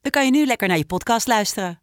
dan 0.00 0.10
kan 0.10 0.24
je 0.24 0.30
nu 0.30 0.46
lekker 0.46 0.68
naar 0.68 0.76
je 0.76 0.86
podcast 0.86 1.26
luisteren. 1.26 1.80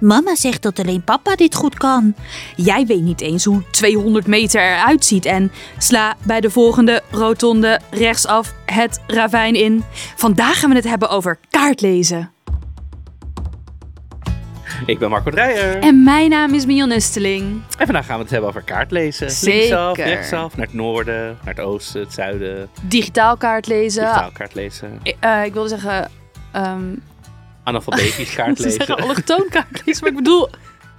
Mama 0.00 0.34
zegt 0.34 0.62
dat 0.62 0.78
alleen 0.78 1.04
papa 1.04 1.36
dit 1.36 1.54
goed 1.54 1.74
kan. 1.74 2.14
Jij 2.56 2.86
weet 2.86 3.00
niet 3.02 3.20
eens 3.20 3.44
hoe 3.44 3.62
200 3.70 4.26
meter 4.26 4.62
eruit 4.62 5.04
ziet 5.04 5.24
en 5.24 5.52
sla 5.78 6.16
bij 6.22 6.40
de 6.40 6.50
volgende 6.50 7.02
rotonde 7.10 7.80
rechtsaf 7.90 8.54
het 8.66 9.00
ravijn 9.06 9.54
in. 9.54 9.84
Vandaag 10.16 10.60
gaan 10.60 10.70
we 10.70 10.76
het 10.76 10.84
hebben 10.84 11.08
over 11.08 11.38
kaartlezen. 11.50 12.30
Ik 14.86 14.98
ben 14.98 15.10
Marco 15.10 15.30
Dreyer. 15.30 15.78
En 15.78 16.04
mijn 16.04 16.30
naam 16.30 16.54
is 16.54 16.66
Mion 16.66 16.88
Nesteling. 16.88 17.62
En 17.78 17.86
vandaag 17.86 18.06
gaan 18.06 18.16
we 18.16 18.22
het 18.22 18.30
hebben 18.30 18.48
over 18.48 18.62
kaartlezen. 18.62 19.30
Zeker. 19.30 19.58
Linksaf, 19.58 19.96
rechtsaf, 19.96 20.56
naar 20.56 20.66
het 20.66 20.74
noorden, 20.74 21.38
naar 21.44 21.54
het 21.54 21.64
oosten, 21.64 22.00
het 22.00 22.12
zuiden. 22.12 22.68
Digitaal 22.82 23.36
kaartlezen. 23.36 24.02
Digitaal 24.02 24.30
kaartlezen. 24.32 25.00
Ik, 25.02 25.16
eh, 25.20 25.44
ik 25.44 25.52
wilde 25.52 25.68
zeggen, 25.68 26.10
ehm 26.52 26.94
Analfabetisch 27.64 28.18
ik 28.30 28.34
kaartlezen. 28.36 28.72
zeggen 28.72 28.96
allochtoon 28.96 29.46
kaartlezen, 29.50 30.00
maar 30.02 30.10
ik 30.10 30.16
bedoel 30.16 30.48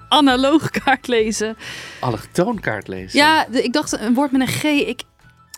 analoog 0.10 0.70
kaartlezen. 0.70 1.58
Allochtoon 2.00 2.60
kaartlezen. 2.60 3.20
Ja, 3.20 3.46
de- 3.52 3.64
ik 3.64 3.74
dacht 3.74 4.00
een 4.00 4.14
woord 4.14 4.32
met 4.32 4.42
een 4.42 4.48
G. 4.48 4.64
Ik, 4.64 5.02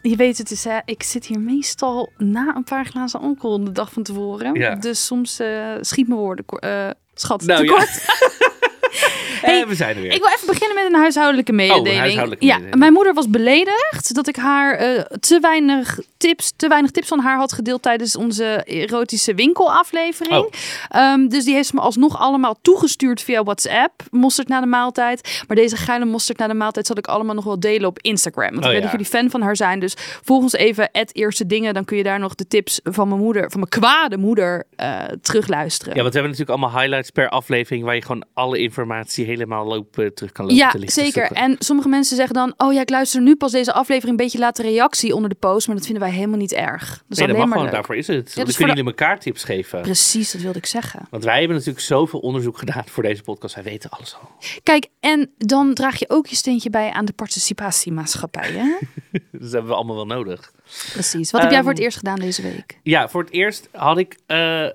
je 0.02 0.16
weet 0.16 0.38
het 0.38 0.52
is, 0.52 0.64
hè, 0.64 0.80
ik 0.86 1.04
zit 1.04 1.26
hier 1.26 1.40
meestal 1.40 2.12
na 2.18 2.56
een 2.56 2.64
paar 2.64 2.86
glazen 2.86 3.20
alcohol 3.20 3.64
de 3.64 3.72
dag 3.72 3.94
van 3.94 4.04
tevoren. 4.04 4.54
Ja. 4.54 4.76
Dus 4.76 5.06
soms 5.06 5.40
eh, 5.40 5.72
schiet 5.82 6.08
mijn 6.08 6.20
woorden, 6.20 6.46
eh, 6.48 6.90
schat, 7.14 7.42
Nou, 7.46 7.66
tekort. 7.66 8.06
ja. 8.08 8.52
Hey, 9.46 9.62
Eh, 9.62 9.68
we 9.68 9.76
zijn 9.76 9.96
er 9.96 10.02
weer. 10.02 10.12
Ik 10.12 10.22
wil 10.22 10.32
even 10.32 10.48
beginnen 10.48 10.76
met 10.76 10.86
een 10.94 11.00
huishoudelijke 11.00 11.52
mededeling. 11.54 11.98
huishoudelijke 11.98 12.46
ja, 12.46 12.52
mededeling. 12.54 12.80
mijn 12.80 12.94
moeder 12.94 13.14
was 13.14 13.30
beledigd 13.30 14.14
dat 14.16 14.28
ik 14.28 14.36
haar 14.36 14.76
eh, 14.76 15.00
te 15.20 15.40
weinig 15.40 16.00
tips, 16.18 16.54
te 16.56 16.68
weinig 16.68 16.92
tips 16.92 17.08
van 17.08 17.20
haar 17.20 17.38
had 17.38 17.54
gedeeld 17.54 17.82
tijdens 17.82 18.16
onze 18.16 18.64
erotische 18.66 19.34
winkelaflevering. 19.36 20.44
Oh. 20.44 20.52
Ehm, 20.90 21.28
dus 21.28 21.44
die 21.44 21.54
heeft 21.54 21.74
me 21.74 21.80
alsnog 21.80 22.20
allemaal 22.20 22.56
toegestuurd 22.62 23.22
via 23.22 23.44
WhatsApp. 23.44 23.92
Mosterd 24.12 24.48
na 24.48 24.60
de 24.60 24.66
maaltijd. 24.68 25.44
Maar 25.48 25.56
deze 25.58 25.76
geile 25.76 26.06
mosterd 26.06 26.38
na 26.38 26.48
de 26.48 26.54
maaltijd 26.54 26.88
zal 26.88 26.98
ik 26.98 27.08
allemaal 27.08 27.36
nog 27.36 27.44
wel 27.44 27.60
delen 27.60 27.88
op 27.88 28.00
Instagram. 28.02 28.50
Want 28.52 28.58
Oh, 28.66 28.66
ik 28.66 28.72
weet 28.72 28.76
ja. 28.76 28.82
dat 28.82 28.92
jullie 28.92 29.06
fan 29.06 29.30
van 29.30 29.42
haar 29.42 29.56
zijn. 29.56 29.80
Dus 29.80 29.94
volg 30.24 30.42
ons 30.42 30.54
even 30.54 30.90
eerste 31.12 31.46
dingen. 31.46 31.74
Dan 31.74 31.86
kun 31.86 31.98
je 31.98 32.04
daar 32.04 32.20
nog 32.20 32.36
de 32.36 32.48
tips 32.48 32.80
van 32.84 33.08
mijn 33.08 33.20
moeder, 33.20 33.52
van 33.52 33.60
mijn 33.60 33.72
kwade 33.82 34.18
moeder, 34.18 34.64
eh 34.76 35.00
terugluisteren. 35.22 35.96
Ja, 35.96 36.02
want 36.02 36.14
we 36.14 36.20
hebben 36.20 36.38
natuurlijk 36.38 36.62
allemaal 36.64 36.82
highlights 36.82 37.10
per 37.10 37.30
aflevering 37.30 37.84
waar 37.84 37.96
je 37.96 38.02
gewoon 38.02 38.26
alle 38.34 38.58
informatie 38.60 39.26
helemaal 39.34 39.66
lopen, 39.66 40.14
terug 40.14 40.32
kan 40.32 40.46
lopen 40.46 40.60
Ja, 40.60 40.70
te 40.70 40.80
lichten 40.80 41.04
zeker. 41.06 41.32
En 41.32 41.56
sommige 41.60 41.88
mensen 41.90 42.16
zeggen 42.16 42.36
dan: 42.36 42.54
Oh 42.58 42.74
ja, 42.74 42.82
ik 42.82 42.90
luister 42.90 43.22
nu 43.22 43.36
pas 43.36 43.52
deze 43.52 43.74
aflevering 43.74 44.12
een 44.20 44.24
beetje 44.26 44.40
later 44.40 44.66
reactie 44.66 45.16
onder 45.16 45.30
de 45.30 45.36
post. 45.36 45.68
Maar 45.68 45.76
dat 45.76 45.86
vinden 45.86 46.04
wij 46.04 46.12
helemaal 46.14 46.38
niet 46.38 46.52
erg. 46.54 46.88
Dat 46.90 47.04
is 47.10 47.18
Nee, 47.18 47.28
dat 47.28 47.36
mag 47.38 47.46
maar 47.46 47.48
gewoon, 47.48 47.64
leuk. 47.64 47.74
daarvoor 47.74 47.96
is 47.96 48.08
het. 48.08 48.26
Dus 48.26 48.34
dan 48.34 48.46
kunnen 48.46 48.56
de- 48.76 48.82
jullie 48.82 48.86
elkaar 49.00 49.20
tips 49.20 49.44
geven. 49.44 49.82
Precies, 49.82 50.32
dat 50.32 50.42
wilde 50.42 50.58
ik 50.58 50.66
zeggen. 50.66 51.08
Want 51.10 51.24
wij 51.24 51.38
hebben 51.40 51.58
natuurlijk 51.58 51.86
zoveel 51.86 52.20
onderzoek 52.20 52.58
gedaan 52.58 52.84
voor 52.86 53.04
deze 53.04 53.22
podcast. 53.24 53.56
Wij 53.56 53.64
weten 53.64 53.90
alles 53.90 54.16
al. 54.22 54.30
Kijk, 54.64 54.88
en 55.00 55.32
dan 55.38 55.74
draag 55.74 56.00
je 56.00 56.10
ook 56.10 56.28
je 56.28 56.36
steentje 56.36 56.70
bij 56.70 56.92
aan 56.92 57.06
de 57.06 57.14
participatiemaatschappij. 57.14 58.52
Hè? 58.52 58.76
Dat 59.32 59.52
hebben 59.52 59.66
we 59.70 59.76
allemaal 59.76 59.96
wel 59.96 60.06
nodig. 60.06 60.52
Precies. 60.94 61.32
Wat 61.32 61.42
heb 61.42 61.52
jij 61.52 61.60
voor 61.60 61.70
het 61.70 61.78
Ehm, 61.78 61.86
eerst 61.86 61.98
gedaan 61.98 62.20
deze 62.20 62.42
week? 62.42 62.80
Ja, 62.84 63.10
voor 63.10 63.22
het 63.24 63.32
eerst 63.32 63.70
had 63.72 63.98
ik. 63.98 64.18
eh, 64.26 64.66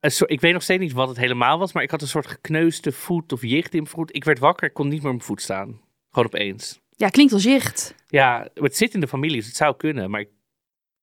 soort, 0.00 0.30
ik 0.30 0.40
weet 0.40 0.52
nog 0.52 0.62
steeds 0.62 0.82
niet 0.82 0.92
wat 0.92 1.08
het 1.08 1.16
helemaal 1.16 1.58
was, 1.58 1.72
maar 1.72 1.82
ik 1.82 1.90
had 1.90 2.02
een 2.02 2.08
soort 2.08 2.26
gekneusde 2.26 2.92
voet 2.92 3.32
of 3.32 3.42
jicht 3.42 3.74
in 3.74 3.82
mijn 3.82 3.94
voet. 3.94 4.14
Ik 4.14 4.24
werd 4.24 4.38
wakker, 4.38 4.68
ik 4.68 4.74
kon 4.74 4.88
niet 4.88 5.02
meer 5.02 5.10
op 5.10 5.16
mijn 5.16 5.26
voet 5.26 5.42
staan. 5.42 5.80
Gewoon 6.10 6.26
opeens. 6.26 6.80
Ja, 6.96 7.08
klinkt 7.08 7.32
als 7.32 7.42
jicht. 7.42 7.94
Ja, 8.06 8.48
het 8.54 8.76
zit 8.76 8.94
in 8.94 9.00
de 9.00 9.08
familie, 9.08 9.36
dus 9.36 9.46
het 9.46 9.56
zou 9.56 9.76
kunnen, 9.76 10.10
maar 10.10 10.20
ik, 10.20 10.28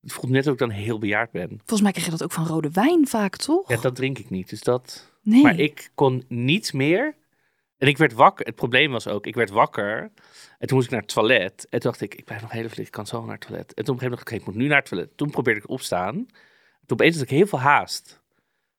het 0.01 0.13
voelt 0.13 0.31
net 0.31 0.43
dat 0.43 0.53
ik 0.53 0.59
dan 0.59 0.69
heel 0.69 0.99
bejaard 0.99 1.31
ben. 1.31 1.49
Volgens 1.49 1.81
mij 1.81 1.91
krijg 1.91 2.05
je 2.05 2.11
dat 2.11 2.23
ook 2.23 2.31
van 2.31 2.47
rode 2.47 2.69
wijn 2.71 3.07
vaak, 3.07 3.35
toch? 3.35 3.69
Ja, 3.69 3.77
dat 3.77 3.95
drink 3.95 4.17
ik 4.17 4.29
niet, 4.29 4.49
dus 4.49 4.61
dat. 4.61 5.13
nee. 5.21 5.41
Maar 5.41 5.59
ik 5.59 5.91
kon 5.95 6.23
niet 6.27 6.73
meer. 6.73 7.15
En 7.77 7.87
ik 7.87 7.97
werd 7.97 8.13
wakker. 8.13 8.45
Het 8.45 8.55
probleem 8.55 8.91
was 8.91 9.07
ook, 9.07 9.27
ik 9.27 9.35
werd 9.35 9.49
wakker. 9.49 10.11
En 10.57 10.67
toen 10.67 10.77
moest 10.77 10.85
ik 10.85 10.91
naar 10.93 11.01
het 11.01 11.13
toilet. 11.13 11.67
En 11.69 11.79
toen 11.79 11.91
dacht 11.91 12.01
ik, 12.01 12.15
ik 12.15 12.25
blijf 12.25 12.41
nog 12.41 12.51
heel 12.51 12.63
even 12.63 12.77
liggen, 12.77 12.85
ik 12.85 12.91
kan 12.91 13.07
zo 13.07 13.25
naar 13.25 13.35
het 13.35 13.47
toilet. 13.47 13.73
En 13.73 13.85
toen 13.85 13.95
op 13.95 14.01
een 14.01 14.07
gegeven 14.07 14.09
moment 14.09 14.19
dacht 14.19 14.31
ik, 14.31 14.39
ik 14.39 14.45
moet 14.45 14.63
nu 14.63 14.67
naar 14.67 14.77
het 14.77 14.89
toilet. 14.89 15.17
Toen 15.17 15.29
probeerde 15.29 15.59
ik 15.59 15.69
opstaan. 15.69 16.13
Toen 16.85 16.99
opeens 16.99 17.15
had 17.15 17.23
ik 17.23 17.29
heel 17.29 17.47
veel 17.47 17.59
haast. 17.59 18.16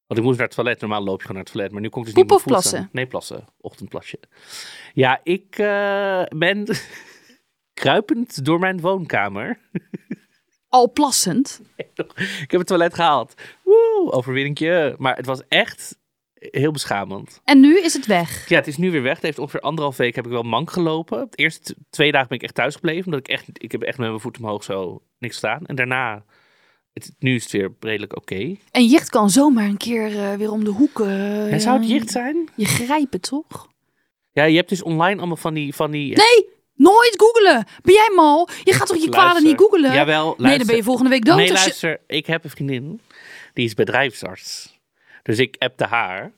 Want 0.08 0.20
ik 0.20 0.26
moest 0.26 0.38
naar 0.38 0.46
het 0.46 0.56
toilet. 0.56 0.80
Normaal 0.80 1.04
loop 1.04 1.20
je 1.20 1.26
gewoon 1.26 1.36
naar 1.36 1.44
het 1.44 1.52
toilet. 1.52 1.72
Maar 1.72 1.80
nu 1.80 1.88
kon 1.88 2.00
ik 2.00 2.06
dus 2.06 2.14
Poepen 2.14 2.36
niet 2.36 2.46
meer 2.46 2.56
of 2.56 2.62
plassen? 2.62 2.88
Nee, 2.92 3.06
plassen. 3.06 3.44
Ochtendplasje. 3.60 4.18
Ja, 4.94 5.20
ik 5.22 5.58
eh, 5.58 6.22
ben 6.38 6.66
kruipend 7.82 8.44
door 8.44 8.58
mijn 8.58 8.80
woonkamer. 8.80 9.58
Al 10.68 10.92
plassend. 10.92 11.60
ik 11.76 12.50
heb 12.50 12.60
het 12.60 12.66
toilet 12.66 12.94
gehaald. 12.94 13.34
Woe, 13.64 14.12
overwinningje. 14.12 14.94
Maar 14.98 15.16
het 15.16 15.26
was 15.26 15.42
echt 15.48 15.98
heel 16.38 16.72
beschamend. 16.72 17.40
En 17.44 17.60
nu 17.60 17.80
is 17.80 17.92
het 17.92 18.06
weg. 18.06 18.48
Ja, 18.48 18.56
het 18.56 18.66
is 18.66 18.76
nu 18.76 18.90
weer 18.90 19.02
weg. 19.02 19.14
Het 19.14 19.22
heeft 19.22 19.38
ongeveer 19.38 19.60
anderhalf 19.60 19.96
week 19.96 20.14
heb 20.14 20.24
ik 20.24 20.30
wel 20.30 20.42
mank 20.42 20.70
gelopen. 20.70 21.26
De 21.30 21.36
eerste 21.36 21.76
twee 21.90 22.12
dagen 22.12 22.28
ben 22.28 22.36
ik 22.36 22.44
echt 22.44 22.54
thuis 22.54 22.74
gebleven. 22.74 23.04
Omdat 23.04 23.20
ik 23.20 23.28
echt, 23.28 23.48
ik 23.52 23.72
heb 23.72 23.82
echt 23.82 23.98
met 23.98 24.08
mijn 24.08 24.20
voet 24.20 24.38
omhoog 24.38 24.64
zo 24.64 25.02
niks 25.18 25.36
staan. 25.36 25.66
En 25.66 25.76
daarna, 25.76 26.24
het, 27.04 27.14
nu 27.18 27.34
is 27.34 27.42
het 27.42 27.52
weer 27.52 27.70
redelijk 27.80 28.16
oké. 28.16 28.56
En 28.70 28.86
jicht 28.86 29.10
kan 29.10 29.30
zomaar 29.30 29.64
een 29.64 29.76
keer 29.76 30.18
eh, 30.18 30.32
weer 30.34 30.50
om 30.52 30.64
de 30.64 30.70
hoek. 30.70 31.00
eh, 31.00 31.52
En 31.52 31.60
zou 31.60 31.78
het 31.78 31.88
jicht 31.88 32.10
zijn? 32.10 32.48
Je 32.56 32.64
grijpen, 32.64 33.20
toch? 33.20 33.68
Ja, 34.32 34.44
je 34.44 34.56
hebt 34.56 34.68
dus 34.68 34.82
online 34.82 35.18
allemaal 35.18 35.36
van 35.36 35.54
die... 35.54 35.74
Van 35.74 35.90
die 35.90 36.16
Nee, 36.16 36.48
nooit 36.74 37.14
googelen. 37.16 37.66
Ben 37.82 37.94
jij 37.94 38.12
mal? 38.14 38.48
Je 38.64 38.72
gaat 38.72 38.86
toch 38.86 38.96
je 38.96 39.08
kwalen 39.08 39.26
Luister. 39.28 39.50
niet 39.50 39.60
googelen? 39.60 39.92
Jawel, 39.92 40.24
Nee, 40.26 40.34
dan 40.36 40.46
luister. 40.46 40.66
ben 40.66 40.76
je 40.76 40.82
volgende 40.82 41.10
week 41.10 41.24
dood. 41.24 41.36
Nee, 41.36 41.50
als 41.50 41.58
je- 41.58 41.64
luister. 41.64 42.00
Ik 42.06 42.26
heb 42.26 42.44
een 42.44 42.50
vriendin. 42.50 43.00
Die 43.54 43.64
is 43.64 43.74
bedrijfsarts. 43.74 44.78
Dus 45.22 45.38
ik 45.38 45.56
appte 45.58 45.84
haar. 45.84 46.32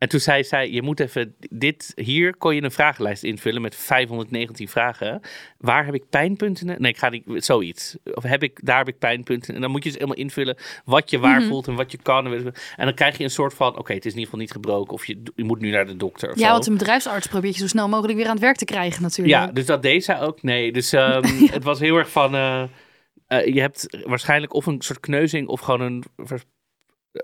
En 0.00 0.08
toen 0.08 0.20
zei 0.20 0.44
zij, 0.44 0.70
je 0.70 0.82
moet 0.82 1.00
even 1.00 1.34
dit, 1.50 1.92
hier 1.94 2.36
kon 2.36 2.54
je 2.54 2.62
een 2.62 2.70
vragenlijst 2.70 3.22
invullen 3.24 3.62
met 3.62 3.74
519 3.76 4.68
vragen. 4.68 5.20
Waar 5.58 5.84
heb 5.84 5.94
ik 5.94 6.08
pijnpunten? 6.10 6.66
Nee, 6.66 6.90
ik 6.92 6.98
ga 6.98 7.08
niet, 7.08 7.24
zoiets. 7.44 7.96
Of 8.14 8.22
heb 8.22 8.42
ik, 8.42 8.60
daar 8.62 8.78
heb 8.78 8.88
ik 8.88 8.98
pijnpunten. 8.98 9.54
En 9.54 9.60
dan 9.60 9.70
moet 9.70 9.82
je 9.82 9.88
dus 9.90 9.98
helemaal 9.98 10.18
invullen 10.22 10.56
wat 10.84 11.10
je 11.10 11.18
Mhm. 11.18 11.26
waar 11.26 11.42
voelt 11.42 11.68
en 11.68 11.74
wat 11.74 11.92
je 11.92 11.98
kan. 12.02 12.26
En 12.34 12.52
dan 12.76 12.94
krijg 12.94 13.18
je 13.18 13.24
een 13.24 13.30
soort 13.30 13.54
van, 13.54 13.78
oké, 13.78 13.92
het 13.94 14.04
is 14.04 14.12
in 14.12 14.18
ieder 14.18 14.24
geval 14.24 14.38
niet 14.40 14.50
gebroken. 14.52 14.92
Of 14.92 15.06
je, 15.06 15.22
je 15.34 15.44
moet 15.44 15.60
nu 15.60 15.70
naar 15.70 15.86
de 15.86 15.96
dokter 15.96 16.28
Ja, 16.38 16.46
zo. 16.46 16.52
want 16.52 16.66
een 16.66 16.72
bedrijfsarts 16.76 17.26
probeert 17.26 17.54
je 17.54 17.60
zo 17.60 17.66
snel 17.68 17.88
mogelijk 17.88 18.16
weer 18.18 18.26
aan 18.26 18.32
het 18.34 18.40
werk 18.42 18.56
te 18.56 18.64
krijgen 18.64 19.02
natuurlijk. 19.02 19.36
Ja, 19.38 19.52
dus 19.52 19.66
dat 19.66 19.82
deed 19.82 20.04
zij 20.04 20.20
ook. 20.20 20.42
Nee, 20.42 20.72
dus 20.72 20.92
ehm, 21.02 21.22
het 21.50 21.64
was 21.64 21.78
heel 21.80 21.96
erg 21.96 22.10
van... 22.10 22.34
eh, 22.34 22.62
eh, 23.26 23.46
je 23.54 23.60
hebt 23.60 23.98
waarschijnlijk 24.06 24.54
of 24.54 24.66
een 24.66 24.80
soort 24.82 25.00
kneuzing 25.00 25.48
of 25.48 25.60
gewoon 25.60 25.80
een 25.80 26.04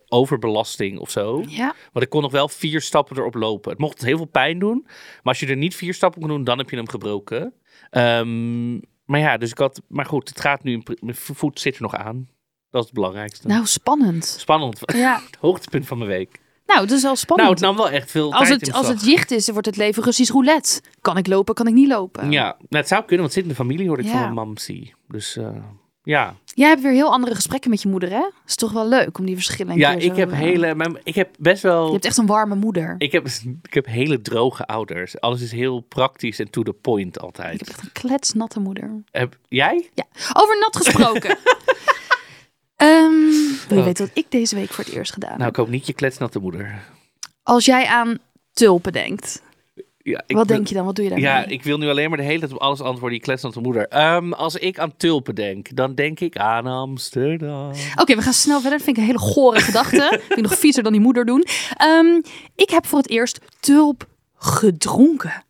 overbelasting 0.09 0.99
of 0.99 1.11
zo. 1.11 1.45
Ja. 1.49 1.75
Want 1.93 2.05
ik 2.05 2.11
kon 2.11 2.23
nog 2.23 2.33
wel 2.33 2.49
vier 2.49 2.81
stappen 2.81 3.17
erop 3.17 3.35
lopen. 3.35 3.71
Het 3.71 3.81
mocht 3.81 4.03
heel 4.05 4.17
veel 4.17 4.27
pijn 4.27 4.59
doen. 4.59 4.83
Maar 4.87 5.21
als 5.23 5.41
je 5.41 5.47
er 5.47 5.57
niet 5.57 5.75
vier 5.75 5.95
stappen 5.95 6.21
kon 6.21 6.31
doen, 6.31 6.45
dan 6.45 6.59
heb 6.59 6.71
je 6.71 6.77
hem 6.77 6.89
gebroken. 6.89 7.53
Ehm, 7.91 8.73
maar 9.05 9.21
ja, 9.21 9.37
dus 9.37 9.51
ik 9.51 9.59
had... 9.59 9.83
Maar 9.89 10.07
goed, 10.07 10.29
het 10.29 10.41
gaat 10.41 10.63
nu... 10.63 10.83
Mijn 11.01 11.17
voet 11.17 11.61
zit 11.61 11.77
er 11.77 11.83
nog 11.83 11.95
aan. 11.95 12.29
Dat 12.71 12.81
is 12.81 12.87
het 12.87 12.97
belangrijkste. 12.97 13.47
Nou, 13.47 13.67
spannend. 13.67 14.25
Spannend. 14.25 14.81
Ja. 14.95 15.21
Het 15.27 15.37
hoogtepunt 15.41 15.87
van 15.87 15.99
mijn 15.99 16.11
week. 16.11 16.41
Nou, 16.67 16.81
het 16.81 16.91
is 16.91 17.03
wel 17.03 17.11
Nou, 17.11 17.17
spannend. 17.25 17.51
het 17.51 17.61
nam 17.61 17.77
wel 17.77 17.91
echt 17.91 18.11
veel 18.11 18.33
als, 18.35 18.49
tijd 18.49 18.61
het, 18.61 18.73
als 18.73 18.89
het 18.89 19.05
jicht 19.05 19.31
is, 19.31 19.45
dan 19.45 19.53
wordt 19.55 19.69
het 19.69 19.77
leven 19.77 20.03
Russisch 20.03 20.33
roulette. 20.33 20.81
Kan 21.01 21.17
ik 21.17 21.27
lopen, 21.27 21.55
kan 21.55 21.67
ik 21.67 21.75
niet 21.75 21.89
lopen? 21.89 22.31
Ja, 22.31 22.43
nou, 22.45 22.57
het 22.69 22.89
zou 22.89 23.01
kunnen, 23.05 23.19
want 23.19 23.23
het 23.25 23.33
zit 23.33 23.43
in 23.43 23.49
de 23.49 23.55
familie, 23.55 23.87
hoorde 23.87 24.03
ik 24.03 24.09
Ja. 24.09 24.15
van 24.15 24.23
mijn 24.23 24.35
mamsie. 24.47 24.95
Dus 25.09 25.37
eh, 25.37 25.57
ja. 26.07 26.35
Jij 26.45 26.69
hebt 26.69 26.83
weer 26.83 26.93
heel 26.93 27.13
andere 27.13 27.35
gesprekken 27.35 27.71
met 27.71 27.83
je 27.83 27.89
moeder, 27.89 28.11
hè? 28.11 28.29
Is 28.47 28.55
toch 28.55 28.73
wel 28.73 28.89
leuk 28.89 29.19
om 29.19 29.27
die 29.27 29.35
verschillen 29.35 29.77
Ja, 29.77 29.91
ik 29.93 30.03
zo, 30.03 30.15
heb 30.15 30.31
eh, 30.31 30.39
hele... 30.39 30.75
Mijn, 30.75 30.99
ik 31.05 31.15
heb 31.15 31.35
best 31.39 31.63
wel... 31.63 31.87
Je 31.87 31.93
hebt 31.93 32.05
echt 32.05 32.17
een 32.17 32.27
warme 32.27 32.55
moeder. 32.55 32.95
Ik 32.99 33.13
heb, 33.13 33.27
ik 33.63 33.75
heb 33.75 33.87
hele 33.87 34.21
droge 34.23 34.67
ouders. 34.67 35.21
Alles 35.21 35.41
is 35.43 35.53
heel 35.53 35.81
praktisch 35.81 36.39
en 36.39 36.51
to 36.51 36.63
the 36.63 36.73
point 36.73 37.17
Ik 37.17 37.23
altijd. 37.23 37.59
heb 37.59 37.69
echt 37.69 37.83
een 37.83 37.93
kletsnatte 37.93 38.61
moeder. 38.61 39.03
Heb, 39.11 39.39
jij? 39.49 39.91
Over 40.33 40.59
nat 40.59 40.77
gesproken. 40.77 41.37
Ehm, 42.77 43.11
wil 43.69 43.69
je 43.69 43.75
Wat? 43.75 43.85
weten 43.85 44.07
wat 44.07 44.17
ik 44.17 44.31
deze 44.31 44.55
week 44.55 44.71
voor 44.71 44.85
het 44.85 44.93
eerst 44.93 45.13
gedaan 45.13 45.31
Nou, 45.31 45.43
heb? 45.43 45.51
ik 45.51 45.57
hoop 45.57 45.69
niet 45.69 45.87
je 45.87 45.93
kletsnatte 45.93 46.39
moeder. 46.39 46.83
Als 47.43 47.65
jij 47.65 47.87
aan 47.87 48.19
tulpen 48.53 48.93
denkt. 48.93 49.43
Ja, 50.07 50.23
ik 50.27 50.37
Wat 50.37 50.49
denk 50.49 50.67
je 50.67 50.75
dan? 50.75 50.85
Wat 50.85 50.95
doe 50.95 51.05
je 51.05 51.11
daarmee? 51.11 51.29
Ja, 51.29 51.47
ik 51.47 51.63
wil 51.63 51.79
nu 51.79 51.89
alleen 51.89 52.09
maar 52.09 52.19
de 52.19 52.25
hele 52.25 52.39
tijd 52.39 52.53
op 52.53 52.59
alles 52.59 52.81
antwoorden. 52.81 53.11
Die 53.11 53.21
kletsende 53.21 53.61
moeder. 53.61 53.89
Ehm, 53.89 54.33
als 54.33 54.55
ik 54.57 54.79
aan 54.79 54.97
tulpen 54.97 55.35
denk, 55.35 55.77
dan 55.77 55.95
denk 55.95 56.21
ik 56.21 56.37
aan 56.37 56.67
Amsterdam. 56.67 57.73
Oké, 58.01 58.15
we 58.17 58.23
gaan 58.23 58.33
snel 58.33 58.61
verder. 58.61 58.79
Dat 58.79 58.87
vind 58.87 58.97
ik 58.97 59.03
een 59.03 59.09
hele 59.09 59.33
gore 59.33 59.61
gedachte. 59.61 60.09
vind 60.29 60.39
ik 60.39 60.49
nog 60.49 60.59
viezer 60.59 60.83
dan 60.83 60.93
die 60.93 61.01
moeder 61.01 61.25
doen. 61.25 61.45
Ehm, 61.77 62.21
ik 62.55 62.71
heb 62.71 62.87
voor 62.87 62.99
het 62.99 63.11
eerst 63.11 63.41
tulp 63.61 64.07
gedronken. 64.37 65.45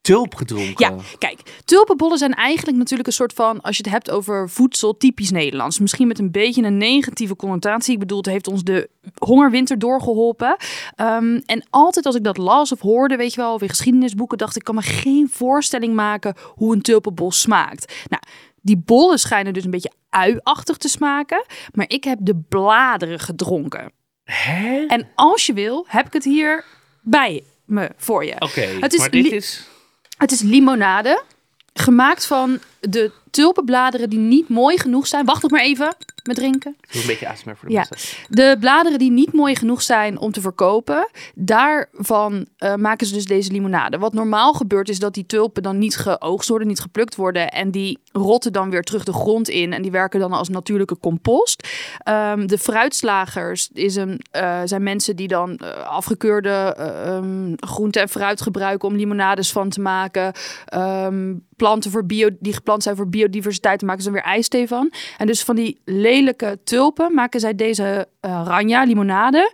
Tulp 0.00 0.34
gedronken. 0.34 0.74
Ja, 0.76 1.02
kijk, 1.18 1.40
tulpenbollen 1.64 2.18
zijn 2.18 2.34
eigenlijk 2.34 2.78
natuurlijk 2.78 3.08
een 3.08 3.14
soort 3.14 3.32
van, 3.32 3.60
als 3.60 3.76
je 3.76 3.82
het 3.82 3.92
hebt 3.92 4.10
over 4.10 4.50
voedsel, 4.50 4.96
typisch 4.96 5.30
Nederlands. 5.30 5.78
Misschien 5.78 6.08
met 6.08 6.18
een 6.18 6.30
beetje 6.30 6.62
een 6.62 6.76
negatieve 6.76 7.36
connotatie. 7.36 7.92
Ik 7.92 7.98
bedoel, 7.98 8.18
het 8.18 8.26
heeft 8.26 8.48
ons 8.48 8.64
de 8.64 8.90
hongerwinter 9.18 9.78
doorgeholpen. 9.78 10.56
Ehm, 10.94 11.40
en 11.46 11.66
altijd 11.70 12.06
als 12.06 12.14
ik 12.14 12.24
dat 12.24 12.36
las 12.36 12.72
of 12.72 12.80
hoorde, 12.80 13.16
weet 13.16 13.34
je 13.34 13.40
wel, 13.40 13.54
of 13.54 13.62
in 13.62 13.68
geschiedenisboeken, 13.68 14.38
dacht 14.38 14.56
ik, 14.56 14.64
kan 14.64 14.74
me 14.74 14.82
geen 14.82 15.28
voorstelling 15.30 15.94
maken 15.94 16.34
hoe 16.54 16.74
een 16.74 16.82
tulpenbol 16.82 17.32
smaakt. 17.32 17.92
Nou, 18.08 18.22
die 18.62 18.82
bollen 18.84 19.18
schijnen 19.18 19.52
dus 19.52 19.64
een 19.64 19.70
beetje 19.70 19.92
uiachtig 20.08 20.76
te 20.76 20.88
smaken, 20.88 21.44
maar 21.72 21.88
ik 21.88 22.04
heb 22.04 22.18
de 22.22 22.36
bladeren 22.48 23.18
gedronken. 23.18 23.92
Hè? 24.24 24.84
En 24.86 25.08
als 25.14 25.46
je 25.46 25.52
wil, 25.52 25.84
heb 25.88 26.06
ik 26.06 26.12
het 26.12 26.24
hier 26.24 26.64
bij 27.02 27.42
me 27.64 27.90
voor 27.96 28.24
je. 28.24 28.34
Oké, 28.38 28.78
maar 28.78 29.10
dit 29.10 29.32
is... 29.32 29.68
Het 30.20 30.32
is 30.32 30.40
limonade, 30.40 31.22
gemaakt 31.74 32.26
van 32.26 32.58
de 32.80 33.12
tulpenbladeren 33.30 34.10
die 34.10 34.18
niet 34.18 34.48
mooi 34.48 34.78
genoeg 34.78 35.06
zijn. 35.06 35.24
Wacht 35.24 35.42
nog 35.42 35.50
maar 35.50 35.60
even 35.60 35.96
met 36.30 36.38
drinken. 36.38 36.76
Een 36.90 37.06
beetje 37.06 37.28
ASMR 37.28 37.56
voor 37.56 37.68
de 37.68 37.74
Ja. 37.74 37.86
mensen. 37.90 38.18
De 38.28 38.56
bladeren 38.60 38.98
die 38.98 39.10
niet 39.10 39.32
mooi 39.32 39.56
genoeg 39.56 39.82
zijn 39.82 40.18
om 40.18 40.32
te 40.32 40.40
verkopen, 40.40 41.08
daarvan 41.34 42.46
eh, 42.58 42.74
maken 42.74 43.06
ze 43.06 43.12
dus 43.14 43.24
deze 43.24 43.52
limonade. 43.52 43.98
Wat 43.98 44.12
normaal 44.12 44.52
gebeurt 44.52 44.88
is 44.88 44.98
dat 44.98 45.14
die 45.14 45.26
tulpen 45.26 45.62
dan 45.62 45.78
niet 45.78 45.96
geoogst 45.96 46.48
worden, 46.48 46.68
niet 46.68 46.80
geplukt 46.80 47.16
worden. 47.16 47.48
En 47.48 47.70
die 47.70 47.98
rotten 48.12 48.52
dan 48.52 48.70
weer 48.70 48.82
terug 48.82 49.04
de 49.04 49.12
grond 49.12 49.48
in 49.48 49.72
en 49.72 49.82
die 49.82 49.90
werken 49.90 50.20
dan 50.20 50.32
als 50.32 50.48
natuurlijke 50.48 50.98
compost. 50.98 51.68
Ehm, 51.98 52.46
de 52.46 52.58
fruitslagers 52.58 53.68
is 53.72 53.96
een, 53.96 54.20
eh, 54.30 54.60
zijn 54.64 54.82
mensen 54.82 55.16
die 55.16 55.28
dan 55.28 55.56
eh, 55.56 55.86
afgekeurde 55.86 56.48
ehm, 56.76 57.52
groente 57.56 58.00
en 58.00 58.08
fruit 58.08 58.42
gebruiken 58.42 58.88
om 58.88 58.96
limonades 58.96 59.52
van 59.52 59.68
te 59.68 59.80
maken. 59.80 60.32
Ehm, 60.64 61.34
planten 61.56 61.90
voor 61.90 62.06
bio, 62.06 62.28
die 62.40 62.52
geplant 62.52 62.82
zijn 62.82 62.96
voor 62.96 63.08
biodiversiteit, 63.08 63.78
daar 63.80 63.88
maken 63.88 64.04
ze 64.04 64.10
dan 64.10 64.20
weer 64.22 64.32
ijsthee 64.32 64.68
van. 64.68 64.92
En 65.18 65.26
dus 65.26 65.42
van 65.44 65.56
die 65.56 65.80
tulpen 66.64 67.14
maken 67.14 67.40
zij 67.40 67.54
deze 67.54 68.08
eh 68.20 68.42
ranja, 68.44 68.84
limonade. 68.84 69.52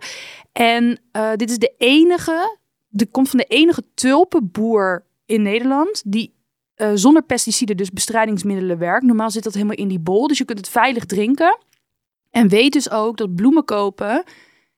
En 0.51 0.99
eh, 1.11 1.31
dit 1.35 1.49
is 1.49 1.57
de 1.57 1.73
enige, 1.77 2.57
de 2.87 3.05
komt 3.05 3.29
van 3.29 3.39
de 3.39 3.45
enige 3.45 3.83
tulpenboer 3.93 5.05
in 5.25 5.41
Nederland 5.41 6.01
die 6.05 6.35
eh, 6.75 6.91
zonder 6.93 7.23
pesticiden, 7.23 7.77
dus 7.77 7.91
bestrijdingsmiddelen 7.91 8.77
werkt. 8.77 9.05
Normaal 9.05 9.31
zit 9.31 9.43
dat 9.43 9.53
helemaal 9.53 9.75
in 9.75 9.87
die 9.87 9.99
bol, 9.99 10.27
dus 10.27 10.37
je 10.37 10.45
kunt 10.45 10.57
het 10.57 10.69
veilig 10.69 11.05
drinken. 11.05 11.57
En 12.29 12.47
weet 12.47 12.73
dus 12.73 12.91
ook 12.91 13.17
dat 13.17 13.35
bloemen 13.35 13.65
kopen 13.65 14.23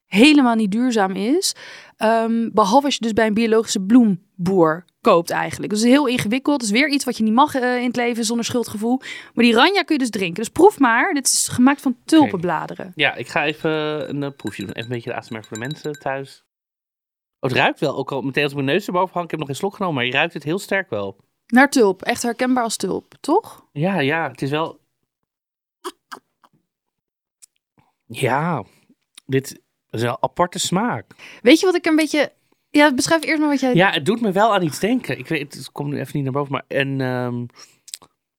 helemaal 0.06 0.56
niet 0.56 0.71
duurzaam 0.71 1.12
is. 1.12 1.56
Ehm, 1.99 2.49
behalve 2.51 2.85
als 2.85 2.95
je 2.95 3.01
dus 3.01 3.13
bij 3.13 3.27
een 3.27 3.33
biologische 3.33 3.81
bloemboer 3.81 4.85
koopt 5.01 5.29
eigenlijk. 5.29 5.71
Dus 5.71 5.83
heel 5.83 6.07
ingewikkeld. 6.07 6.61
Het 6.61 6.71
is 6.71 6.79
weer 6.79 6.89
iets 6.89 7.05
wat 7.05 7.17
je 7.17 7.23
niet 7.23 7.33
mag 7.33 7.55
eh, 7.55 7.77
in 7.77 7.87
het 7.87 7.95
leven 7.95 8.25
zonder 8.25 8.45
schuldgevoel. 8.45 8.97
Maar 9.33 9.43
die 9.45 9.53
ranja 9.53 9.81
kun 9.81 9.95
je 9.95 10.01
dus 10.01 10.09
drinken. 10.09 10.35
Dus 10.35 10.49
proef 10.49 10.79
maar. 10.79 11.13
Dit 11.13 11.25
is 11.27 11.47
gemaakt 11.47 11.81
van 11.81 11.97
tulpenbladeren. 12.05 12.91
Ja, 12.95 13.15
ik 13.15 13.27
ga 13.27 13.45
even 13.45 13.71
een 14.09 14.23
eh, 14.23 14.29
proefje 14.35 14.65
doen. 14.65 14.71
Even 14.71 14.83
een 14.83 14.95
beetje 14.95 15.09
de 15.09 15.15
ASMR 15.15 15.43
voor 15.43 15.57
de 15.57 15.65
mensen 15.67 15.99
thuis. 15.99 16.43
Oh, 17.39 17.49
het 17.49 17.59
ruikt 17.59 17.79
wel. 17.79 17.95
Ook 17.95 18.11
al 18.11 18.21
meteen 18.21 18.43
als 18.43 18.53
mijn 18.53 18.65
neus 18.65 18.87
erboven 18.87 19.13
hang. 19.13 19.25
Ik 19.25 19.31
heb 19.31 19.39
nog 19.39 19.47
geen 19.47 19.57
slok 19.57 19.75
genomen, 19.75 19.95
maar 19.95 20.05
je 20.05 20.11
ruikt 20.11 20.33
het 20.33 20.43
heel 20.43 20.59
sterk 20.59 20.89
wel. 20.89 21.17
Naar 21.47 21.69
tulp. 21.69 22.01
Echt 22.01 22.23
herkenbaar 22.23 22.63
als 22.63 22.77
tulp, 22.77 23.13
toch? 23.19 23.65
Ja, 23.71 23.99
ja, 23.99 24.29
het 24.29 24.41
is 24.41 24.49
wel... 24.49 24.79
Ja, 28.05 28.63
dit 29.25 29.61
is 29.91 30.01
een 30.01 30.18
aparte 30.19 30.59
smaak. 30.59 31.06
Weet 31.41 31.59
je 31.59 31.65
wat 31.65 31.75
ik 31.75 31.86
een 31.86 31.95
beetje... 31.95 32.31
Ja, 32.69 32.94
beschrijf 32.94 33.24
eerst 33.24 33.39
maar 33.39 33.50
wat 33.50 33.59
jij... 33.59 33.75
Ja, 33.75 33.91
het 33.91 34.06
doet 34.06 34.21
me 34.21 34.31
wel 34.31 34.53
aan 34.53 34.63
iets 34.63 34.80
denken. 34.80 35.18
Ik 35.18 35.27
weet, 35.27 35.53
het 35.53 35.71
komt 35.71 35.89
nu 35.89 36.00
even 36.00 36.12
niet 36.13 36.24
naar 36.24 36.33
boven, 36.33 36.51
maar 36.51 36.63
en 36.68 37.01
ehm, 37.01 37.45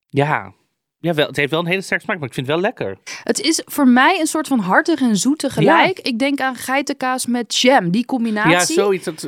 ja, 0.08 0.52
ja 1.00 1.14
wel, 1.14 1.26
het 1.26 1.37
heeft 1.37 1.50
wel 1.50 1.61
een 1.61 1.67
hele 1.67 1.81
sterke 1.81 2.05
smaak, 2.05 2.19
maar 2.19 2.29
ik 2.29 2.35
vind 2.35 2.47
het 2.47 2.55
wel 2.55 2.64
lekker. 2.64 2.99
Het 3.23 3.41
is 3.41 3.62
voor 3.64 3.88
mij 3.88 4.20
een 4.20 4.26
soort 4.26 4.49
van 4.49 4.58
hartig 4.58 5.00
en 5.00 5.17
zoet 5.17 5.38
tegelijk. 5.38 5.99
Ik 5.99 6.19
denk 6.19 6.41
aan 6.41 6.55
geitenkaas 6.55 7.26
met 7.26 7.56
jam. 7.56 7.91
Die 7.91 8.05
combinatie. 8.05 8.50
Ja, 8.50 8.64
zoiets, 8.64 9.05
dat, 9.05 9.26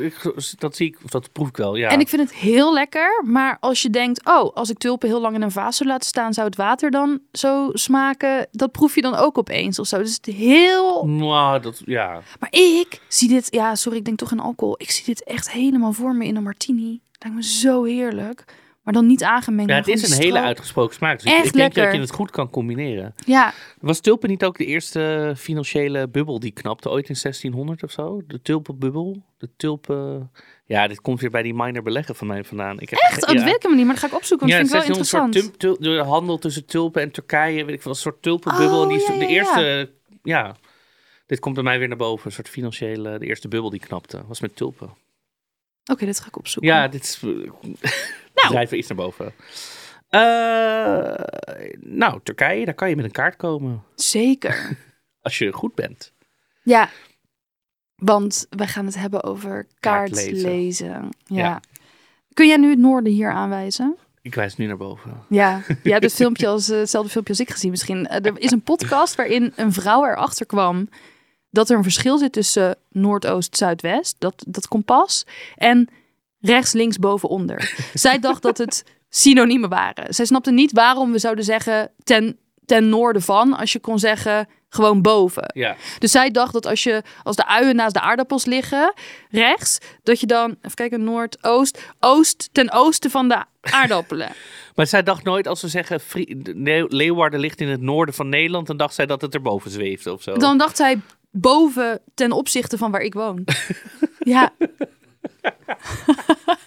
dat 0.57 0.75
zie 0.75 0.87
ik, 0.87 0.97
of 1.03 1.09
dat 1.09 1.31
proef 1.31 1.47
ik 1.47 1.57
wel, 1.57 1.75
ja. 1.75 1.89
En 1.89 1.99
ik 1.99 2.09
vind 2.09 2.21
het 2.21 2.33
heel 2.33 2.73
lekker. 2.73 3.23
Maar 3.25 3.57
als 3.59 3.81
je 3.81 3.89
denkt, 3.89 4.25
oh, 4.25 4.53
als 4.53 4.69
ik 4.69 4.77
tulpen 4.77 5.09
heel 5.09 5.21
lang 5.21 5.35
in 5.35 5.41
een 5.41 5.51
vaas 5.51 5.77
zou 5.77 5.89
laten 5.89 6.07
staan, 6.07 6.33
zou 6.33 6.47
het 6.47 6.55
water 6.55 6.91
dan 6.91 7.19
zo 7.31 7.69
smaken? 7.73 8.47
Dat 8.51 8.71
proef 8.71 8.95
je 8.95 9.01
dan 9.01 9.15
ook 9.15 9.37
opeens 9.37 9.79
of 9.79 9.87
zo. 9.87 9.97
Dus 9.97 10.15
het 10.15 10.27
is 10.27 10.35
heel. 10.35 11.05
Nou, 11.05 11.61
dat, 11.61 11.81
ja. 11.85 12.21
Maar 12.39 12.51
ik 12.51 13.01
zie 13.07 13.27
dit, 13.27 13.47
ja, 13.49 13.75
sorry, 13.75 13.97
ik 13.97 14.05
denk 14.05 14.17
toch 14.17 14.31
aan 14.31 14.39
alcohol. 14.39 14.75
Ik 14.77 14.91
zie 14.91 15.05
dit 15.05 15.23
echt 15.23 15.51
helemaal 15.51 15.93
voor 15.93 16.15
me 16.15 16.25
in 16.25 16.35
een 16.35 16.43
martini. 16.43 17.01
Lijkt 17.19 17.37
me 17.37 17.43
zo 17.43 17.83
heerlijk. 17.83 18.45
Maar 18.83 18.93
dan 18.93 19.05
niet 19.07 19.23
aangemengd. 19.23 19.69
ja, 19.69 19.75
het 19.77 19.87
is 19.87 20.09
een 20.11 20.21
hele 20.23 20.39
uitgesproken 20.41 20.95
smaak. 20.95 21.21
Dus 21.21 21.31
ik- 21.31 21.37
Echt 21.37 21.45
ik, 21.45 21.53
denk 21.53 21.73
dat 21.73 21.93
je 21.93 21.99
het 21.99 22.11
goed 22.11 22.31
kan 22.31 22.49
combineren. 22.49 23.13
Ja, 23.25 23.53
Was 23.79 23.99
tulpen 23.99 24.29
niet 24.29 24.43
ook 24.43 24.57
de 24.57 24.65
eerste 24.65 25.33
financiële 25.37 26.07
bubbel 26.09 26.39
die 26.39 26.51
knapte 26.51 26.89
ooit 26.89 27.09
in 27.09 27.15
1600 27.15 27.83
of 27.83 27.91
zo? 27.91 28.21
De 28.27 28.41
tulpenbubbel? 28.41 29.23
De 29.37 29.49
tulpen... 29.57 30.31
Ja, 30.65 30.87
dit 30.87 31.01
komt 31.01 31.19
weer 31.21 31.29
bij 31.29 31.41
die 31.43 31.53
minor 31.53 31.83
beleggen 31.83 32.15
van 32.15 32.27
mij 32.27 32.43
vandaan. 32.43 32.79
Ik 32.79 32.89
heb 32.89 32.99
echt? 32.99 33.23
Oh, 33.23 33.29
ja. 33.29 33.35
dat 33.35 33.43
weet 33.43 33.55
ik 33.55 33.61
helemaal 33.61 33.77
niet, 33.77 33.85
maar 33.85 33.95
dat 33.95 34.03
ga 34.03 34.09
ik 34.09 34.15
opzoeken. 34.21 34.47
Want 34.47 34.59
Ja, 34.59 34.67
dat 34.77 34.83
vind 34.83 34.95
ik 34.95 35.11
wel 35.11 35.21
1600 35.21 35.35
interessant. 35.35 35.81
soort 35.81 36.05
de 36.05 36.09
handel 36.11 36.37
tussen 36.37 36.65
tulpen 36.65 37.01
en 37.01 37.11
Turkije, 37.11 37.65
weet 37.65 37.75
ik 37.75 37.81
veel, 37.81 37.91
een 37.91 37.97
soort 37.97 38.21
tulpenbubbel. 38.21 38.77
Oh, 38.77 38.83
en 38.83 38.87
die 38.87 38.97
is 38.97 39.07
ja, 39.07 39.17
de 39.17 39.27
eerste, 39.27 39.91
ja. 40.23 40.55
Dit 41.25 41.39
komt 41.39 41.55
bij 41.55 41.63
mij 41.63 41.79
weer 41.79 41.87
naar 41.87 41.97
boven, 41.97 42.25
een 42.25 42.31
soort 42.31 42.49
financiële, 42.49 43.17
de 43.19 43.25
eerste 43.25 43.47
bubbel 43.47 43.69
die 43.69 43.79
knapte, 43.79 44.21
was 44.27 44.39
met 44.39 44.55
tulpen. 44.55 44.89
Oké, 45.91 46.05
dit 46.05 46.19
ga 46.19 46.27
ik 46.27 46.37
opzoeken. 46.37 46.71
Ja, 46.71 46.87
dit 46.87 47.03
is, 47.03 47.19
nou. 48.43 48.53
drijven 48.53 48.77
iets 48.77 48.87
naar 48.87 48.97
boven. 48.97 49.33
Eh, 50.09 51.13
nou, 51.79 52.19
Turkije, 52.23 52.65
daar 52.65 52.73
kan 52.73 52.89
je 52.89 52.95
met 52.95 53.05
een 53.05 53.11
kaart 53.11 53.35
komen, 53.35 53.83
Zeker. 53.95 54.77
als 55.21 55.37
je 55.37 55.51
goed 55.53 55.75
bent. 55.75 56.13
Ja, 56.63 56.89
want 57.95 58.47
we 58.49 58.67
gaan 58.67 58.85
het 58.85 58.95
hebben 58.95 59.23
over 59.23 59.67
Kaartlezen. 59.79 60.31
kaartlezen. 60.31 61.09
Ja. 61.25 61.37
Ja. 61.37 61.61
Kun 62.33 62.47
jij 62.47 62.57
nu 62.57 62.69
het 62.69 62.79
noorden 62.79 63.13
hier 63.13 63.31
aanwijzen? 63.31 63.97
Ik 64.21 64.35
wijs 64.35 64.55
nu 64.55 64.65
naar 64.65 64.77
boven. 64.77 65.23
Ja, 65.29 65.61
je 65.83 65.91
hebt 65.91 66.03
het 66.03 66.13
filmpje 66.13 66.47
als, 66.47 66.69
eh, 66.69 66.77
hetzelfde 66.77 67.11
filmpje 67.11 67.33
als 67.33 67.41
ik 67.41 67.49
gezien 67.49 67.71
misschien. 67.71 68.07
Eh, 68.07 68.25
er 68.25 68.39
is 68.39 68.51
een 68.51 68.61
podcast 68.61 69.15
waarin 69.15 69.53
een 69.55 69.73
vrouw 69.73 70.05
erachter 70.05 70.45
kwam 70.45 70.89
dat 71.49 71.69
er 71.69 71.77
een 71.77 71.83
verschil 71.83 72.17
zit 72.17 72.31
tussen 72.31 72.77
Noordoost, 72.89 73.57
Zuidwest, 73.57 74.15
dat, 74.19 74.43
dat 74.47 74.67
kompas, 74.67 75.25
en 75.55 75.89
rechts, 76.43 76.71
links, 76.71 76.97
boven, 76.97 77.29
onder. 77.29 77.73
Zij 77.93 78.19
dacht 78.19 78.41
dat 78.41 78.57
het 78.57 78.83
synoniemen 79.09 79.69
waren. 79.69 80.13
Zij 80.13 80.25
snapte 80.25 80.51
niet 80.51 80.71
waarom 80.71 81.11
we 81.11 81.19
zouden 81.19 81.43
zeggen 81.43 81.91
ten, 82.03 82.37
ten 82.65 82.89
noorden 82.89 83.21
van, 83.21 83.53
als 83.53 83.71
je 83.71 83.79
kon 83.79 83.99
zeggen 83.99 84.47
gewoon 84.69 85.01
boven. 85.01 85.51
Ja, 85.53 85.75
Dus 85.99 86.11
zij 86.11 86.31
dacht 86.31 86.53
dat 86.53 86.65
als, 86.65 86.83
je, 86.83 87.03
als 87.23 87.35
de 87.35 87.47
uien 87.47 87.75
naast 87.75 87.93
de 87.93 88.01
aardappels 88.01 88.45
liggen, 88.45 88.93
rechts, 89.29 89.77
dat 90.03 90.19
je 90.19 90.25
dan, 90.25 90.49
even 90.61 90.75
kijken, 90.75 91.03
noordoost, 91.03 91.81
oost, 91.99 92.49
ten 92.51 92.71
oosten 92.71 93.11
van 93.11 93.27
de 93.27 93.43
aardappelen. 93.61 94.29
maar 94.75 94.87
zij 94.87 95.03
dacht 95.03 95.23
nooit 95.23 95.47
als 95.47 95.61
we 95.61 95.67
zeggen 95.67 96.01
Leeuwarden 96.87 97.39
ligt 97.39 97.61
in 97.61 97.67
het 97.67 97.81
noorden 97.81 98.15
van 98.15 98.29
Nederland, 98.29 98.67
dan 98.67 98.77
dacht 98.77 98.93
zij 98.93 99.05
dat 99.05 99.21
het 99.21 99.33
erboven 99.33 99.71
zweefde 99.71 100.13
of 100.13 100.21
zo. 100.21 100.37
Dan 100.37 100.57
dacht 100.57 100.77
zij 100.77 101.01
boven 101.31 101.99
ten 102.13 102.31
opzichte 102.31 102.77
van 102.77 102.91
waar 102.91 103.01
ik 103.01 103.13
woon. 103.13 103.43
ja, 104.19 104.53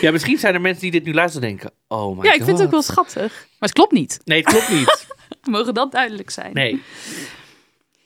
Ja, 0.00 0.10
misschien 0.10 0.38
zijn 0.38 0.54
er 0.54 0.60
mensen 0.60 0.82
die 0.82 0.90
dit 0.90 1.04
nu 1.04 1.14
luisteren 1.14 1.48
en 1.48 1.56
denken, 1.56 1.76
oh 1.88 2.18
my 2.18 2.24
ja, 2.24 2.32
ik 2.32 2.42
vind 2.44 2.46
het 2.46 2.56
ook 2.56 2.62
God. 2.62 2.70
wel 2.70 2.82
schattig. 2.82 3.32
Maar 3.48 3.68
het 3.68 3.72
klopt 3.72 3.92
niet. 3.92 4.20
Nee, 4.24 4.38
het 4.40 4.48
klopt 4.48 4.68
niet. 4.68 5.06
Mogen 5.54 5.74
dat 5.74 5.92
duidelijk 5.92 6.30
zijn. 6.30 6.52
Nee. 6.52 6.82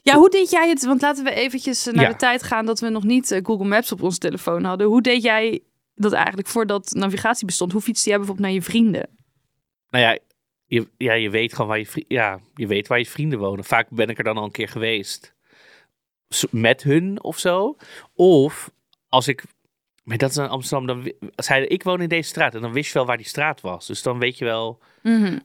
Ja, 0.03 0.15
hoe 0.17 0.31
deed 0.31 0.51
jij 0.51 0.69
het? 0.69 0.85
Want 0.85 1.01
laten 1.03 1.25
we 1.25 1.35
eventjes 1.35 1.85
naar 1.85 2.05
Ja. 2.05 2.09
de 2.09 2.17
tijd 2.17 2.43
gaan 2.43 2.67
dat 2.67 2.81
we 2.81 2.89
nog 2.89 3.05
niet 3.05 3.31
eh, 3.31 3.41
Google 3.45 3.67
Maps 3.67 3.93
op 3.93 4.03
onze 4.03 4.19
telefoon 4.19 4.65
hadden. 4.65 4.87
Hoe 4.87 5.03
deed 5.03 5.23
jij 5.23 5.61
dat 5.95 6.13
eigenlijk 6.13 6.49
voordat 6.49 6.91
navigatie 6.95 7.47
bestond? 7.47 7.73
Hoe 7.73 7.81
fietste 7.81 8.09
jij 8.09 8.19
bijvoorbeeld 8.19 8.47
naar 8.47 8.57
je 8.57 8.63
vrienden? 8.63 9.09
Nou 9.91 10.05
ja, 10.05 10.19
je, 10.67 10.89
ja, 10.97 11.13
je 11.13 11.31
weet 11.31 11.53
gewoon 11.53 11.67
waar 11.67 11.79
je, 11.79 12.05
ja, 12.09 12.41
je 12.55 12.67
weet 12.67 12.87
waar 12.87 12.99
je 12.99 13.07
vrienden 13.07 13.39
wonen. 13.39 13.65
Vaak 13.65 13.89
ben 13.91 14.09
ik 14.09 14.19
er 14.19 14.25
dan 14.25 14.37
al 14.37 14.45
een 14.45 14.51
keer 14.51 14.69
geweest. 14.69 15.35
Met 16.51 16.83
hun 16.83 17.23
of 17.23 17.39
zo. 17.39 17.77
Of 18.15 18.71
als 19.13 19.29
ik. 19.29 19.45
Maar 20.05 20.19
dat 20.19 20.31
is 20.31 20.37
in 20.37 20.49
Amsterdam. 20.49 20.87
Dan 20.87 21.13
zeiden 21.37 21.71
ik 21.71 21.83
woon 21.83 22.01
in 22.01 22.09
deze 22.09 22.29
straat. 22.29 22.55
En 22.55 22.61
dan 22.61 22.73
wist 22.73 22.87
je 22.89 22.95
wel 22.95 23.07
waar 23.07 23.17
die 23.17 23.27
straat 23.27 23.61
was. 23.61 23.87
Dus 23.87 24.03
dan 24.03 24.19
weet 24.19 24.39
je 24.39 24.45
wel 24.45 24.79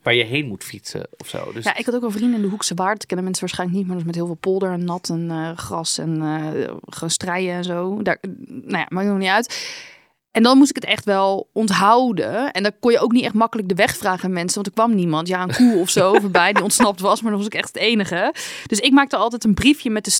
waar 0.03 0.13
je 0.13 0.23
heen 0.23 0.47
moet 0.47 0.63
fietsen 0.63 1.07
of 1.17 1.27
zo. 1.27 1.51
Dus 1.53 1.63
Ja, 1.63 1.77
ik 1.77 1.85
had 1.85 1.95
ook 1.95 2.01
wel 2.01 2.11
vrienden 2.11 2.35
in 2.35 2.41
de 2.41 2.47
Hoekse 2.47 2.73
Waard. 2.73 3.05
Kennen 3.05 3.25
mensen 3.25 3.45
waarschijnlijk 3.45 3.79
niet, 3.79 3.87
maar 3.87 3.97
dat 3.97 4.05
is 4.05 4.11
met 4.11 4.21
heel 4.21 4.33
veel 4.33 4.51
polder 4.51 4.71
en 4.71 4.83
nat 4.83 5.09
en 5.09 5.31
eh, 5.31 5.57
gras 5.57 5.97
en 5.97 6.21
eh 6.21 6.73
gewoon 6.85 7.09
strijden 7.09 7.53
en 7.53 7.63
zo. 7.63 8.01
Daar, 8.01 8.17
nou 8.47 8.77
ja, 8.77 8.85
maakt 8.89 9.07
nog 9.07 9.17
niet 9.17 9.29
uit. 9.29 9.75
En 10.31 10.43
dan 10.43 10.57
moest 10.57 10.69
ik 10.69 10.75
het 10.75 10.85
echt 10.85 11.05
wel 11.05 11.49
onthouden. 11.53 12.51
En 12.51 12.63
dan 12.63 12.71
kon 12.79 12.91
je 12.91 12.99
ook 12.99 13.11
niet 13.11 13.23
echt 13.23 13.33
makkelijk 13.33 13.69
de 13.69 13.75
weg 13.75 13.97
vragen 13.97 14.25
aan 14.25 14.33
mensen. 14.33 14.55
Want 14.55 14.67
er 14.67 14.73
kwam 14.73 14.95
niemand. 14.95 15.27
Ja, 15.27 15.41
een 15.41 15.55
koe 15.55 15.75
of 15.79 15.89
zo 15.89 16.13
voorbij 16.21 16.53
die 16.53 16.63
ontsnapt 16.63 16.99
was. 16.99 17.21
Maar 17.21 17.29
dan 17.31 17.39
was 17.39 17.49
ik 17.49 17.55
echt 17.55 17.67
het 17.67 17.77
enige. 17.77 18.33
Dus 18.65 18.79
ik 18.79 18.91
maakte 18.91 19.15
altijd 19.15 19.43
een 19.43 19.53
briefje 19.53 19.89
met 19.89 20.05
de 20.05 20.11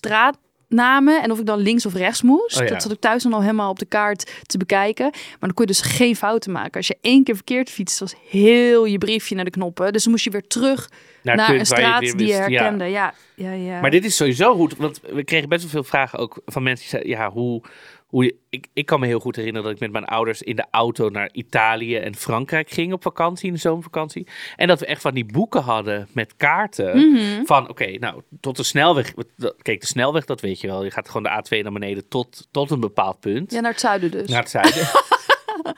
straatnamen. 0.68 1.24
En 1.24 1.32
of 1.32 1.40
ik 1.40 1.46
dan 1.46 1.60
links 1.60 1.86
of 1.86 1.94
rechts 1.94 2.22
moest. 2.22 2.60
Oh 2.60 2.64
ja. 2.64 2.74
Dat 2.74 2.82
zat 2.82 2.92
ik 2.92 3.00
thuis 3.00 3.24
dan 3.24 3.34
al 3.34 3.42
helemaal 3.42 3.70
op 3.70 3.80
de 3.80 3.86
kaart 3.86 4.32
te 4.46 4.58
bekijken. 4.58 5.10
Maar 5.12 5.38
dan 5.40 5.54
kon 5.54 5.66
je 5.66 5.72
dus 5.72 5.82
geen 5.82 6.16
fouten 6.16 6.52
maken. 6.52 6.74
Als 6.74 6.88
je 6.88 6.98
één 7.02 7.24
keer 7.24 7.36
verkeerd 7.36 7.70
fietst, 7.70 8.00
was 8.00 8.16
heel 8.30 8.86
je 8.86 8.98
briefje 8.98 9.36
naar 9.36 9.46
de 9.46 9.52
knoppen. 9.52 9.94
Dus 9.94 10.04
dan 10.04 10.12
moest 10.12 10.24
je 10.24 10.30
weer 10.30 10.48
terug 10.48 10.90
Naar 11.24 11.36
naar, 11.36 11.50
een 11.50 11.58
je 11.58 11.66
straat 11.66 12.00
die 12.00 12.10
je 12.10 12.16
wist, 12.16 12.30
ja. 12.30 12.38
herkende. 12.38 12.86
Ja, 12.86 13.14
ja, 13.36 13.52
ja. 13.52 13.82
Maar 13.82 13.92
dit 13.92 14.06
is 14.06 14.16
sowieso 14.16 14.56
goed, 14.56 14.76
want 14.78 15.00
we 15.12 15.24
kregen 15.24 15.50
best 15.50 15.62
wel 15.62 15.72
veel 15.72 15.84
vragen 15.84 16.20
ook 16.20 16.42
van 16.46 16.64
mensen 16.64 16.90
die 16.90 17.00
zeiden, 17.00 17.12
ja, 17.12 17.32
hoe, 17.32 17.62
hoe 18.08 18.24
je, 18.24 18.36
ik, 18.50 18.68
ik 18.74 18.86
kan 18.86 19.00
me 19.00 19.06
heel 19.06 19.20
goed 19.20 19.36
herinneren 19.36 19.68
dat 19.68 19.76
ik 19.76 19.82
met 19.82 19.92
mijn 19.92 20.06
ouders 20.06 20.42
in 20.42 20.56
de 20.56 20.66
auto 20.72 21.10
naar 21.10 21.30
Italië 21.32 21.96
en 21.98 22.16
Frankrijk 22.16 22.70
ging 22.70 22.94
op 22.94 23.02
vakantie, 23.02 23.48
in 23.48 23.54
de 23.54 23.60
zomervakantie. 23.60 24.28
En 24.56 24.68
dat 24.68 24.80
we 24.80 24.86
echt 24.86 25.02
van 25.02 25.14
die 25.14 25.26
boeken 25.26 25.62
hadden 25.62 26.08
met 26.14 26.36
kaarten 26.36 27.12
Mhm. 27.12 27.44
van, 27.46 27.70
oké, 27.70 27.92
nou, 27.98 28.22
tot 28.40 28.56
de 28.58 28.64
snelweg. 28.64 29.14
Kijk, 29.62 29.82
de 29.82 29.88
snelweg, 29.88 30.26
dat 30.26 30.42
weet 30.42 30.62
je 30.62 30.68
wel. 30.68 30.84
Je 30.84 30.92
gaat 30.92 31.08
gewoon 31.10 31.24
de 31.24 31.30
A2 31.60 31.64
naar 31.64 31.72
beneden 31.74 32.08
tot, 32.08 32.48
tot 32.52 32.72
een 32.72 32.80
bepaald 32.80 33.20
punt. 33.20 33.52
Ja, 33.52 33.60
naar 33.60 33.72
het 33.72 33.80
zuiden 33.80 34.12
dus. 34.12 34.30
Naar 34.30 34.42
het 34.42 34.50
zuiden. 34.50 34.88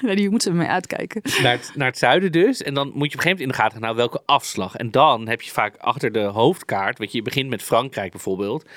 Ja, 0.02 0.16
die 0.16 0.30
moeten 0.30 0.52
we 0.52 0.58
mee 0.58 0.68
uitkijken. 0.68 1.22
naar, 1.42 1.52
het, 1.52 1.72
naar 1.76 1.88
het 1.88 1.98
zuiden 1.98 2.32
dus. 2.32 2.62
En 2.64 2.74
dan 2.74 2.88
moet 2.94 2.94
je 2.94 2.96
op 2.96 3.02
een 3.04 3.10
gegeven 3.12 3.30
moment 3.30 3.42
in 3.42 3.48
de 3.48 3.54
gaten 3.54 3.84
houden 3.84 4.10
welke 4.10 4.22
afslag. 4.26 4.76
En 4.76 4.92
dan 4.92 5.28
heb 5.28 5.42
je 5.42 5.52
vaak 5.52 5.76
achter 5.78 6.12
de 6.12 6.20
hoofdkaart, 6.20 6.98
weet 6.98 7.12
je, 7.12 7.18
je 7.18 7.24
begint 7.24 7.50
met 7.50 7.64
Frankrijk 7.64 8.12
bijvoorbeeld. 8.12 8.70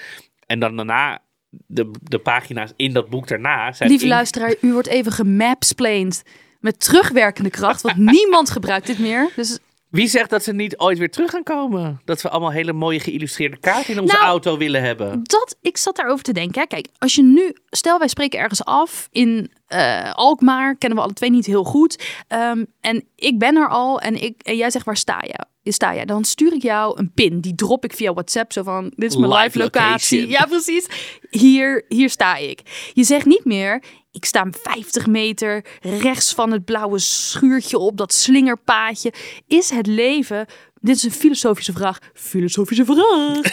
En 0.46 0.58
dan 0.58 0.76
daarna, 0.76 1.22
de, 1.66 1.90
de 2.02 2.18
pagina's 2.18 2.72
in 2.76 2.92
dat 2.92 3.08
boek 3.08 3.28
daarna 3.28 3.72
zijn... 3.72 3.88
Lieve 3.88 4.04
in- 4.04 4.10
luisteraar, 4.10 4.54
u 4.60 4.72
wordt 4.72 4.88
even 4.88 5.12
gemapsplained 5.12 6.22
met 6.60 6.80
terugwerkende 6.80 7.50
kracht, 7.50 7.82
want 7.82 7.96
niemand 8.16 8.50
gebruikt 8.50 8.86
dit 8.86 8.98
meer. 8.98 9.30
Dus 9.36 9.58
Wie 9.88 10.08
zegt 10.08 10.30
dat 10.30 10.42
ze 10.44 10.52
niet 10.52 10.78
ooit 10.78 10.98
weer 10.98 11.10
terug 11.10 11.30
gaan 11.30 11.42
komen? 11.42 12.00
Dat 12.04 12.22
we 12.22 12.28
allemaal 12.28 12.50
hele 12.50 12.72
mooie 12.72 13.00
geïllustreerde 13.00 13.56
kaarten 13.56 13.94
in 13.94 14.00
onze 14.00 14.14
Nou, 14.14 14.26
auto 14.26 14.56
willen 14.56 14.82
hebben. 14.82 15.20
dat, 15.22 15.56
ik 15.60 15.76
zat 15.76 15.96
daarover 15.96 16.24
te 16.24 16.32
denken. 16.32 16.66
Kijk, 16.66 16.88
als 16.98 17.14
je 17.14 17.22
nu, 17.22 17.54
stel 17.70 17.98
wij 17.98 18.08
spreken 18.08 18.38
ergens 18.38 18.64
af 18.64 19.08
in 19.10 19.50
eh, 19.66 20.12
Alkmaar, 20.12 20.76
kennen 20.76 20.98
we 20.98 21.04
alle 21.04 21.12
twee 21.14 21.30
niet 21.30 21.46
heel 21.46 21.64
goed. 21.64 22.04
Ehm, 22.28 22.64
en 22.80 23.04
ik 23.16 23.38
ben 23.38 23.56
er 23.56 23.68
al 23.68 24.00
en, 24.00 24.22
ik, 24.22 24.42
en 24.42 24.56
jij 24.56 24.70
zegt 24.70 24.84
waar 24.84 24.96
sta 24.96 25.18
je? 25.22 25.38
Sta 25.64 25.92
je? 25.92 26.06
Dan 26.06 26.24
stuur 26.24 26.52
ik 26.52 26.62
jou 26.62 26.98
een 26.98 27.12
pin. 27.14 27.40
Die 27.40 27.54
drop 27.54 27.84
ik 27.84 27.92
via 27.92 28.12
WhatsApp. 28.12 28.52
Zo 28.52 28.62
van: 28.62 28.92
Dit 28.96 29.10
is 29.10 29.16
mijn 29.16 29.32
Live 29.32 29.42
live 29.44 29.58
locatie. 29.58 30.20
location. 30.20 30.40
Ja, 30.40 30.46
precies. 30.46 30.86
Hier, 31.30 31.84
hier 31.88 32.10
sta 32.10 32.36
ik. 32.36 32.60
Je 32.92 33.04
zegt 33.04 33.26
niet 33.26 33.44
meer: 33.44 33.82
Ik 34.12 34.24
sta 34.24 34.46
50 34.62 35.06
meter 35.06 35.64
rechts 35.80 36.34
van 36.34 36.52
het 36.52 36.64
blauwe 36.64 36.98
schuurtje 36.98 37.78
op 37.78 37.96
dat 37.96 38.12
slingerpaadje. 38.12 39.12
Is 39.46 39.70
het 39.70 39.86
leven. 39.86 40.46
Dit 40.80 40.96
is 40.96 41.02
een 41.02 41.10
filosofische 41.12 41.72
vraag. 41.72 41.98
Filosofische 42.14 42.84
vraag. 42.84 43.40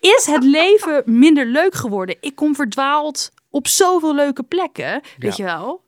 Is 0.00 0.26
het 0.26 0.44
leven 0.44 1.02
minder 1.06 1.46
leuk 1.46 1.74
geworden? 1.74 2.16
Ik 2.20 2.34
kom 2.34 2.54
verdwaald 2.54 3.30
op 3.50 3.68
zoveel 3.68 4.14
leuke 4.14 4.42
plekken. 4.42 5.00
Weet 5.18 5.36
je 5.36 5.42
wel? 5.42 5.82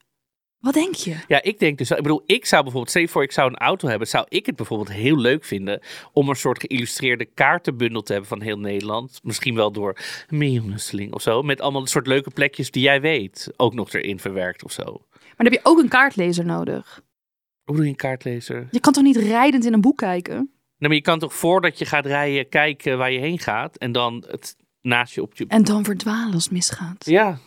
Wat 0.62 0.74
denk 0.74 0.94
je? 0.94 1.16
Ja, 1.28 1.42
ik 1.42 1.58
denk 1.58 1.78
dus, 1.78 1.90
ik 1.90 2.02
bedoel, 2.02 2.22
ik 2.26 2.46
zou 2.46 2.62
bijvoorbeeld, 2.62 2.90
stel 2.90 3.02
je 3.02 3.08
voor 3.08 3.22
ik 3.22 3.32
zou 3.32 3.48
een 3.48 3.58
auto 3.58 3.88
hebben, 3.88 4.08
zou 4.08 4.26
ik 4.28 4.46
het 4.46 4.56
bijvoorbeeld 4.56 4.92
heel 4.92 5.16
leuk 5.16 5.44
vinden 5.44 5.80
om 6.12 6.28
een 6.28 6.36
soort 6.36 6.60
geïllustreerde 6.60 7.24
kaartenbundel 7.24 8.02
te 8.02 8.12
hebben 8.12 8.30
van 8.30 8.40
heel 8.40 8.58
Nederland. 8.58 9.20
Misschien 9.22 9.54
wel 9.54 9.72
door 9.72 9.96
Meeuwenusseling 10.28 11.12
of 11.12 11.22
zo, 11.22 11.42
met 11.42 11.60
allemaal 11.60 11.80
een 11.80 11.86
soort 11.86 12.06
leuke 12.06 12.30
plekjes 12.30 12.70
die 12.70 12.82
jij 12.82 13.00
weet, 13.00 13.52
ook 13.56 13.74
nog 13.74 13.92
erin 13.92 14.20
verwerkt 14.20 14.64
of 14.64 14.72
zo. 14.72 14.82
Maar 14.82 15.34
dan 15.36 15.46
heb 15.46 15.52
je 15.52 15.60
ook 15.70 15.78
een 15.78 15.88
kaartlezer 15.88 16.44
nodig. 16.44 17.02
Hoe 17.64 17.76
doe 17.76 17.84
je 17.84 17.90
een 17.90 17.96
kaartlezer? 17.96 18.68
Je 18.70 18.80
kan 18.80 18.92
toch 18.92 19.04
niet 19.04 19.16
rijdend 19.16 19.64
in 19.64 19.72
een 19.72 19.80
boek 19.80 19.96
kijken? 19.96 20.36
Nee, 20.36 20.88
maar 20.88 20.94
je 20.94 21.00
kan 21.00 21.18
toch 21.18 21.34
voordat 21.34 21.78
je 21.78 21.84
gaat 21.84 22.06
rijden 22.06 22.48
kijken 22.48 22.98
waar 22.98 23.12
je 23.12 23.18
heen 23.18 23.38
gaat 23.38 23.76
en 23.76 23.92
dan 23.92 24.24
het 24.28 24.56
naast 24.80 25.14
je 25.14 25.22
op 25.22 25.36
je... 25.36 25.44
En 25.48 25.64
dan 25.64 25.84
verdwalen 25.84 26.34
als 26.34 26.44
het 26.44 26.52
misgaat. 26.52 27.06
Ja, 27.06 27.38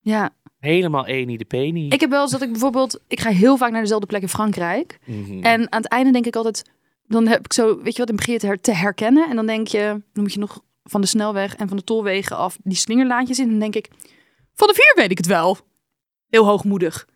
Ja. 0.00 0.36
Helemaal 0.58 1.06
eni 1.06 1.36
de 1.36 1.44
peni. 1.44 1.88
Ik 1.88 2.00
heb 2.00 2.10
wel 2.10 2.22
eens 2.22 2.30
dat 2.30 2.42
ik 2.42 2.50
bijvoorbeeld... 2.50 3.00
Ik 3.08 3.20
ga 3.20 3.30
heel 3.30 3.56
vaak 3.56 3.70
naar 3.70 3.80
dezelfde 3.80 4.06
plek 4.06 4.22
in 4.22 4.28
Frankrijk. 4.28 4.98
Mhm. 5.04 5.42
En 5.42 5.72
aan 5.72 5.82
het 5.82 5.90
einde 5.90 6.12
denk 6.12 6.26
ik 6.26 6.36
altijd... 6.36 6.70
Dan 7.06 7.26
heb 7.26 7.44
ik 7.44 7.52
zo, 7.52 7.76
weet 7.82 7.92
je 7.92 7.98
wat, 7.98 8.06
dan 8.06 8.16
begin 8.16 8.32
je 8.32 8.38
te, 8.38 8.46
her- 8.46 8.60
te 8.60 8.72
herkennen. 8.72 9.28
En 9.28 9.36
dan 9.36 9.46
denk 9.46 9.66
je, 9.66 10.02
dan 10.12 10.22
moet 10.22 10.32
je 10.32 10.38
nog 10.38 10.62
van 10.84 11.00
de 11.00 11.06
snelweg 11.06 11.56
en 11.56 11.68
van 11.68 11.76
de 11.76 11.84
tolwegen 11.84 12.36
af 12.36 12.58
die 12.62 12.76
slingerlaantjes 12.76 13.38
in. 13.38 13.48
Dan 13.50 13.58
denk 13.58 13.74
ik, 13.74 13.88
van 14.54 14.68
de 14.68 14.74
vier 14.74 14.92
weet 14.96 15.10
ik 15.10 15.16
het 15.16 15.26
wel. 15.26 15.56
Heel 16.28 16.44
hoogmoedig. 16.46 17.08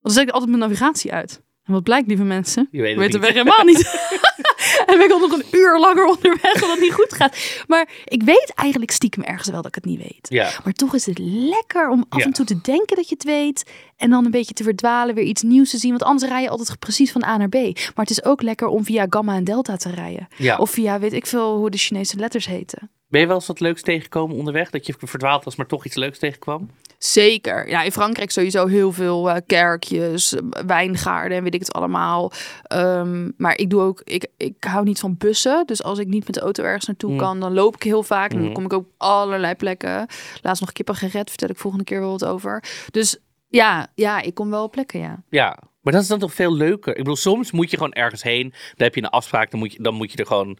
Dan 0.00 0.12
zet 0.12 0.22
ik 0.22 0.30
altijd 0.30 0.50
mijn 0.50 0.62
navigatie 0.62 1.12
uit. 1.12 1.42
En 1.64 1.72
wat 1.72 1.82
blijkt, 1.82 2.08
lieve 2.08 2.22
mensen? 2.24 2.68
Je 2.70 2.82
weet 2.82 3.12
het 3.12 3.18
weet 3.22 3.32
helemaal 3.32 3.64
niet. 3.64 4.10
en 4.86 4.96
ben 4.98 5.04
ik 5.04 5.10
al 5.12 5.18
nog 5.18 5.32
een 5.32 5.44
uur 5.50 5.78
langer 5.78 6.04
onderweg 6.04 6.54
omdat 6.54 6.70
het 6.70 6.80
niet 6.80 6.92
goed 6.92 7.12
gaat. 7.14 7.36
Maar 7.66 7.88
ik 8.04 8.22
weet 8.22 8.52
eigenlijk 8.54 8.90
stiekem 8.90 9.22
ergens 9.22 9.48
wel 9.48 9.56
dat 9.62 9.66
ik 9.66 9.74
het 9.74 9.84
niet 9.84 9.98
weet. 9.98 10.26
Ja, 10.28 10.50
Maar 10.64 10.72
toch 10.72 10.94
is 10.94 11.06
het 11.06 11.18
lekker 11.22 11.88
om 11.90 12.04
af 12.08 12.18
Ja. 12.18 12.24
en 12.24 12.32
toe 12.32 12.44
te 12.46 12.60
denken 12.60 12.96
dat 12.96 13.08
je 13.08 13.14
het 13.14 13.24
weet. 13.24 13.70
En 13.96 14.10
dan 14.10 14.24
een 14.24 14.30
beetje 14.30 14.54
te 14.54 14.62
verdwalen, 14.62 15.14
weer 15.14 15.24
iets 15.24 15.42
nieuws 15.42 15.70
te 15.70 15.78
zien. 15.78 15.90
Want 15.90 16.02
anders 16.02 16.30
rij 16.32 16.42
je 16.42 16.48
altijd 16.48 16.78
precies 16.78 17.12
van 17.12 17.24
A 17.24 17.36
naar 17.36 17.48
B. 17.48 17.54
Maar 17.54 17.92
het 17.94 18.10
is 18.10 18.24
ook 18.24 18.42
lekker 18.42 18.66
om 18.68 18.84
via 18.84 19.06
gamma 19.10 19.34
en 19.34 19.44
delta 19.44 19.76
te 19.76 19.90
rijden. 19.90 20.28
ja. 20.36 20.56
Of 20.56 20.70
via, 20.70 20.98
weet 20.98 21.12
ik 21.12 21.26
veel, 21.26 21.56
hoe 21.56 21.70
de 21.70 21.78
Chinese 21.78 22.16
letters 22.16 22.46
heten. 22.46 22.90
Ben 23.08 23.20
je 23.20 23.26
wel 23.26 23.36
eens 23.36 23.46
wat 23.46 23.60
leuks 23.60 23.82
tegengekomen 23.82 24.36
onderweg? 24.36 24.70
Dat 24.70 24.86
je 24.86 24.94
verdwaald 24.98 25.44
was, 25.44 25.56
maar 25.56 25.66
toch 25.66 25.84
iets 25.86 25.94
leuks 25.96 26.18
tegenkwam? 26.18 26.70
Zeker. 27.04 27.68
Ja, 27.68 27.82
in 27.82 27.92
Frankrijk 27.92 28.30
sowieso 28.30 28.66
heel 28.66 28.92
veel 28.92 29.30
eh, 29.30 29.36
kerkjes, 29.46 30.34
eh, 30.34 30.40
wijngaarden 30.66 31.36
en 31.36 31.42
weet 31.44 31.54
ik 31.54 31.60
het 31.60 31.72
allemaal. 31.72 32.32
Ehm, 32.62 33.30
maar 33.36 33.56
ik 33.58 33.70
doe 33.70 33.80
ook, 33.82 34.00
ik, 34.04 34.26
ik 34.36 34.64
hou 34.64 34.84
niet 34.84 35.00
van 35.00 35.16
bussen. 35.18 35.66
Dus 35.66 35.82
als 35.82 35.98
ik 35.98 36.06
niet 36.06 36.24
met 36.26 36.34
de 36.34 36.40
auto 36.40 36.64
ergens 36.64 36.86
naartoe 36.86 37.10
Mm. 37.10 37.18
kan, 37.18 37.40
dan 37.40 37.52
loop 37.52 37.74
ik 37.74 37.82
heel 37.82 38.02
vaak. 38.02 38.30
En 38.30 38.38
Mm. 38.38 38.44
dan 38.44 38.52
kom 38.52 38.64
ik 38.64 38.72
ook 38.72 38.80
op 38.84 38.92
allerlei 38.96 39.54
plekken. 39.54 40.06
Laatst 40.42 40.60
nog 40.60 40.72
kippen 40.72 40.94
gered, 40.94 41.28
vertel 41.28 41.48
ik 41.48 41.56
volgende 41.58 41.84
keer 41.84 42.00
wel 42.00 42.10
wat 42.10 42.24
over. 42.24 42.64
Dus 42.90 43.18
ja, 43.48 43.86
ja, 43.94 44.20
ik 44.20 44.34
kom 44.34 44.50
wel 44.50 44.64
op 44.64 44.70
plekken, 44.72 45.00
ja. 45.00 45.22
Ja, 45.30 45.58
maar 45.80 45.92
dat 45.92 46.02
is 46.02 46.08
dan 46.08 46.18
toch 46.18 46.34
veel 46.34 46.52
leuker. 46.54 46.92
Ik 46.92 46.98
bedoel, 46.98 47.16
soms 47.16 47.50
moet 47.50 47.70
je 47.70 47.76
gewoon 47.76 47.92
ergens 47.92 48.22
heen. 48.22 48.48
Dan 48.50 48.60
heb 48.86 48.94
je 48.94 49.02
een 49.02 49.08
afspraak, 49.08 49.50
dan 49.50 49.60
moet 49.60 49.72
je, 49.72 49.82
dan 49.82 49.94
moet 49.94 50.12
je 50.12 50.18
er 50.18 50.26
gewoon 50.26 50.58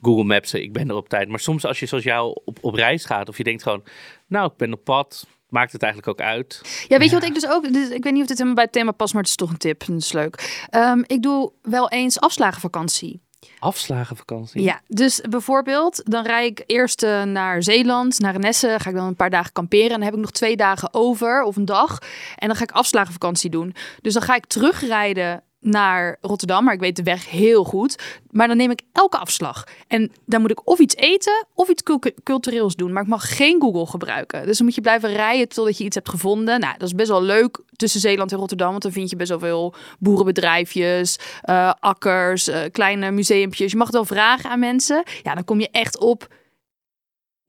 Google 0.00 0.24
Mapsen. 0.24 0.62
Ik 0.62 0.72
ben 0.72 0.88
er 0.88 0.94
op 0.94 1.08
tijd. 1.08 1.28
Maar 1.28 1.40
soms 1.40 1.64
als 1.66 1.80
je 1.80 1.86
zoals 1.86 2.04
jou 2.04 2.40
op, 2.44 2.58
op 2.60 2.74
reis 2.74 3.04
gaat, 3.04 3.28
of 3.28 3.36
je 3.36 3.44
denkt 3.44 3.62
gewoon, 3.62 3.82
nou, 4.26 4.50
ik 4.50 4.56
ben 4.56 4.72
op 4.72 4.84
pad. 4.84 5.26
Maakt 5.54 5.72
het 5.72 5.82
eigenlijk 5.82 6.12
ook 6.12 6.26
uit? 6.26 6.60
Ja, 6.88 6.98
weet 6.98 7.08
je 7.08 7.14
wat 7.14 7.24
ik 7.24 7.34
dus 7.34 7.48
ook... 7.48 7.72
Dus 7.72 7.88
ik 7.88 8.02
weet 8.04 8.12
niet 8.12 8.22
of 8.22 8.28
dit 8.28 8.36
helemaal 8.36 8.54
bij 8.54 8.64
het 8.64 8.72
thema 8.72 8.90
past, 8.90 9.12
maar 9.12 9.22
het 9.22 9.30
is 9.30 9.36
toch 9.36 9.50
een 9.50 9.56
tip. 9.56 9.86
Dat 9.86 9.96
is 9.96 10.12
leuk. 10.12 10.66
Ehm, 10.70 11.02
ik 11.06 11.22
doe 11.22 11.52
wel 11.62 11.88
eens 11.88 12.20
afslagenvakantie. 12.20 13.22
Afslagenvakantie. 13.58 14.62
Ja, 14.62 14.80
dus 14.86 15.20
bijvoorbeeld, 15.20 16.02
dan 16.04 16.26
rijd 16.26 16.50
ik 16.50 16.64
eerst 16.66 17.02
eh, 17.02 17.22
naar 17.22 17.62
Zeeland, 17.62 18.18
naar 18.18 18.32
Renesse. 18.32 18.76
Ga 18.78 18.90
ik 18.90 18.96
dan 18.96 19.06
een 19.06 19.16
paar 19.16 19.30
dagen 19.30 19.52
kamperen. 19.52 19.90
En 19.90 19.92
dan 19.92 20.02
heb 20.02 20.14
ik 20.14 20.20
nog 20.20 20.30
twee 20.30 20.56
dagen 20.56 20.94
over, 20.94 21.42
of 21.42 21.56
een 21.56 21.64
dag. 21.64 21.98
En 22.36 22.46
dan 22.46 22.56
ga 22.56 22.62
ik 22.62 22.72
afslagenvakantie 22.72 23.50
doen. 23.50 23.74
Dus 24.00 24.12
dan 24.12 24.22
ga 24.22 24.34
ik 24.34 24.46
terugrijden 24.46 25.42
naar 25.64 26.16
Rotterdam, 26.20 26.64
maar 26.64 26.74
ik 26.74 26.80
weet 26.80 26.96
de 26.96 27.02
weg 27.02 27.30
heel 27.30 27.64
goed. 27.64 27.98
Maar 28.30 28.48
dan 28.48 28.56
neem 28.56 28.70
ik 28.70 28.80
elke 28.92 29.18
afslag. 29.18 29.64
En 29.88 30.12
dan 30.26 30.40
moet 30.40 30.50
ik 30.50 30.68
of 30.68 30.78
iets 30.78 30.96
eten 30.96 31.46
of 31.54 31.68
iets 31.68 31.82
cul- 31.82 32.12
cultureels 32.22 32.76
doen. 32.76 32.92
Maar 32.92 33.02
ik 33.02 33.08
mag 33.08 33.36
geen 33.36 33.60
Google 33.60 33.86
gebruiken. 33.86 34.46
Dus 34.46 34.56
dan 34.56 34.66
moet 34.66 34.74
je 34.74 34.80
blijven 34.80 35.12
rijden 35.12 35.48
totdat 35.48 35.78
je 35.78 35.84
iets 35.84 35.94
hebt 35.94 36.08
gevonden. 36.08 36.60
Nou, 36.60 36.74
dat 36.78 36.88
is 36.88 36.94
best 36.94 37.08
wel 37.08 37.22
leuk 37.22 37.60
tussen 37.76 38.00
Zeeland 38.00 38.32
en 38.32 38.38
Rotterdam. 38.38 38.70
Want 38.70 38.82
dan 38.82 38.92
vind 38.92 39.10
je 39.10 39.16
best 39.16 39.28
wel 39.28 39.38
veel 39.38 39.74
boerenbedrijfjes, 39.98 41.18
eh, 41.42 41.72
akkers, 41.80 42.48
eh, 42.48 42.60
kleine 42.72 43.10
museumpjes. 43.10 43.70
Je 43.70 43.76
mag 43.76 43.86
het 43.86 43.96
wel 43.96 44.04
vragen 44.04 44.50
aan 44.50 44.58
mensen. 44.58 45.02
Ja, 45.22 45.34
dan 45.34 45.44
kom 45.44 45.60
je 45.60 45.68
echt 45.70 45.98
op 45.98 46.28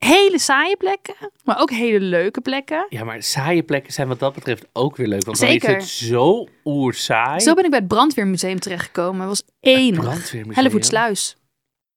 hele 0.06 0.38
saaie 0.38 0.76
plekken, 0.76 1.14
maar 1.44 1.60
ook 1.60 1.70
hele 1.70 2.00
leuke 2.00 2.40
plekken. 2.40 2.86
Ja, 2.88 3.04
maar 3.04 3.22
saaie 3.22 3.62
plekken 3.62 3.92
zijn 3.92 4.08
wat 4.08 4.18
dat 4.18 4.34
betreft 4.34 4.66
ook 4.72 4.96
weer 4.96 5.06
leuk. 5.06 5.24
Want 5.24 5.38
Zeker. 5.38 5.68
dan 5.68 5.76
is 5.78 6.00
het 6.00 6.08
zo 6.08 6.48
oersaai. 6.64 7.40
Zo 7.40 7.54
ben 7.54 7.64
ik 7.64 7.70
bij 7.70 7.78
het 7.78 7.88
brandweermuseum 7.88 8.60
terechtgekomen. 8.60 9.20
Het 9.20 9.28
was 9.28 9.42
brandweermuseum. 9.60 10.50
Hellevoetsluis. 10.50 11.36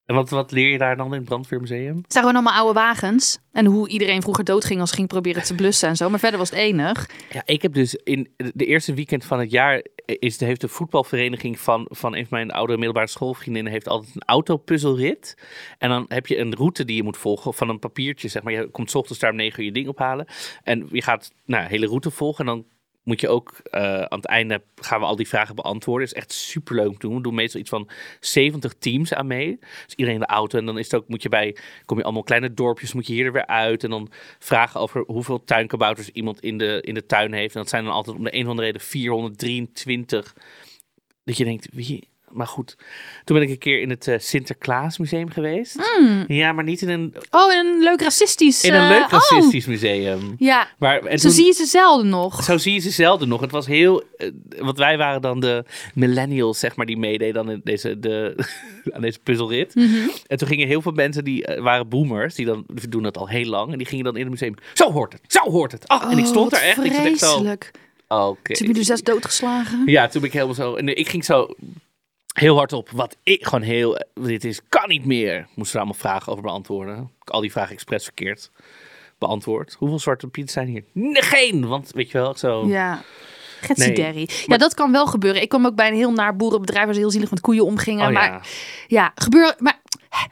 En 0.10 0.16
wat, 0.16 0.30
wat 0.30 0.52
leer 0.52 0.72
je 0.72 0.78
daar 0.78 0.98
dan 0.98 1.06
in 1.06 1.20
het 1.20 1.24
brandweermuseum? 1.24 1.96
Het 1.96 2.12
zijn 2.12 2.26
gewoon 2.26 2.42
allemaal 2.42 2.62
oude 2.62 2.80
wagens. 2.80 3.40
En 3.52 3.66
hoe 3.66 3.90
iedereen 3.90 4.22
vroeger 4.22 4.44
doodging 4.44 4.80
als 4.80 4.92
ging 4.92 5.08
proberen 5.08 5.44
te 5.44 5.56
blussen 5.56 5.90
en 5.90 5.96
zo. 5.96 6.10
Maar 6.10 6.20
verder 6.20 6.40
was 6.40 6.50
het 6.50 6.60
enig. 6.60 7.10
Ja, 7.32 7.42
ik 7.46 7.62
heb 7.62 7.74
dus 7.74 7.96
in 7.96 8.30
de 8.54 8.66
eerste 8.66 8.94
weekend 8.94 9.26
van 9.26 9.40
het 9.40 9.52
jaar 9.52 9.86
is 10.06 10.40
heeft 10.40 10.62
de 10.62 10.68
voetbalvereniging 10.68 11.60
van, 11.60 11.86
van 11.90 12.16
een 12.16 12.28
van 12.28 12.38
mijn 12.38 12.52
oude 12.52 12.76
middelbare 12.76 13.08
schoolvriendinnen 13.08 13.72
heeft 13.72 13.88
altijd 13.88 14.16
een 14.16 14.24
autopuzzelrit. 14.26 15.38
En 15.78 15.90
dan 15.90 16.06
heb 16.08 16.28
je 16.28 16.38
een 16.38 16.56
route 16.56 16.86
die 16.86 16.96
je 16.96 17.04
moet 17.04 17.18
volgen 17.18 17.54
van 17.54 17.70
een 17.70 17.80
papiertje, 17.80 18.28
zeg 18.28 18.44
maar. 18.44 18.54
Je 18.54 18.68
komt 18.68 18.92
's 18.92 18.96
ochtends 18.96 19.20
daar 19.20 19.32
om 19.32 19.38
negen 19.38 19.60
uur 19.60 19.66
je 19.66 19.72
ding 19.72 19.88
ophalen. 19.88 20.26
En 20.64 20.88
je 20.92 21.02
gaat 21.02 21.32
nou, 21.46 21.64
de 21.64 21.70
hele 21.70 21.88
route 21.88 22.12
volgen 22.12 22.46
en 22.46 22.56
dan 22.56 22.66
moet 23.10 23.22
je 23.22 23.30
ook 23.30 23.60
eh, 23.64 24.02
aan 24.02 24.18
het 24.18 24.26
einde 24.26 24.62
gaan 24.76 25.00
we 25.00 25.06
al 25.06 25.16
die 25.16 25.28
vragen 25.28 25.56
beantwoorden. 25.56 26.08
is 26.08 26.14
echt 26.14 26.32
super 26.32 26.76
leuk 26.76 27.00
doen. 27.00 27.16
We 27.16 27.22
doen 27.22 27.36
meestal 27.36 27.60
iets 27.60 27.70
van 27.70 27.90
70 28.20 28.74
teams 28.74 29.14
aan 29.14 29.28
mee. 29.28 29.60
Dus 29.60 29.96
iedereen 29.96 30.20
in 30.20 30.26
de 30.28 30.34
auto. 30.34 30.58
En 30.58 30.66
dan 30.66 30.78
is 30.78 30.92
het 30.92 31.02
ook, 31.02 31.08
moet 31.08 31.24
je 31.24 31.30
bij, 31.30 31.58
kom 31.86 31.98
je 31.98 32.04
allemaal 32.04 32.24
kleine 32.24 32.54
dorpjes, 32.54 32.94
moet 32.94 33.08
je 33.08 33.14
hier 33.14 33.26
er 33.26 33.32
weer 33.32 33.48
uit. 33.48 33.84
En 33.84 33.90
dan 33.90 34.12
vragen 34.40 34.80
over 34.80 35.04
hoeveel 35.08 35.44
tuinkabouters 35.44 36.10
iemand 36.10 36.40
in 36.40 36.58
de, 36.58 36.82
in 36.82 36.94
de 36.94 37.06
tuin 37.06 37.34
heeft. 37.34 37.56
En 37.56 37.62
dat 37.62 37.70
zijn 37.70 37.84
dan 37.84 37.94
altijd 37.94 38.18
om 38.18 38.24
de 38.24 38.36
een 38.36 38.44
of 38.44 38.50
andere 38.50 38.68
reden 38.68 38.82
423. 38.82 40.36
Dat 41.24 41.38
je 41.38 41.44
denkt, 41.44 41.68
wie, 41.72 42.08
maar 42.32 42.48
goed, 42.48 42.76
toen 43.24 43.38
ben 43.38 43.46
ik 43.46 43.52
een 43.52 43.58
keer 43.58 43.82
in 43.82 43.90
het 43.90 44.08
uh, 44.08 44.16
Sinterklaasmuseum 44.18 45.30
geweest. 45.30 45.76
Ja, 46.28 46.52
maar 46.52 46.64
niet 46.64 46.82
in 46.82 46.90
een, 46.90 47.14
Oh, 47.32 47.54
in 47.54 47.66
een 47.66 47.80
leuk 47.84 48.02
racistisch... 48.02 48.64
in 48.64 48.74
een 48.74 48.82
eh, 48.82 48.90
leuk 48.90 49.04
oh, 49.04 49.10
racistisch 49.12 49.66
museum. 49.66 50.36
Ja, 50.38 50.68
Maar, 50.78 51.00
en 51.06 51.20
zo 51.20 51.28
toen- 51.28 51.36
zie 51.38 51.46
je 51.46 51.54
ze 51.54 51.66
zelden 51.66 52.10
nog. 52.10 52.44
zo 52.44 52.58
zie 52.58 52.74
je 52.74 52.80
ze 52.80 52.90
zelden 52.90 53.28
nog. 53.28 53.42
Het 53.42 53.52
was 53.52 53.66
heel. 53.68 54.04
eh, 54.18 54.30
want 54.60 54.78
wij 54.78 54.98
waren 54.98 55.22
dan 55.22 55.40
de 55.40 55.64
millennials, 55.94 56.60
zeg 56.60 56.76
maar, 56.76 56.86
die 56.86 56.98
meededen 56.98 57.50
in 57.50 57.62
deze, 57.64 58.00
de, 58.00 58.46
aan 58.94 59.02
deze 59.02 59.20
puzzelrit. 59.24 59.74
En 60.28 60.38
toen 60.38 60.48
gingen 60.48 60.68
heel 60.68 60.82
veel 60.82 60.92
mensen 60.92 61.24
die 61.24 61.46
eh, 61.46 61.62
waren 61.64 61.90
boomers, 61.90 62.36
die 62.36 62.46
dan 62.46 62.64
die 62.68 62.88
doen 62.90 63.04
dat 63.04 63.18
al 63.18 63.28
heel 63.28 63.46
lang. 63.46 63.72
En 63.72 63.78
die 63.78 63.88
gingen 63.88 64.06
dan 64.06 64.16
in 64.16 64.22
het 64.22 64.30
museum. 64.32 64.56
Zo 64.74 64.92
hoort 64.92 65.14
het, 65.14 65.22
zo 65.28 65.40
hoort 65.52 65.72
het. 65.72 65.90
Oh, 65.90 66.04
en 66.12 66.18
ik 66.18 66.24
Oh, 66.24 66.30
stond 66.30 66.52
daar 66.52 66.62
echt. 66.62 66.84
Ik 66.84 66.92
zat 66.94 67.06
echt 67.06 67.20
zo. 67.20 67.26
Vreselijk. 67.32 67.72
Oké. 68.08 68.56
Ze 68.56 68.64
hebben 68.64 68.76
nu 68.78 68.84
zes 68.84 69.04
doodgeslagen. 69.04 69.84
Ja, 69.86 70.08
toen 70.08 70.22
ben 70.22 70.30
ik 70.30 70.36
helemaal 70.36 70.56
zo. 70.56 70.76
En 70.76 70.98
ik 70.98 71.10
ging 71.10 71.26
zo 71.26 71.56
heel 72.34 72.56
hard 72.58 72.74
op. 72.74 72.90
Wat 72.90 73.18
ik 73.24 73.46
gewoon 73.46 73.62
heel. 73.62 74.02
Dit 74.14 74.44
is, 74.44 74.60
kan 74.70 74.90
niet 74.90 75.06
meer. 75.06 75.48
Moest 75.56 75.72
er 75.72 75.78
allemaal 75.78 75.98
vragen 76.00 76.32
over 76.32 76.44
beantwoorden. 76.44 77.12
Al 77.24 77.42
die 77.42 77.52
vragen 77.52 77.74
expres 77.74 78.04
verkeerd 78.04 78.52
beantwoord. 79.18 79.76
Hoeveel 79.80 80.00
zwarte 80.00 80.28
pieten 80.28 80.54
zijn 80.54 80.68
hier? 80.68 80.84
Nee, 80.92 81.22
geen. 81.22 81.68
Want 81.68 81.92
weet 81.94 82.12
je 82.12 82.18
wel, 82.18 82.36
zo. 82.38 82.68
Ja. 82.68 83.02
Getsie 83.62 83.86
Nee. 83.86 83.96
Derry. 83.96 84.20
Ja, 84.20 84.44
Maar- 84.46 84.58
dat 84.58 84.74
kan 84.74 84.92
wel 84.92 85.08
gebeuren. 85.08 85.42
Ik 85.42 85.50
kwam 85.50 85.66
ook 85.66 85.76
bij 85.76 85.88
een 85.88 85.96
heel 85.96 86.12
naar 86.12 86.36
boerenbedrijf 86.36 86.86
waar 86.86 86.94
ze 86.94 87.00
heel 87.00 87.12
zielig 87.12 87.30
met 87.30 87.42
koeien 87.42 87.66
omgingen. 87.66 88.08
Oh, 88.08 88.14
maar 88.14 88.32
ja. 88.32 88.42
ja, 88.88 89.12
gebeuren. 89.16 89.56
Maar 89.58 89.79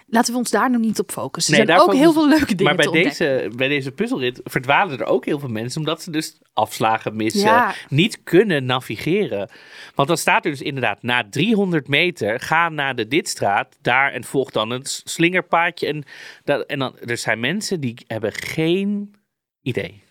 laten 0.08 0.32
we 0.34 0.40
ons 0.40 0.50
daar 0.50 0.72
nog 0.72 0.82
niet 0.82 1.00
op 1.00 1.12
focussen. 1.12 1.54
Er 1.54 1.58
Nee, 1.60 1.68
zijn 1.68 1.80
ook 1.80 1.86
focus- 1.86 2.00
heel 2.02 2.14
veel 2.14 2.28
leuke 2.30 2.56
dingen 2.56 2.76
Maar 2.76 2.92
bij 2.92 3.04
deze, 3.04 3.52
bij 3.56 3.68
deze 3.68 3.92
puzzelrit 3.92 4.42
verdwalen 4.44 5.00
er 5.00 5.06
ook 5.06 5.26
heel 5.26 5.40
veel 5.40 5.50
mensen. 5.50 5.80
Omdat 5.80 6.02
ze 6.02 6.12
dus 6.12 6.38
afslagen 6.54 7.16
missen. 7.16 7.42
Ja. 7.42 7.74
Niet 7.90 8.24
kunnen 8.24 8.66
navigeren. 8.66 9.50
Want 9.96 10.08
dan 10.08 10.18
staat 10.18 10.46
er 10.46 10.52
dus 10.52 10.62
inderdaad 10.62 11.04
na 11.04 11.24
300 11.30 11.88
meter. 11.88 12.40
Ga 12.40 12.70
naar 12.70 12.96
de 12.96 13.08
Ditstraat. 13.08 13.78
Daar 13.82 14.12
en 14.12 14.24
volg 14.24 14.52
dan 14.52 14.70
een 14.72 14.86
slingerpaadje. 14.86 15.88
En, 15.88 16.04
dat, 16.44 16.66
en 16.66 16.80
dan, 16.80 17.00
er 17.00 17.18
zijn 17.18 17.40
mensen 17.40 17.80
die 17.80 17.94
hebben 18.08 18.34
geen 18.34 19.16
idee. 19.62 20.04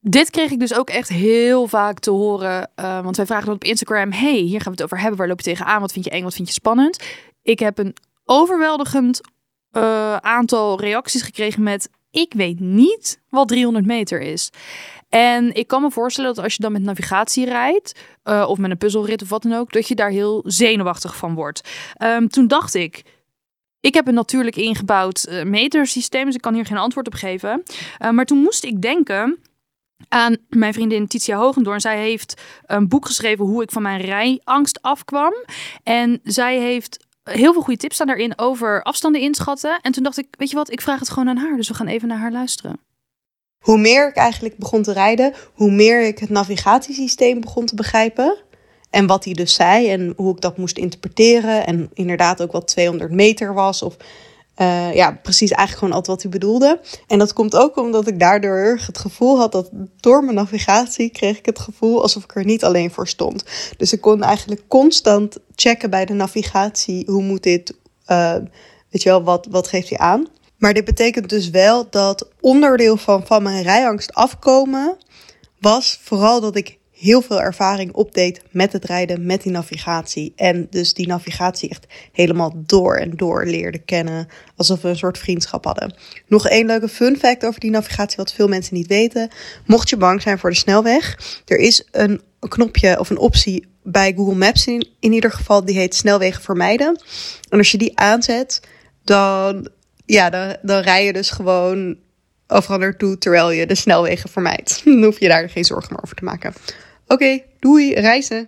Dit 0.00 0.30
kreeg 0.30 0.50
ik 0.50 0.58
dus 0.60 0.74
ook 0.74 0.90
echt 0.90 1.08
heel 1.08 1.66
vaak 1.66 1.98
te 1.98 2.10
horen. 2.10 2.70
eh, 2.74 3.00
want 3.02 3.16
wij 3.16 3.26
vragen 3.26 3.46
dan 3.46 3.54
op 3.54 3.64
Instagram: 3.64 4.12
hey, 4.12 4.36
hier 4.36 4.60
gaan 4.60 4.72
we 4.72 4.82
het 4.82 4.82
over 4.82 4.98
hebben. 4.98 5.18
Waar 5.18 5.28
loop 5.28 5.38
je 5.40 5.44
tegenaan? 5.44 5.80
Wat 5.80 5.92
vind 5.92 6.04
je 6.04 6.10
eng? 6.10 6.22
Wat 6.22 6.34
vind 6.34 6.48
je 6.48 6.54
spannend? 6.54 7.04
Ik 7.42 7.58
heb 7.58 7.78
een 7.78 7.94
overweldigend 8.24 9.20
eh, 9.70 10.16
aantal 10.16 10.80
reacties 10.80 11.22
gekregen 11.22 11.62
met: 11.62 11.90
ik 12.10 12.32
weet 12.34 12.60
niet 12.60 13.20
wat 13.28 13.48
300 13.48 13.86
meter 13.86 14.20
is. 14.20 14.50
En 15.08 15.54
ik 15.54 15.66
kan 15.66 15.82
me 15.82 15.90
voorstellen 15.90 16.34
dat 16.34 16.44
als 16.44 16.54
je 16.54 16.62
dan 16.62 16.72
met 16.72 16.82
navigatie 16.82 17.44
rijdt, 17.44 18.00
eh, 18.22 18.44
of 18.48 18.58
met 18.58 18.70
een 18.70 18.78
puzzelrit 18.78 19.22
of 19.22 19.28
wat 19.28 19.42
dan 19.42 19.52
ook, 19.52 19.72
dat 19.72 19.88
je 19.88 19.94
daar 19.94 20.10
heel 20.10 20.42
zenuwachtig 20.46 21.16
van 21.16 21.34
wordt. 21.34 21.68
Ehm, 21.94 22.26
toen 22.26 22.46
dacht 22.46 22.74
ik, 22.74 23.02
ik 23.80 23.94
heb 23.94 24.06
een 24.06 24.14
natuurlijk 24.14 24.56
ingebouwd 24.56 25.24
eh, 25.24 25.44
metersysteem, 25.44 26.24
dus 26.24 26.34
ik 26.34 26.40
kan 26.40 26.54
hier 26.54 26.66
geen 26.66 26.78
antwoord 26.78 27.06
op 27.06 27.14
geven. 27.14 27.62
Maar 28.10 28.24
toen 28.24 28.38
moest 28.38 28.64
ik 28.64 28.82
denken 28.82 29.38
aan 30.08 30.36
mijn 30.48 30.72
vriendin 30.72 31.06
Titia 31.06 31.36
Hogendoorn. 31.36 31.80
Zij 31.80 31.98
heeft 31.98 32.42
een 32.66 32.88
boek 32.88 33.06
geschreven 33.06 33.44
hoe 33.44 33.62
ik 33.62 33.70
van 33.70 33.82
mijn 33.82 34.00
rijangst 34.00 34.82
afkwam. 34.82 35.32
En 35.82 36.20
zij 36.22 36.58
heeft 36.58 37.03
heel 37.24 37.52
veel 37.52 37.62
goede 37.62 37.80
tips 37.80 37.94
staan 37.94 38.06
daarin 38.06 38.38
over 38.38 38.82
afstanden 38.82 39.20
inschatten. 39.20 39.78
En 39.80 39.92
toen 39.92 40.02
dacht 40.02 40.18
ik, 40.18 40.26
weet 40.30 40.50
je 40.50 40.56
wat, 40.56 40.72
ik 40.72 40.80
vraag 40.80 40.98
het 40.98 41.10
gewoon 41.10 41.28
aan 41.28 41.36
haar. 41.36 41.56
Dus 41.56 41.68
we 41.68 41.74
gaan 41.74 41.86
even 41.86 42.08
naar 42.08 42.18
haar 42.18 42.32
luisteren. 42.32 42.80
Hoe 43.58 43.78
meer 43.78 44.08
ik 44.08 44.16
eigenlijk 44.16 44.56
begon 44.56 44.82
te 44.82 44.92
rijden, 44.92 45.34
hoe 45.54 45.70
meer 45.70 46.06
ik 46.06 46.18
het 46.18 46.30
navigatiesysteem 46.30 47.40
begon 47.40 47.66
te 47.66 47.74
begrijpen. 47.74 48.36
En 48.90 49.06
wat 49.06 49.24
hij 49.24 49.34
dus 49.34 49.54
zei 49.54 49.90
en 49.90 50.12
hoe 50.16 50.34
ik 50.34 50.40
dat 50.40 50.58
moest 50.58 50.78
interpreteren. 50.78 51.66
En 51.66 51.90
inderdaad 51.94 52.42
ook 52.42 52.52
wat 52.52 52.66
200 52.66 53.10
meter 53.10 53.54
was. 53.54 53.82
Of 53.82 53.96
eh, 54.54 54.94
ja, 54.94 55.18
precies 55.22 55.50
eigenlijk 55.50 55.78
gewoon 55.78 55.94
altijd 55.94 56.06
wat 56.16 56.22
hij 56.22 56.40
bedoelde. 56.40 56.80
En 57.06 57.18
dat 57.18 57.32
komt 57.32 57.56
ook 57.56 57.76
omdat 57.76 58.06
ik 58.06 58.20
daardoor 58.20 58.78
het 58.86 58.98
gevoel 58.98 59.38
had 59.38 59.52
dat 59.52 59.70
door 60.00 60.24
mijn 60.24 60.36
navigatie 60.36 61.10
kreeg 61.10 61.38
ik 61.38 61.46
het 61.46 61.58
gevoel 61.58 62.02
alsof 62.02 62.24
ik 62.24 62.34
er 62.34 62.44
niet 62.44 62.64
alleen 62.64 62.90
voor 62.90 63.08
stond. 63.08 63.44
Dus 63.76 63.92
ik 63.92 64.00
kon 64.00 64.22
eigenlijk 64.22 64.62
constant 64.68 65.38
checken 65.54 65.90
bij 65.90 66.04
de 66.04 66.12
navigatie 66.12 67.04
hoe 67.06 67.22
moet 67.22 67.42
dit, 67.42 67.74
eh, 68.04 68.34
weet 68.90 69.02
je 69.02 69.08
wel, 69.08 69.22
wat, 69.22 69.46
wat 69.50 69.68
geeft 69.68 69.88
hij 69.88 69.98
aan. 69.98 70.26
Maar 70.58 70.74
dit 70.74 70.84
betekent 70.84 71.28
dus 71.28 71.50
wel 71.50 71.86
dat 71.90 72.28
onderdeel 72.40 72.96
van, 72.96 73.26
van 73.26 73.42
mijn 73.42 73.62
rijangst 73.62 74.12
afkomen 74.12 74.96
was 75.60 76.00
vooral 76.02 76.40
dat 76.40 76.56
ik 76.56 76.78
heel 76.94 77.22
veel 77.22 77.40
ervaring 77.40 77.92
opdeed 77.92 78.42
met 78.50 78.72
het 78.72 78.84
rijden, 78.84 79.26
met 79.26 79.42
die 79.42 79.52
navigatie. 79.52 80.32
En 80.36 80.66
dus 80.70 80.94
die 80.94 81.06
navigatie 81.06 81.68
echt 81.68 81.86
helemaal 82.12 82.52
door 82.56 82.96
en 82.96 83.10
door 83.16 83.46
leerde 83.46 83.78
kennen. 83.78 84.28
Alsof 84.56 84.82
we 84.82 84.88
een 84.88 84.96
soort 84.96 85.18
vriendschap 85.18 85.64
hadden. 85.64 85.94
Nog 86.26 86.48
één 86.48 86.66
leuke 86.66 86.88
fun 86.88 87.16
fact 87.16 87.46
over 87.46 87.60
die 87.60 87.70
navigatie, 87.70 88.16
wat 88.16 88.32
veel 88.32 88.48
mensen 88.48 88.74
niet 88.74 88.86
weten. 88.86 89.30
Mocht 89.66 89.88
je 89.88 89.96
bang 89.96 90.22
zijn 90.22 90.38
voor 90.38 90.50
de 90.50 90.56
snelweg, 90.56 91.18
er 91.46 91.58
is 91.58 91.88
een 91.90 92.20
knopje 92.48 92.98
of 92.98 93.10
een 93.10 93.18
optie 93.18 93.66
bij 93.82 94.12
Google 94.16 94.34
Maps 94.34 94.66
in, 94.66 94.88
in 95.00 95.12
ieder 95.12 95.30
geval, 95.30 95.64
die 95.64 95.78
heet 95.78 95.94
snelwegen 95.94 96.42
vermijden. 96.42 97.00
En 97.48 97.58
als 97.58 97.70
je 97.70 97.78
die 97.78 97.98
aanzet, 97.98 98.60
dan, 99.04 99.68
ja, 100.06 100.30
dan, 100.30 100.56
dan 100.62 100.80
rij 100.80 101.04
je 101.04 101.12
dus 101.12 101.30
gewoon 101.30 101.96
overal 102.54 102.78
naartoe 102.78 103.18
terwijl 103.18 103.50
je 103.50 103.66
de 103.66 103.74
snelwegen 103.74 104.30
vermijdt. 104.30 104.80
Dan 104.84 105.02
hoef 105.02 105.20
je 105.20 105.28
daar 105.28 105.48
geen 105.48 105.64
zorgen 105.64 105.92
meer 105.92 106.02
over 106.02 106.16
te 106.16 106.24
maken. 106.24 106.54
Oké, 107.06 107.40
doei, 107.60 107.94
reizen. 107.94 108.46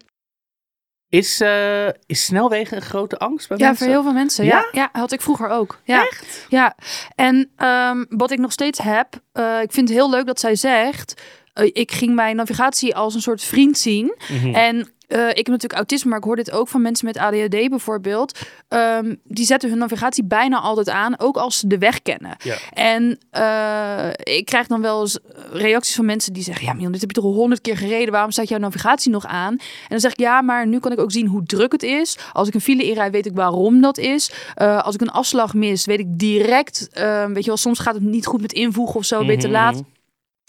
Is, 1.08 1.40
eh, 1.40 1.86
is 2.06 2.24
snelwegen 2.24 2.76
een 2.76 2.82
grote 2.82 3.18
angst 3.18 3.48
bij 3.48 3.56
Ja, 3.58 3.66
mensen? 3.66 3.84
voor 3.84 3.94
heel 3.94 4.02
veel 4.02 4.12
mensen. 4.12 4.44
Ja, 4.44 4.68
ja, 4.72 4.88
had 4.92 5.12
ik 5.12 5.20
vroeger 5.20 5.48
ook. 5.48 5.80
Ja. 5.84 6.02
Echt? 6.06 6.46
Ja. 6.48 6.76
En 7.14 7.50
ehm, 7.56 8.04
wat 8.08 8.30
ik 8.30 8.38
nog 8.38 8.52
steeds 8.52 8.78
heb, 8.78 9.20
eh, 9.32 9.60
ik 9.62 9.72
vind 9.72 9.88
het 9.88 9.98
heel 9.98 10.10
leuk 10.10 10.26
dat 10.26 10.40
zij 10.40 10.54
zegt, 10.56 11.22
eh, 11.52 11.70
ik 11.72 11.92
ging 11.92 12.14
mijn 12.14 12.36
navigatie 12.36 12.96
als 12.96 13.14
een 13.14 13.20
soort 13.20 13.42
vriend 13.42 13.78
zien. 13.78 14.14
Mhm. 14.28 14.54
En 14.54 14.92
eh, 15.06 15.18
ik 15.28 15.36
heb 15.36 15.46
natuurlijk 15.46 15.72
autisme, 15.72 16.08
maar 16.10 16.18
ik 16.18 16.24
hoor 16.24 16.36
dit 16.36 16.50
ook 16.50 16.68
van 16.68 16.82
mensen 16.82 17.06
met 17.06 17.18
ADHD 17.18 17.68
bijvoorbeeld. 17.68 18.38
Ehm, 18.68 19.14
die 19.24 19.44
zetten 19.46 19.68
hun 19.68 19.78
navigatie 19.78 20.24
bijna 20.24 20.58
altijd 20.58 20.88
aan, 20.88 21.18
ook 21.20 21.36
als 21.36 21.58
ze 21.58 21.66
de 21.66 21.78
weg 21.78 22.02
kennen. 22.02 22.36
Ja. 22.42 22.56
En 22.72 23.18
eh, 23.30 24.34
ik 24.36 24.44
krijg 24.44 24.66
dan 24.66 24.80
wel 24.82 25.00
eens 25.00 25.18
reacties 25.52 25.94
van 25.94 26.04
mensen 26.04 26.32
die 26.32 26.42
zeggen: 26.42 26.66
Ja, 26.66 26.72
Mion, 26.72 26.92
dit 26.92 27.00
heb 27.00 27.10
je 27.10 27.16
toch 27.20 27.24
al 27.30 27.36
honderd 27.36 27.60
keer 27.60 27.76
gereden. 27.76 28.12
Waarom 28.12 28.30
staat 28.30 28.48
jouw 28.48 28.58
navigatie 28.58 29.10
nog 29.10 29.26
aan? 29.26 29.52
En 29.52 29.60
dan 29.88 30.00
zeg 30.00 30.10
ik: 30.12 30.18
Ja, 30.18 30.42
maar 30.42 30.66
nu 30.66 30.78
kan 30.80 30.92
ik 30.92 31.00
ook 31.00 31.12
zien 31.12 31.26
hoe 31.26 31.42
druk 31.42 31.72
het 31.72 31.82
is. 31.82 32.18
Als 32.32 32.48
ik 32.48 32.54
een 32.54 32.60
file 32.60 32.82
inrijd, 32.84 33.12
weet 33.12 33.26
ik 33.26 33.34
waarom 33.34 33.80
dat 33.80 33.98
is. 33.98 34.30
Eh, 34.54 34.82
als 34.82 34.94
ik 34.94 35.00
een 35.00 35.10
afslag 35.10 35.54
mis, 35.54 35.84
weet 35.84 35.98
ik 35.98 36.06
direct. 36.18 36.88
eh, 36.92 37.24
weet 37.24 37.42
je 37.42 37.46
wel, 37.46 37.56
soms 37.56 37.78
gaat 37.78 37.94
het 37.94 38.02
niet 38.02 38.26
goed 38.26 38.40
met 38.40 38.52
invoegen 38.52 38.94
of 38.96 39.04
zo, 39.04 39.18
ben 39.18 39.26
je 39.26 39.36
te 39.36 39.46
Mhm, 39.46 39.56
laat. 39.56 39.82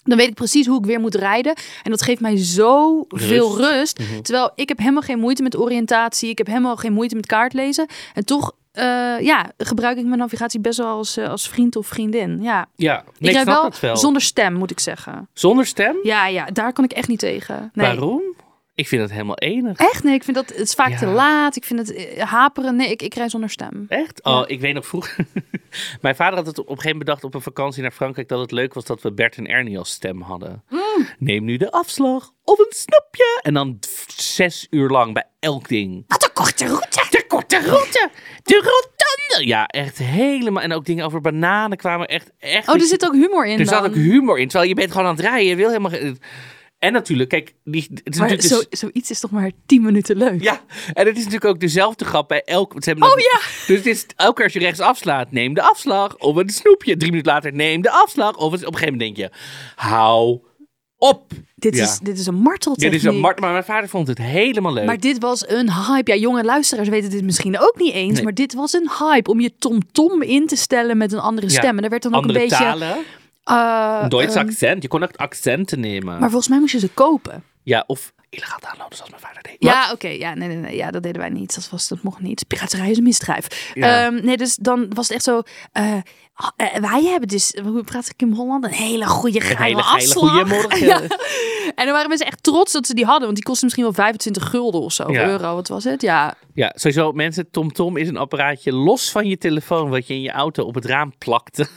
Dan 0.08 0.17
weet 0.17 0.28
ik 0.28 0.34
precies 0.34 0.67
hoe 0.67 0.80
ik 0.80 0.86
weer 0.86 1.00
moet 1.00 1.15
rijden. 1.15 1.56
En 1.84 1.91
dat 1.91 2.02
geeft 2.02 2.22
mij 2.22 2.38
zo 2.38 3.06
veel 3.08 3.58
rust. 3.58 4.00
Mhm. 4.00 4.22
Terwijl 4.22 4.52
ik 4.56 4.67
heb 4.70 4.78
helemaal 4.78 5.02
geen 5.02 5.20
moeite 5.20 5.43
met 5.43 5.58
oriëntatie. 5.58 6.30
Ik 6.30 6.38
heb 6.38 6.48
helemaal 6.48 6.76
geen 6.76 6.93
moeite 6.93 7.15
met 7.15 7.26
kaartlezen. 7.26 7.86
En 8.13 8.26
toch 8.26 8.52
eh, 8.72 9.20
ja, 9.20 9.52
gebruik 9.58 9.98
ik 9.98 10.06
mijn 10.06 10.20
navigatie 10.20 10.60
best 10.60 10.78
wel 10.78 10.88
als, 10.88 11.17
eh, 11.17 11.30
als 11.30 11.50
vriend 11.50 11.76
of 11.76 11.88
vriendin. 11.88 12.41
Ja, 12.41 12.65
Ja, 12.76 13.04
nee, 13.20 13.32
ik 13.32 13.38
ik 13.39 13.46
wel, 13.46 13.72
wel. 13.82 13.98
zonder 13.98 14.22
stem, 14.22 14.54
moet 14.54 14.72
ik 14.72 14.80
zeggen. 14.80 15.30
Zonder 15.34 15.65
stem? 15.65 15.96
Ja, 16.04 16.28
ja, 16.28 16.46
daar 16.46 16.74
kan 16.74 16.84
ik 16.84 16.91
echt 16.91 17.08
niet 17.08 17.20
tegen. 17.20 17.72
Nee. 17.74 17.86
Waarom? 17.88 18.22
Ik 18.78 18.88
vind 18.88 19.02
het 19.02 19.12
helemaal 19.12 19.38
enig. 19.38 19.78
Echt? 19.78 20.04
Nee, 20.04 20.13
ik 20.13 20.24
vind 20.24 20.38
dat 20.38 20.50
het 20.50 20.58
is 20.58 20.74
vaak 20.74 20.90
Ja. 20.90 20.98
te 20.98 21.06
laat. 21.06 21.56
Ik 21.56 21.63
vind 21.63 21.80
het 21.80 21.94
eh, 21.96 22.24
haperen. 22.24 22.76
Nee, 22.76 22.90
ik, 22.90 23.02
ik 23.02 23.13
rij 23.13 23.30
zonder 23.30 23.50
stem. 23.50 23.86
Echt? 23.90 24.24
Oh, 24.24 24.44
ik 24.46 24.60
weet 24.60 24.74
nog 24.74 24.86
vroeger. 24.88 25.16
Mijn 26.02 26.16
vader 26.16 26.36
had 26.36 26.46
het 26.46 26.58
op 26.60 26.63
een 26.63 26.76
gegeven 26.76 26.90
moment 26.90 27.06
bedacht 27.06 27.24
op 27.24 27.34
een 27.34 27.42
vakantie 27.42 27.82
naar 27.82 27.92
Frankrijk 27.92 28.28
dat 28.28 28.40
het 28.40 28.52
leuk 28.52 28.74
was 28.74 28.86
dat 28.86 29.02
we 29.02 29.13
Bert 29.13 29.38
en 29.38 29.48
Ernie 29.48 29.78
als 29.78 29.92
stem 29.92 30.22
hadden. 30.22 30.63
Mm. 30.70 31.08
Neem 31.20 31.44
nu 31.44 31.58
de 31.58 31.72
afslag 31.72 32.32
of 32.44 32.60
een 32.60 32.66
snoepje. 32.76 33.40
En 33.42 33.54
dan 33.54 33.80
zes 34.16 34.68
uur 34.70 34.90
lang 34.90 35.13
bij 35.13 35.26
elk 35.40 35.68
ding. 35.68 36.04
Wat 36.08 36.24
een 36.24 36.34
korte 36.34 36.66
route. 36.66 37.06
De 37.10 37.26
korte 37.28 37.60
route, 37.60 38.10
de 38.44 38.56
rotonde. 38.56 39.48
Ja, 39.48 39.68
echt 39.68 39.98
helemaal. 39.98 40.63
En 40.63 40.74
ook 40.74 40.86
dingen 40.86 41.06
over 41.06 41.22
bananen 41.22 41.78
kwamen 41.78 42.08
echt. 42.08 42.32
echt 42.40 42.68
Oh, 42.68 42.76
er 42.76 42.82
zit 42.82 43.06
ook 43.06 43.13
humor 43.13 43.46
in 43.48 43.60
er 43.60 43.66
zat 43.66 43.86
ook 43.86 43.96
humor 43.96 44.40
in. 44.40 44.48
Terwijl 44.48 44.70
je 44.70 44.76
bent 44.76 44.92
gewoon 44.92 45.08
aan 45.08 45.16
het 45.16 45.26
rijden. 45.26 45.46
Je 45.48 45.56
wil 45.56 45.68
helemaal. 45.68 45.92
En 46.80 46.94
natuurlijk, 46.94 47.30
kijk, 47.30 47.56
die, 47.63 47.82
het 47.94 48.02
is 48.13 48.20
Maar 48.20 48.30
natuurlijk 48.30 48.62
zo, 48.63 48.70
dus- 48.70 48.80
zoiets 48.80 49.10
is 49.10 49.20
toch 49.20 49.32
maar 49.32 49.52
10 49.66 49.82
minuten 49.82 50.18
leuk. 50.18 50.42
ja, 50.44 50.62
en 50.94 51.06
het 51.06 51.18
is 51.18 51.24
natuurlijk 51.24 51.46
ook 51.46 51.60
dezelfde 51.60 52.06
grap 52.06 52.28
bij 52.28 52.42
elk. 52.44 52.74
Ze 52.78 52.90
hebben 52.90 53.08
Oh 53.08 53.13
dat- 53.16 53.24
ja. 53.24 53.40
Dus 53.68 53.78
het 53.78 53.86
is 53.86 54.06
elke 54.16 54.34
keer 54.34 54.44
als 54.44 54.54
je 54.54 54.60
rechts 54.60 54.80
afslaat, 54.80 55.32
neem 55.32 55.54
de 55.54 55.62
afslag 55.62 56.18
of 56.18 56.36
een 56.36 56.50
snoepje. 56.50 56.98
Drie 56.98 57.12
minuten 57.12 57.32
later, 57.34 57.54
neem 57.54 57.82
de 57.82 57.92
afslag. 57.92 58.36
Of 58.38 58.52
het- 58.52 58.66
op 58.66 58.74
een 58.74 58.80
gegeven 58.80 58.98
moment 58.98 59.16
denk 59.18 59.32
je, 59.32 59.38
hou 59.76 60.40
op. 60.98 61.32
Dit, 61.56 61.76
Ja. 61.76 61.84
is, 61.84 62.00
dit 62.00 62.20
is 62.20 62.26
een 62.26 62.36
marteltechniek. 62.36 62.92
Dit 62.92 63.02
is 63.02 63.16
een 63.16 63.20
Mart, 63.20 63.40
maar 63.40 63.52
mijn 63.52 63.63
vader 63.63 63.90
vond 63.90 64.08
het 64.08 64.18
helemaal 64.18 64.74
leuk. 64.74 64.86
Maar 64.86 65.00
dit 65.00 65.20
was 65.20 65.48
een 65.50 65.72
hype. 65.74 66.12
Ja, 66.12 66.18
jonge 66.18 66.44
luisteraars 66.44 66.90
weten 66.90 67.10
dit 67.10 67.24
misschien 67.24 67.60
ook 67.60 67.74
niet 67.78 67.94
eens. 67.94 68.13
Nee. 68.13 68.24
Maar 68.24 68.34
dit 68.34 68.54
was 68.54 68.74
een 68.74 68.90
hype 69.00 69.30
om 69.30 69.40
je 69.40 69.56
tom-tom 69.60 70.22
in 70.22 70.48
te 70.48 70.56
stellen 70.56 70.98
met 70.98 71.12
een 71.12 71.20
andere 71.20 71.48
Ja, 71.48 71.54
stem. 71.54 71.76
En 71.76 71.82
daar 71.82 71.90
werd 71.90 72.04
dan 72.04 72.16
ook 72.16 72.26
een 72.26 72.34
beetje... 72.34 72.56
talen, 72.58 72.98
een 73.50 74.10
Duits 74.10 74.36
ehm, 74.36 74.46
accent. 74.48 74.82
Je 74.82 74.88
kon 74.88 75.04
ook 75.04 75.16
accenten 75.16 75.80
nemen. 75.80 76.20
maar 76.20 76.30
volgens 76.30 76.48
mij 76.48 76.60
moest 76.60 76.72
je 76.72 76.80
ze 76.80 76.90
kopen. 76.90 77.44
Ja, 77.64 77.84
of 77.88 78.14
illegaal 78.30 78.60
downloaden 78.60 78.96
zoals 78.96 79.10
mijn 79.12 79.22
vader 79.22 79.44
deed. 79.44 79.56
Ja, 79.60 79.92
oké. 79.92 80.08
Ja, 80.08 80.34
nee, 80.34 80.48
nee, 80.48 80.58
nee. 80.58 80.76
Ja, 80.76 80.92
dat 80.92 81.04
deden 81.04 81.22
wij 81.22 81.30
niet. 81.30 81.56
Dat, 81.56 81.70
was, 81.70 81.88
dat 81.88 82.02
mocht 82.02 82.20
niet. 82.20 82.48
Piraterij 82.48 82.90
is 82.90 82.98
een 82.98 83.04
misdrijf. 83.04 83.72
Ja. 83.74 84.06
Ehm, 84.06 84.26
nee, 84.26 84.38
dus 84.38 84.56
dan 84.56 84.86
was 84.94 85.08
het 85.08 85.16
echt 85.16 85.24
zo... 85.26 85.42
eh, 85.72 85.94
eh, 85.94 86.02
wij 86.80 87.04
hebben 87.04 87.28
dus, 87.28 87.54
hoe 87.64 87.84
praat 87.84 88.10
ik 88.10 88.22
in 88.22 88.32
Holland? 88.32 88.64
Een 88.64 88.72
hele 88.72 89.06
goede 89.06 89.42
geile 89.42 89.82
afslag. 89.84 90.50
goede. 90.50 90.86
Ja. 90.86 91.02
En 91.76 91.86
dan 91.86 91.94
waren 91.94 92.08
mensen 92.10 92.28
echt 92.28 92.44
trots 92.44 92.72
dat 92.72 92.88
ze 92.88 92.94
die 92.94 93.06
hadden. 93.06 93.24
Want 93.24 93.36
die 93.36 93.44
kostte 93.46 93.64
misschien 93.64 93.86
wel 93.86 93.94
25 93.94 94.50
gulden 94.50 94.82
of 94.82 94.92
zo. 94.94 95.12
Ja. 95.12 95.28
euro, 95.28 95.56
wat 95.56 95.68
was 95.68 95.84
het? 95.84 96.02
Ja, 96.02 96.34
Ja, 96.54 96.72
sowieso 96.76 97.12
mensen, 97.12 97.52
TomTom 97.52 97.98
is 97.98 98.08
een 98.08 98.18
apparaatje 98.18 98.74
los 98.74 99.12
van 99.12 99.28
je 99.28 99.38
telefoon 99.38 99.90
wat 99.90 100.08
je 100.08 100.14
in 100.14 100.22
je 100.22 100.32
auto 100.32 100.64
op 100.64 100.76
het 100.76 100.86
raam 100.86 101.14
plakte. 101.18 101.68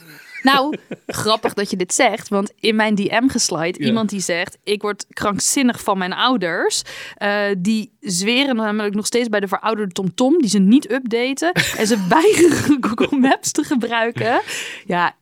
Nou, 0.43 0.77
grappig 1.07 1.53
dat 1.53 1.69
je 1.69 1.75
dit 1.75 1.93
zegt, 1.93 2.27
want 2.29 2.51
in 2.59 2.75
mijn 2.75 2.95
DM 2.95 3.27
geslide 3.27 3.79
Ja. 3.79 3.85
iemand 3.85 4.09
die 4.09 4.19
zegt: 4.19 4.57
ik 4.63 4.81
word 4.81 5.05
krankzinnig 5.09 5.81
van 5.81 5.97
mijn 5.97 6.13
ouders. 6.13 6.81
Eh, 7.15 7.43
die 7.57 7.93
zweren 7.99 8.55
namelijk 8.55 8.95
nog 8.95 9.05
steeds 9.05 9.29
bij 9.29 9.39
de 9.39 9.47
verouderde 9.47 9.93
TomTom, 9.93 10.39
die 10.41 10.49
ze 10.49 10.59
niet 10.59 10.91
updaten 10.91 11.51
en 11.79 11.87
ze 11.87 12.05
weigeren 12.09 12.77
Google 12.83 13.17
Maps 13.17 13.51
te 13.51 13.63
gebruiken. 13.63 14.41
Ja, 14.85 15.15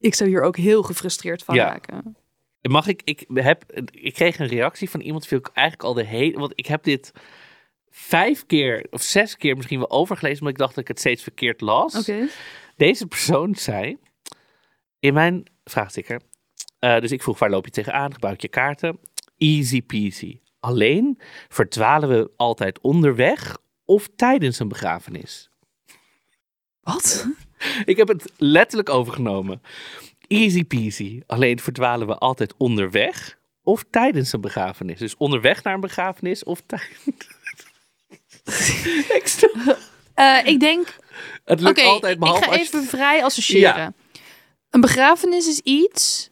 ik 0.00 0.14
zou 0.14 0.30
hier 0.30 0.42
ook 0.42 0.56
heel 0.56 0.82
gefrustreerd 0.82 1.42
van 1.42 1.54
Ja. 1.54 1.64
raken. 1.64 2.16
Mag 2.62 2.86
ik, 2.86 3.00
ik 3.04 3.24
heb, 3.34 3.64
ik 3.90 4.14
kreeg 4.14 4.38
een 4.38 4.46
reactie 4.46 4.90
van 4.90 5.00
iemand, 5.00 5.26
viel 5.26 5.38
ik 5.38 5.50
eigenlijk 5.52 5.88
al 5.88 5.94
de 5.94 6.04
hele, 6.04 6.38
want 6.38 6.52
ik 6.54 6.66
heb 6.66 6.82
dit 6.84 7.12
vijf 7.90 8.46
keer 8.46 8.86
of 8.90 9.02
zes 9.02 9.36
keer 9.36 9.56
misschien 9.56 9.78
wel 9.78 9.90
overgelezen, 9.90 10.38
omdat 10.38 10.52
ik 10.52 10.58
dacht 10.58 10.74
dat 10.74 10.82
ik 10.82 10.88
het 10.88 10.98
steeds 10.98 11.22
verkeerd 11.22 11.60
las. 11.60 11.94
Deze 12.76 13.06
persoon 13.06 13.54
zei 13.54 13.96
in 15.00 15.14
mijn 15.14 15.44
vraagsticker, 15.64 16.20
eh, 16.78 17.00
dus 17.00 17.12
ik 17.12 17.22
vroeg 17.22 17.38
waar 17.38 17.50
loop 17.50 17.64
je 17.64 17.70
tegenaan, 17.70 18.12
gebruik 18.12 18.40
je 18.40 18.48
kaarten? 18.48 18.98
Easy 19.38 19.82
peasy. 19.82 20.40
Alleen 20.60 21.18
verdwalen 21.48 22.08
we 22.08 22.30
altijd 22.36 22.80
onderweg 22.80 23.58
of 23.84 24.08
tijdens 24.16 24.58
een 24.58 24.68
begrafenis. 24.68 25.50
Wat? 26.80 27.26
Ik 27.84 27.96
heb 27.96 28.08
het 28.08 28.32
letterlijk 28.36 28.88
overgenomen. 28.88 29.62
Easy 30.26 30.64
peasy. 30.64 31.22
Alleen 31.26 31.58
verdwalen 31.60 32.06
we 32.06 32.16
altijd 32.18 32.54
onderweg 32.56 33.38
of 33.62 33.84
tijdens 33.90 34.32
een 34.32 34.40
begrafenis. 34.40 34.98
Dus 34.98 35.16
onderweg 35.16 35.62
naar 35.62 35.74
een 35.74 35.80
begrafenis 35.80 36.44
of 36.44 36.62
tijdens. 36.66 37.04
ik 39.18 39.50
Eh, 40.14 40.38
ik 40.44 40.60
denk, 40.60 40.96
het 41.44 41.60
lukt 41.60 41.78
oké, 41.78 41.88
altijd 41.88 42.12
ik 42.14 42.18
behalve 42.20 42.42
ga 42.42 42.48
als 42.50 42.56
je- 42.56 42.62
even 42.62 42.82
vrij 42.84 43.24
associëren. 43.24 43.76
Ja. 43.76 43.92
Een 44.70 44.80
begrafenis 44.80 45.48
is 45.48 45.60
iets 45.60 46.30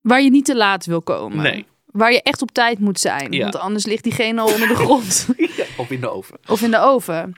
waar 0.00 0.22
je 0.22 0.30
niet 0.30 0.44
te 0.44 0.56
laat 0.56 0.86
wil 0.86 1.02
komen. 1.02 1.42
Nee. 1.42 1.66
Waar 1.84 2.12
je 2.12 2.22
echt 2.22 2.42
op 2.42 2.50
tijd 2.50 2.78
moet 2.78 3.00
zijn. 3.00 3.32
Ja. 3.32 3.42
Want 3.42 3.56
anders 3.56 3.86
ligt 3.86 4.02
diegene 4.02 4.40
al 4.40 4.52
onder 4.52 4.68
de 4.68 4.74
grond. 4.74 5.26
Ja, 5.36 5.64
of 5.76 5.90
in 5.90 6.00
de 6.00 6.08
oven. 6.10 6.38
of 6.48 6.62
in 6.62 6.70
de 6.70 6.78
oven. 6.78 7.32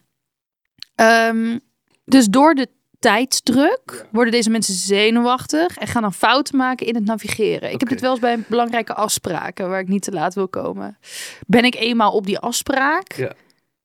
Ehm, 0.94 1.58
dus 2.04 2.26
door 2.26 2.54
de 2.54 2.68
tijdsdruk 2.98 4.06
worden 4.12 4.32
deze 4.32 4.50
mensen 4.50 4.74
zenuwachtig. 4.74 5.76
En 5.76 5.86
gaan 5.86 6.02
dan 6.02 6.12
fouten 6.12 6.56
maken 6.56 6.86
in 6.86 6.94
het 6.94 7.04
navigeren. 7.04 7.72
Ik 7.72 7.80
heb 7.80 7.88
dit 7.88 8.00
wel 8.00 8.10
eens 8.10 8.20
bij 8.20 8.44
belangrijke 8.48 8.94
afspraken. 8.94 9.68
Waar 9.68 9.80
ik 9.80 9.88
niet 9.88 10.02
te 10.02 10.12
laat 10.12 10.34
wil 10.34 10.48
komen. 10.48 10.98
Ben 11.46 11.64
ik 11.64 11.74
eenmaal 11.74 12.12
op 12.12 12.26
die 12.26 12.38
afspraak. 12.38 13.12
Ja. 13.12 13.32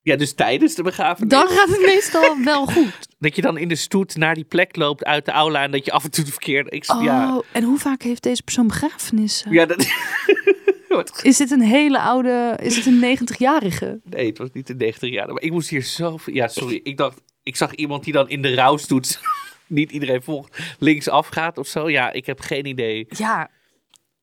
Ja, 0.07 0.15
dus 0.15 0.33
tijdens 0.33 0.75
de 0.75 0.83
begrafenis. 0.83 1.29
Dan 1.29 1.47
gaat 1.47 1.67
het 1.69 1.81
meestal 1.85 2.43
wel 2.43 2.65
goed. 2.65 3.07
Dat 3.19 3.35
je 3.35 3.41
dan 3.41 3.57
in 3.57 3.67
de 3.67 3.75
stoet 3.75 4.15
naar 4.15 4.35
die 4.35 4.43
plek 4.43 4.75
loopt 4.75 5.05
uit 5.05 5.25
de 5.25 5.31
aula 5.31 5.63
en 5.63 5.71
dat 5.71 5.85
je 5.85 5.91
af 5.91 6.03
en 6.03 6.11
toe 6.11 6.23
de 6.23 6.31
verkeerde. 6.31 6.69
Ik, 6.69 6.83
Oh, 6.91 7.03
ja, 7.03 7.41
en 7.51 7.63
hoe 7.63 7.77
vaak 7.77 8.01
heeft 8.01 8.23
deze 8.23 8.43
persoon 8.43 8.67
begrafenissen? 8.67 9.51
ja, 9.51 9.65
dat. 9.65 9.85
Is 11.21 11.37
dit 11.37 11.51
een 11.51 11.61
hele 11.61 11.99
oude, 11.99 12.57
is 12.61 12.75
het 12.75 12.85
een 12.85 13.17
90-jarige? 13.17 13.99
nee, 14.03 14.27
het 14.27 14.37
was 14.37 14.49
niet 14.53 14.67
de 14.67 14.75
90 14.75 15.09
jaar. 15.09 15.27
Maar 15.33 15.41
ik 15.41 15.51
moest 15.51 15.69
hier 15.69 15.81
zo. 15.81 16.17
Ja, 16.25 16.47
sorry. 16.47 16.79
Ik 16.83 16.97
dacht, 16.97 17.21
ik 17.43 17.55
zag 17.55 17.73
iemand 17.73 18.03
die 18.03 18.13
dan 18.13 18.29
in 18.29 18.41
de 18.41 18.55
rouwstoet. 18.55 19.19
niet 19.67 19.91
iedereen 19.91 20.23
volgt. 20.23 20.57
Linksaf 20.79 21.27
gaat 21.27 21.57
of 21.57 21.67
zo. 21.67 21.89
Ja, 21.89 22.11
ik 22.11 22.25
heb 22.25 22.39
geen 22.39 22.65
idee. 22.65 23.05
Ja, 23.09 23.49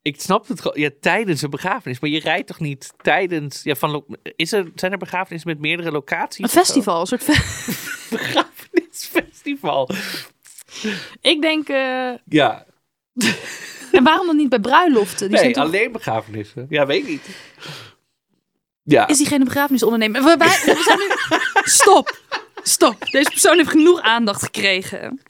Ik 0.05 0.21
snap 0.21 0.49
het 0.49 0.61
gewoon. 0.61 0.81
Ja, 0.81 0.91
tijdens 1.01 1.43
een 1.43 1.51
begrafenis. 1.51 2.01
Maar 2.01 2.11
je 2.11 2.21
rijdt 2.21 2.47
toch 2.47 2.61
niet 2.61 2.93
tijdens. 3.03 3.63
Ja, 3.63 3.75
van, 3.75 4.05
is 4.37 4.53
er, 4.53 4.71
zijn 4.75 4.93
er 4.93 4.99
begrafenissen 4.99 5.51
met 5.51 5.59
meerdere 5.61 5.91
locaties? 5.91 6.43
een 6.45 6.49
festival. 6.51 7.01
Een 7.01 7.07
soort 7.07 7.23
fe- 7.23 7.77
Begrafenisfestival. 8.17 9.89
Ik 11.21 11.41
denk, 11.43 11.69
eh, 11.69 12.11
Ja. 12.29 12.65
en 13.93 14.05
waarom 14.05 14.27
dan 14.27 14.37
niet 14.37 14.49
bij 14.49 14.59
bruiloften? 14.61 15.29
Die 15.29 15.37
zijn 15.39 15.51
Nee, 15.51 15.55
toch... 15.55 15.65
alleen 15.65 15.93
begrafenissen. 15.93 16.67
Ja, 16.69 16.87
weet 16.87 17.03
ik 17.03 17.09
niet. 17.09 17.29
Ja. 18.83 19.07
Is 19.07 19.17
diegene 19.19 19.45
begrafenisondernemer? 19.45 20.23
We, 20.23 20.37
wij- 20.37 20.63
we 20.65 20.83
zijn 20.85 20.99
nu... 20.99 21.39
Stop. 21.63 22.19
Stop. 22.63 23.11
Deze 23.11 23.31
persoon 23.31 23.57
heeft 23.57 23.69
genoeg 23.71 24.01
aandacht 24.01 24.43
gekregen. 24.43 25.21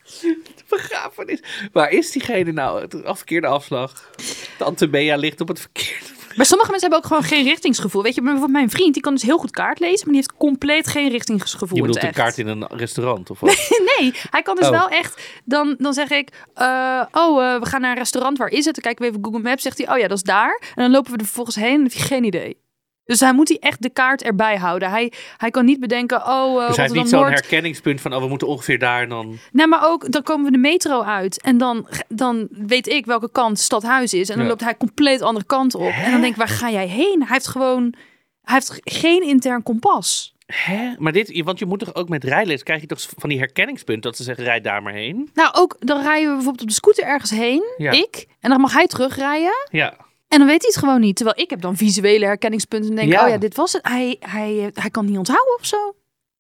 begrafenis. 0.69 1.41
Waar 1.73 1.91
is 1.91 2.11
diegene 2.11 2.53
nou? 2.53 3.03
Afverkeerde 3.05 3.47
afslag. 3.47 4.11
Tante 4.59 4.89
Bea 4.89 5.17
ligt 5.17 5.41
op 5.41 5.49
het 5.49 5.61
verkeerde. 5.61 6.05
Maar 6.37 6.47
sommige 6.47 6.71
mensen 6.71 6.91
hebben 6.91 7.11
ook 7.11 7.17
gewoon 7.17 7.37
geen 7.37 7.45
richtingsgevoel. 7.45 8.03
Weet 8.03 8.15
je, 8.15 8.21
bijvoorbeeld 8.21 8.53
mijn 8.53 8.71
vriend, 8.71 8.93
die 8.93 9.03
kan 9.03 9.13
dus 9.15 9.23
heel 9.23 9.39
goed 9.39 9.51
kaart 9.51 9.81
lezen, 9.81 9.99
maar 9.99 10.07
die 10.15 10.17
heeft 10.17 10.33
compleet 10.37 10.87
geen 10.87 11.11
richtingsgevoel. 11.11 11.77
Je 11.77 11.81
bedoelt 11.83 12.03
een 12.03 12.09
echt. 12.09 12.17
kaart 12.19 12.39
in 12.39 12.47
een 12.47 12.67
restaurant 12.67 13.31
of 13.31 13.41
wat? 13.41 13.69
Nee, 13.99 14.13
hij 14.31 14.43
kan 14.43 14.57
dus 14.57 14.65
Oh. 14.67 14.71
wel 14.71 14.89
echt. 14.89 15.23
Dan, 15.45 15.75
dan 15.79 15.93
zeg 15.93 16.11
ik: 16.11 16.29
eh, 16.55 17.03
Oh, 17.13 17.45
eh, 17.45 17.61
we 17.61 17.67
gaan 17.67 17.81
naar 17.81 17.91
een 17.91 17.97
restaurant. 17.97 18.39
Waar 18.39 18.49
is 18.49 18.65
het? 18.65 18.75
Dan 18.75 18.83
kijken 18.85 19.05
we 19.05 19.11
even 19.11 19.25
Google 19.25 19.41
Maps. 19.43 19.63
Zegt 19.63 19.79
hij: 19.79 19.93
Oh 19.95 19.99
ja, 19.99 20.09
dat 20.09 20.17
is 20.17 20.23
daar. 20.23 20.61
En 20.75 20.83
dan 20.83 20.91
lopen 20.91 21.13
we 21.13 21.19
er 21.19 21.25
vervolgens 21.25 21.57
heen 21.57 21.75
en 21.75 21.83
heeft 21.83 21.97
hij 21.99 22.07
geen 22.07 22.25
idee. 22.25 22.57
Dus 23.05 23.21
hij 23.21 23.33
moet 23.33 23.49
hij 23.49 23.59
echt 23.61 23.83
de 23.83 23.91
kaart 23.91 24.23
erbij 24.23 24.57
houden. 24.57 24.91
Hij, 24.91 25.13
hij 25.37 25.51
kan 25.51 25.65
niet 25.65 25.81
bedenken: 25.81 26.27
Oh, 26.27 26.61
uh, 26.61 26.67
dus 26.67 26.77
hij 26.77 26.85
heeft 26.85 26.97
niet 26.99 27.09
zo'n 27.09 27.21
Noord. 27.21 27.33
herkenningspunt 27.33 28.01
van, 28.01 28.15
oh, 28.15 28.21
we 28.23 28.29
moeten 28.29 28.49
ongeveer 28.49 28.79
daar 28.79 29.03
en 29.03 29.09
dan... 29.09 29.39
Nee, 29.53 29.67
maar 29.67 29.87
ook 29.87 30.13
dan 30.13 30.23
komen 30.23 30.45
we 30.45 30.51
de 30.51 30.59
metro 30.59 31.03
uit. 31.03 31.41
En 31.43 31.59
dan, 31.59 31.89
dan 32.09 32.49
weet 32.51 32.89
ik 32.89 33.07
welke 33.07 33.31
kant 33.31 33.59
stadhuis 33.59 34.15
is. 34.15 34.29
En 34.29 34.35
dan 34.35 34.45
Ja. 34.45 34.51
loopt 34.51 34.65
hij 34.65 34.77
compleet 34.77 35.23
andere 35.23 35.47
kant 35.47 35.75
op. 35.75 35.93
En 36.05 36.11
dan 36.11 36.21
denk 36.21 36.33
ik: 36.33 36.39
Waar 36.39 36.49
ga 36.49 36.71
jij 36.71 36.87
heen? 36.87 37.19
Hij 37.19 37.33
heeft 37.33 37.49
gewoon. 37.49 37.95
Hij 38.43 38.55
heeft 38.55 38.81
geen 38.85 39.23
intern 39.23 39.63
kompas. 39.63 40.35
Hè? 40.47 40.95
Maar 40.99 41.13
dit, 41.13 41.43
want 41.45 41.59
je 41.59 41.67
moet 41.67 41.79
toch 41.79 41.95
ook 41.95 42.09
met 42.09 42.25
rijles, 42.25 42.63
krijg 42.63 42.81
je 42.81 42.87
toch 42.87 43.01
van 43.17 43.29
die 43.29 43.39
herkenningspunten 43.39 44.03
dat 44.03 44.17
ze 44.17 44.23
zeggen, 44.23 44.45
rijd 44.45 44.65
daar 44.65 44.83
maar 44.83 44.93
heen? 44.93 45.31
Nou, 45.35 45.51
ook 45.55 45.77
dan 45.81 46.03
rijden 46.03 46.29
we 46.29 46.35
bijvoorbeeld 46.35 46.63
op 46.63 46.69
de 46.69 46.75
scooter 46.75 47.05
ergens 47.05 47.31
heen. 47.31 47.63
Ja. 47.77 47.91
Ik. 47.91 48.27
En 48.41 48.51
dan 48.51 48.61
mag 48.61 48.73
hij 48.73 48.87
terugrijden. 48.87 49.53
Ja. 49.71 49.95
En 50.35 50.41
dan 50.41 50.49
weet 50.49 50.63
hij 50.63 50.71
het 50.73 50.77
gewoon 50.79 51.01
niet. 51.01 51.17
Terwijl 51.17 51.39
ik 51.41 51.51
heb 51.51 51.61
dan 51.61 51.77
visuele 51.77 52.25
herkenningspunten. 52.25 52.91
En 52.91 52.97
denk, 52.97 53.13
Ja. 53.13 53.23
oh 53.25 53.29
ja, 53.29 53.39
dit 53.39 53.57
was 53.57 53.73
het. 53.73 53.89
Hij, 53.89 54.17
hij, 54.21 54.71
hij 54.75 54.91
kan 54.91 55.05
niet 55.07 55.19
onthouden 55.19 55.55
of 55.59 55.67
zo. 55.67 55.95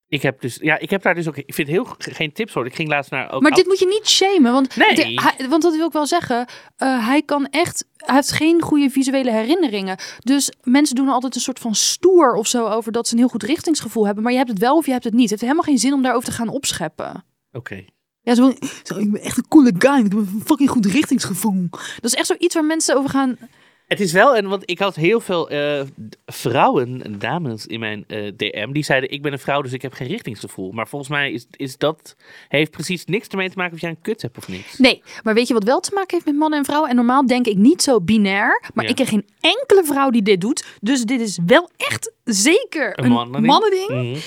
Ik 0.09 0.22
heb 0.22 0.40
dus, 0.40 0.59
ja, 0.61 0.78
ik 0.78 0.90
heb 0.90 1.02
daar 1.02 1.14
dus 1.14 1.28
ook, 1.28 1.37
ik 1.37 1.54
vind 1.54 1.68
heel 1.68 1.85
ge- 1.85 1.94
geen 2.14 2.33
tips 2.33 2.52
hoor. 2.52 2.66
Ik 2.66 2.74
ging 2.74 2.88
laatst 2.88 3.11
naar 3.11 3.33
ook 3.33 3.42
Maar 3.42 3.50
dit 3.50 3.66
moet 3.66 3.78
je 3.78 3.87
niet 3.87 4.09
shamen. 4.09 4.52
Want, 4.52 4.76
Nee. 4.76 4.94
de- 4.94 5.20
hij- 5.22 5.48
want 5.48 5.62
dat 5.62 5.76
wil 5.76 5.87
ik 5.87 5.92
wel 5.92 6.07
zeggen. 6.07 6.46
eh, 6.76 7.07
hij 7.07 7.22
kan 7.22 7.46
echt... 7.50 7.85
Hij 7.96 8.14
heeft 8.14 8.30
geen 8.33 8.61
goede 8.62 8.90
visuele 8.90 9.30
herinneringen. 9.30 9.96
Dus 10.18 10.52
mensen 10.62 10.96
doen 10.96 11.09
altijd 11.09 11.35
een 11.35 11.40
soort 11.40 11.59
van 11.59 11.74
stoer 11.74 12.35
of 12.35 12.46
zo 12.46 12.66
over 12.66 12.92
dat 12.92 13.07
ze 13.07 13.12
een 13.12 13.18
heel 13.18 13.28
goed 13.28 13.42
richtingsgevoel 13.42 14.04
hebben. 14.07 14.22
Maar 14.22 14.33
je 14.33 14.38
hebt 14.38 14.50
het 14.50 14.59
wel 14.59 14.76
of 14.76 14.87
je 14.87 14.92
hebt 14.92 15.04
het 15.04 15.12
niet. 15.14 15.22
Het 15.22 15.40
heeft 15.40 15.42
helemaal 15.42 15.62
geen 15.64 15.78
zin 15.78 15.92
om 15.92 16.02
daarover 16.02 16.28
te 16.28 16.35
gaan 16.35 16.48
opscheppen. 16.48 17.24
Oké. 17.52 17.85
Ja, 18.20 18.35
zo, 18.35 18.52
zo, 18.83 18.96
ik 18.98 19.12
ben 19.12 19.20
echt 19.22 19.37
een 19.37 19.48
coole 19.48 19.72
guy. 19.78 19.96
Ik 19.96 20.02
heb 20.02 20.12
een 20.12 20.42
fucking 20.44 20.70
goed 20.70 20.87
richtingsgevoel. 20.87 21.66
Dat 21.70 22.04
is 22.04 22.14
echt 22.14 22.26
zoiets 22.26 22.54
waar 22.54 22.64
mensen 22.64 22.96
over 22.96 23.11
gaan... 23.11 23.38
Het 23.87 24.01
is 24.01 24.12
wel, 24.12 24.37
en 24.37 24.49
want 24.49 24.62
ik 24.70 24.79
had 24.79 24.94
heel 24.94 25.20
veel 25.20 25.49
eh, 25.51 25.83
vrouwen, 26.27 27.18
dames 27.18 27.66
in 27.66 27.81
mijn 27.81 28.05
eh, 28.09 28.33
DM, 28.37 28.73
die 28.73 28.85
zeiden: 28.85 29.11
Ik 29.11 29.23
ben 29.23 29.33
een 29.33 29.38
vrouw, 29.38 29.62
dus 29.62 29.73
ik 29.73 29.83
heb 29.83 29.92
geen 29.92 30.07
richtingsgevoel. 30.09 30.73
Maar 30.73 30.88
volgens 30.88 31.11
mij 31.11 31.33
is, 31.33 31.47
is 31.51 31.77
dat, 31.79 32.16
heeft 32.49 32.70
precies 32.70 33.05
niks 33.05 33.29
ermee 33.29 33.51
te 33.51 33.57
maken 33.57 33.75
of 33.75 33.81
jij 33.81 33.90
een 33.90 34.01
kut 34.03 34.23
hebt 34.23 34.37
of 34.37 34.49
niks. 34.49 34.79
Nee, 34.79 35.03
maar 35.23 35.35
weet 35.35 35.49
je 35.49 35.55
wat 35.55 35.64
wel 35.64 35.81
te 35.81 35.90
maken 35.94 36.11
heeft 36.14 36.25
met 36.27 36.35
mannen 36.37 36.59
en 36.59 36.64
vrouwen? 36.64 36.90
En 36.90 36.97
normaal 36.97 37.27
denk 37.27 37.47
ik 37.47 37.57
niet 37.57 37.83
zo 37.83 38.01
binair. 38.01 38.62
Maar 38.75 38.85
Ja. 38.85 38.90
ik 38.90 38.97
ken 38.97 39.07
geen 39.07 39.27
enkele 39.40 39.85
vrouw 39.85 40.11
die 40.11 40.23
dit 40.23 40.40
doet. 40.40 40.64
Dus 40.81 41.03
dit 41.03 41.20
is 41.20 41.38
wel 41.47 41.70
echt 41.77 42.12
zeker 42.25 42.99
Een 42.99 43.05
een, 43.05 43.11
mannending. 43.11 43.47
mannending. 43.47 43.88
Mhm. 43.88 44.20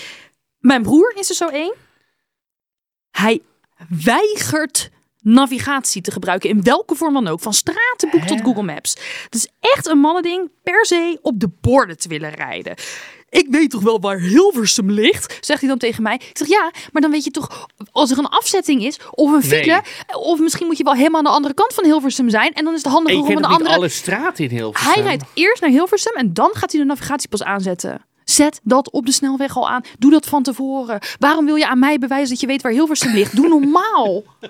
Mijn 0.60 0.82
broer 0.82 1.14
is 1.16 1.30
er 1.30 1.36
zo 1.36 1.48
één. 1.48 1.74
Hij 3.12 3.42
weigert 3.90 4.90
navigatie 5.34 6.02
te 6.02 6.12
gebruiken. 6.12 6.50
In 6.50 6.64
welke 6.64 6.96
vorm 6.96 7.14
dan 7.14 7.28
ook. 7.28 7.40
Van 7.40 7.54
stratenboek 7.54 8.22
tot 8.22 8.42
Google 8.42 8.64
Maps. 8.64 8.96
Het 9.24 9.36
is 9.36 9.48
echt 9.60 9.88
een 9.88 10.00
mannending 10.00 10.50
per 10.64 10.86
se 10.86 11.20
op 11.22 11.40
de 11.40 11.50
borden 11.62 11.98
te 11.98 12.10
willen 12.10 12.30
rijden. 12.30 12.76
ik 13.30 13.48
weet 13.50 13.70
toch 13.70 13.82
wel 13.82 14.00
waar 14.00 14.20
Hilversum 14.20 14.92
ligt? 14.92 15.38
Zegt 15.42 15.60
hij 15.60 15.70
dan 15.70 15.78
tegen 15.78 16.04
mij. 16.04 16.16
Ik 16.16 16.38
zeg, 16.38 16.48
ja, 16.48 16.72
maar 16.92 17.02
dan 17.02 17.12
weet 17.12 17.24
je 17.24 17.32
toch, 17.32 17.68
als 17.92 18.12
er 18.12 18.18
een 18.18 18.28
afzetting 18.28 18.84
is 18.84 19.00
of 19.12 19.32
een 19.32 19.44
file, 19.44 19.84
of 20.12 20.40
misschien 20.40 20.68
moet 20.68 20.78
je 20.78 20.84
wel 20.84 20.94
helemaal 20.94 21.18
aan 21.20 21.26
de 21.26 21.30
andere 21.30 21.54
kant 21.54 21.74
van 21.74 21.84
Hilversum 21.84 22.30
zijn. 22.30 22.54
En 22.54 22.64
dan 22.64 22.74
is 22.74 22.84
het 22.84 22.92
handiger 22.92 23.22
om 23.22 23.38
een 23.38 23.46
andere... 23.46 23.76
alle 23.76 23.90
straten 23.90 24.44
in 24.44 24.50
Hilversum. 24.50 24.92
Hij 24.92 25.04
rijdt 25.04 25.24
eerst 25.34 25.62
naar 25.62 25.70
Hilversum 25.70 26.14
en 26.14 26.34
dan 26.34 26.50
gaat 26.54 26.72
hij 26.72 26.82
de 26.82 26.88
navigatiepas 26.88 27.44
aanzetten. 27.44 28.06
Zet 28.24 28.60
dat 28.64 28.92
op 28.92 29.06
de 29.06 29.12
snelweg 29.12 29.58
al 29.58 29.70
aan. 29.70 29.82
Doe 30.00 30.12
dat 30.12 30.26
van 30.26 30.44
tevoren. 30.44 31.00
Waarom 31.20 31.46
wil 31.46 31.56
je 31.56 31.68
aan 31.68 31.80
mij 31.80 31.98
bewijzen 31.98 32.30
dat 32.30 32.40
je 32.40 32.48
weet 32.48 32.62
waar 32.62 32.72
Hilversum 32.72 33.14
ligt? 33.14 33.36
Doe 33.36 33.48
normaal. 33.48 34.24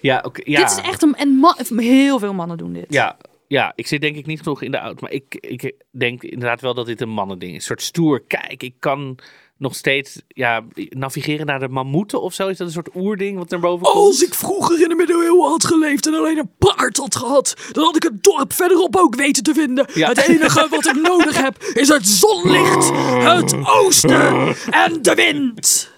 Ja, 0.00 0.22
oké, 0.26 0.42
ja. 0.44 0.60
Dit 0.60 0.70
is 0.70 0.84
echt 0.84 1.02
een... 1.02 1.14
En 1.14 1.78
heel 1.78 2.18
veel 2.18 2.34
mannen 2.34 2.56
doen 2.56 2.72
dit. 2.72 2.86
Ja, 2.88 3.16
ja, 3.48 3.72
ik 3.74 3.86
zit 3.86 4.00
denk 4.00 4.16
ik 4.16 4.26
niet 4.26 4.42
genoeg 4.42 4.62
in 4.62 4.70
de 4.70 4.78
auto. 4.78 5.00
Maar 5.00 5.12
ik, 5.12 5.36
ik 5.40 5.72
denk 5.90 6.22
inderdaad 6.22 6.60
wel 6.60 6.74
dat 6.74 6.86
dit 6.86 7.00
een 7.00 7.08
mannending 7.08 7.50
is. 7.50 7.56
Een 7.56 7.62
soort 7.62 7.82
stoer, 7.82 8.22
kijk, 8.26 8.62
ik 8.62 8.74
kan 8.78 9.18
nog 9.58 9.74
steeds 9.74 10.22
ja, 10.28 10.64
navigeren 10.88 11.46
naar 11.46 11.58
de 11.58 11.68
mammoeten 11.68 12.22
of 12.22 12.34
zo. 12.34 12.48
Is 12.48 12.56
dat 12.56 12.66
een 12.66 12.72
soort 12.72 12.94
oerding 12.94 13.38
wat 13.38 13.50
naar 13.50 13.60
boven 13.60 13.86
komt? 13.86 13.96
Als 13.96 14.22
ik 14.22 14.34
vroeger 14.34 14.82
in 14.82 14.88
de 14.88 14.94
middeleeuwen 14.94 15.50
had 15.50 15.64
geleefd 15.64 16.06
en 16.06 16.14
alleen 16.14 16.38
een 16.38 16.50
paard 16.58 16.96
had 16.96 17.16
gehad, 17.16 17.54
dan 17.72 17.84
had 17.84 17.96
ik 17.96 18.02
het 18.02 18.22
dorp 18.22 18.52
verderop 18.52 18.96
ook 18.96 19.14
weten 19.14 19.42
te 19.42 19.54
vinden. 19.54 19.86
Ja. 19.94 20.08
Het 20.08 20.28
enige 20.28 20.66
wat 20.70 20.86
ik 20.86 21.02
nodig 21.02 21.42
heb 21.42 21.62
is 21.62 21.88
het 21.88 22.06
zonlicht, 22.06 22.90
het 23.24 23.56
oosten 23.66 24.56
en 24.70 25.02
de 25.02 25.14
wind. 25.14 25.92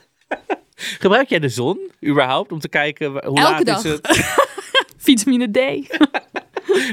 Gebruik 1.05 1.29
jij 1.29 1.39
de 1.39 1.49
zon 1.49 1.91
überhaupt 2.07 2.53
om 2.53 2.59
te 2.59 2.69
kijken 2.69 3.07
hoe 3.11 3.21
Elke 3.21 3.41
laat 3.41 3.65
dag. 3.67 3.85
is 3.85 3.91
het? 3.91 4.35
Vitamine 4.97 5.51
D. 5.51 5.55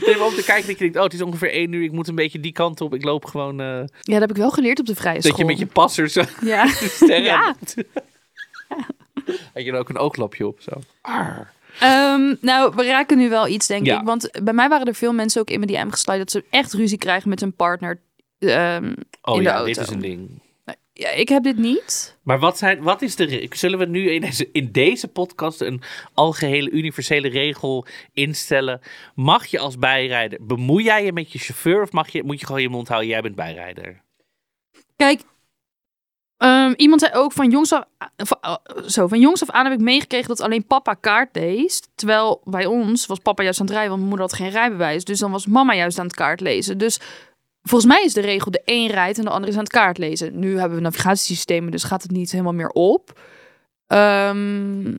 Nee, 0.06 0.16
maar 0.18 0.26
om 0.28 0.34
te 0.34 0.44
kijken 0.44 0.68
dat 0.68 0.78
je 0.78 0.84
denkt, 0.84 0.98
oh, 0.98 1.04
het 1.04 1.14
is 1.14 1.22
ongeveer 1.22 1.52
één 1.52 1.72
uur. 1.74 1.84
Ik 1.84 1.92
moet 1.92 2.08
een 2.08 2.16
beetje 2.16 2.40
die 2.40 2.52
kant 2.52 2.82
op. 2.82 2.94
Ik 2.94 3.04
loop 3.04 3.26
gewoon... 3.26 3.60
eh, 3.60 3.66
Ja, 3.68 3.86
dat 4.02 4.20
heb 4.20 4.30
ik 4.30 4.36
wel 4.36 4.50
geleerd 4.50 4.80
op 4.80 4.86
de 4.86 4.96
vrije 4.96 5.20
school. 5.22 5.30
dat 5.32 5.40
je 5.40 5.46
met 5.46 5.58
je 5.60 5.66
passer 5.66 6.08
zo 6.10 6.22
Ja. 6.42 6.66
de 6.66 6.88
sterren... 6.92 7.24
Ja. 7.24 7.56
Had 9.54 9.64
je 9.64 9.72
er 9.72 9.78
ook 9.78 9.90
een 9.90 9.98
ooglapje 9.98 10.48
op, 10.48 10.62
zo. 10.62 10.72
Arr. 11.02 11.52
Ehm, 11.80 12.36
nou, 12.42 12.74
we 12.76 12.86
raken 12.86 13.18
nu 13.18 13.30
wel 13.30 13.48
iets, 13.48 13.68
denk 13.68 13.86
Ja. 13.86 14.00
ik. 14.00 14.06
Want 14.06 14.30
bij 14.44 14.54
mij 14.54 14.70
waren 14.70 14.88
er 14.88 14.96
veel 14.96 15.14
mensen 15.14 15.42
ook 15.42 15.50
in 15.50 15.60
mijn 15.60 15.72
DM 15.72 15.90
gesluit 15.92 16.20
dat 16.20 16.32
ze 16.32 16.44
echt 16.50 16.74
ruzie 16.74 16.98
krijgen 16.98 17.30
met 17.30 17.40
hun 17.40 17.54
partner 17.56 18.00
ehm, 18.40 18.94
Oh 19.22 19.36
in 19.38 19.44
de 19.44 19.50
ja, 19.50 19.56
auto. 19.56 19.66
dit 19.66 19.78
is 19.78 19.90
een 19.90 20.00
ding. 20.00 20.42
Ja, 20.96 21.10
ik 21.10 21.30
heb 21.30 21.44
dit 21.44 21.58
niet. 21.58 22.18
Maar 22.24 22.40
wat, 22.40 22.58
zijn, 22.58 22.82
wat 22.82 23.02
is 23.02 23.16
de. 23.16 23.48
Zullen 23.50 23.80
we 23.80 23.86
nu 23.86 24.12
in 24.12 24.22
deze, 24.22 24.50
in 24.52 24.72
deze 24.72 25.08
podcast 25.08 25.62
een 25.62 25.82
algehele 26.14 26.70
universele 26.70 27.30
regel 27.30 27.86
instellen? 28.12 28.82
Mag 29.16 29.46
je 29.46 29.60
als 29.60 29.78
bijrijder. 29.78 30.46
Bemoei 30.46 30.84
jij 30.84 31.06
je 31.06 31.14
met 31.14 31.32
je 31.32 31.40
chauffeur 31.40 31.82
of 31.82 31.92
mag 31.92 32.10
je, 32.10 32.24
moet 32.24 32.40
je 32.40 32.46
gewoon 32.46 32.62
je 32.62 32.70
mond 32.70 32.88
houden? 32.88 33.10
Jij 33.10 33.22
bent 33.22 33.36
bijrijder. 33.36 34.02
Kijk, 34.96 35.22
ehm, 36.38 36.74
iemand 36.76 37.02
zei 37.02 37.14
ook 37.14 37.32
van 37.32 37.50
jongs, 37.50 37.74
af, 37.74 37.86
van, 38.18 38.38
oh, 38.42 38.88
zo, 38.88 39.08
van 39.08 39.20
jongs 39.20 39.42
af 39.42 39.50
aan 39.50 39.66
heb 39.66 39.74
ik 39.74 39.86
meegekregen 39.86 40.28
dat 40.28 40.42
alleen 40.42 40.68
papa 40.68 40.94
kaart 40.94 41.36
leest. 41.36 41.90
Terwijl 41.96 42.42
bij 42.44 42.66
ons 42.66 43.06
was 43.06 43.20
papa 43.20 43.44
juist 43.44 43.60
aan 43.60 43.66
het 43.66 43.76
rijden, 43.76 43.92
want 43.92 44.08
mijn 44.08 44.18
moeder 44.18 44.38
had 44.38 44.48
geen 44.48 44.60
rijbewijs. 44.60 45.04
Dus 45.04 45.20
dan 45.20 45.32
was 45.32 45.46
mama 45.46 45.76
juist 45.76 46.00
aan 46.00 46.06
het 46.06 46.16
kaart 46.16 46.40
lezen. 46.40 46.78
Dus 46.78 47.00
volgens 47.64 47.94
mij 47.94 48.04
is 48.04 48.14
de 48.14 48.22
regel 48.22 48.52
de 48.52 48.62
een 48.66 48.88
rijdt 48.88 49.18
en 49.18 49.24
de 49.24 49.30
ander 49.30 49.50
is 49.50 49.56
aan 49.56 49.64
het 49.64 49.72
kaart 49.72 49.98
lezen. 49.98 50.40
Nu 50.40 50.60
hebben 50.60 50.78
we 50.78 50.84
navigatiesystemen, 50.84 51.72
dus 51.72 51.84
gaat 51.84 52.02
het 52.02 52.12
niet 52.12 52.32
helemaal 52.32 52.54
meer 52.54 52.70
op. 52.70 53.20
Ehm, 53.88 54.94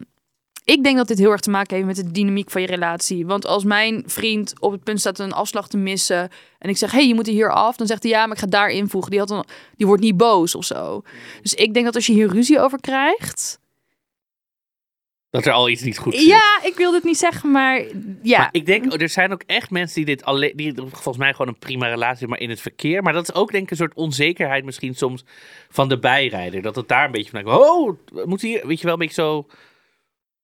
ik 0.65 0.83
denk 0.83 0.97
dat 0.97 1.09
dit 1.09 1.19
heel 1.19 1.31
erg 1.31 1.41
te 1.41 1.51
maken 1.51 1.75
heeft 1.75 1.87
met 1.87 1.97
de 1.97 2.11
dynamiek 2.11 2.51
van 2.51 2.61
je 2.61 2.67
relatie. 2.67 3.27
Want 3.27 3.47
als 3.47 3.65
mijn 3.65 4.03
vriend 4.07 4.53
op 4.61 4.73
het 4.73 4.85
punt 4.85 5.01
staat 5.01 5.19
een 5.19 5.33
afslag 5.33 5.69
te 5.69 5.77
missen 5.77 6.31
en 6.59 6.69
ik 6.69 6.77
zeg, 6.77 6.93
hey, 6.93 7.07
je 7.07 7.15
moet 7.15 7.27
hier 7.27 7.53
af, 7.53 7.77
dan 7.77 7.87
zegt 7.87 8.03
hij 8.03 8.13
ja, 8.13 8.27
maar 8.27 8.37
ik 8.37 8.43
ga 8.43 8.47
daar 8.47 8.69
invoegen. 8.71 9.11
Die, 9.11 9.21
had 9.21 9.47
die 9.77 9.87
wordt 9.87 10.03
niet 10.03 10.17
boos 10.17 10.55
of 10.55 10.65
zo. 10.65 11.03
Dus 11.43 11.55
ik 11.55 11.75
denk 11.75 11.85
dat 11.85 11.95
als 11.95 12.07
je 12.07 12.13
hier 12.13 12.29
ruzie 12.29 12.61
over 12.61 12.81
krijgt. 12.81 13.59
Dat 15.35 15.47
er 15.47 15.53
al 15.53 15.69
iets 15.69 15.83
niet 15.83 15.99
goed 15.99 16.15
zit. 16.15 16.27
Ja, 16.27 16.61
ik 16.63 16.77
wil 16.77 16.91
dit 16.93 17.05
niet 17.05 17.17
zeggen, 17.17 17.51
maar 17.51 17.85
ja. 18.23 18.39
Maar 18.39 18.49
ik 18.53 18.67
denk, 18.67 19.01
er 19.01 19.09
zijn 19.09 19.33
ook 19.33 19.43
echt 19.47 19.71
mensen 19.71 19.95
die 20.05 20.17
dit 20.17 20.25
alleen, 20.25 20.53
die 20.57 20.75
volgens 20.77 21.17
mij 21.17 21.33
gewoon 21.33 21.49
een 21.49 21.59
prima 21.59 21.89
relatie 21.89 22.29
maar 22.29 22.41
in 22.41 22.51
het 22.51 22.61
verkeer. 22.61 23.03
Maar 23.03 23.13
dat 23.13 23.29
is 23.29 23.35
ook 23.35 23.51
denk 23.51 23.65
ik 23.65 23.71
een 23.71 23.77
soort 23.77 23.95
onzekerheid 23.95 24.65
misschien 24.65 24.95
soms 24.95 25.25
van 25.69 25.89
de 25.89 25.99
bijrijder. 25.99 26.63
Dat 26.63 26.77
het 26.77 26.89
daar 26.89 27.05
een 27.05 27.11
beetje 27.11 27.31
van, 27.31 27.47
oh, 27.47 27.99
moet 28.25 28.41
hier, 28.41 28.67
weet 28.67 28.79
je 28.79 28.85
wel, 28.85 28.93
een 28.93 28.99
beetje 28.99 29.23
zo 29.23 29.47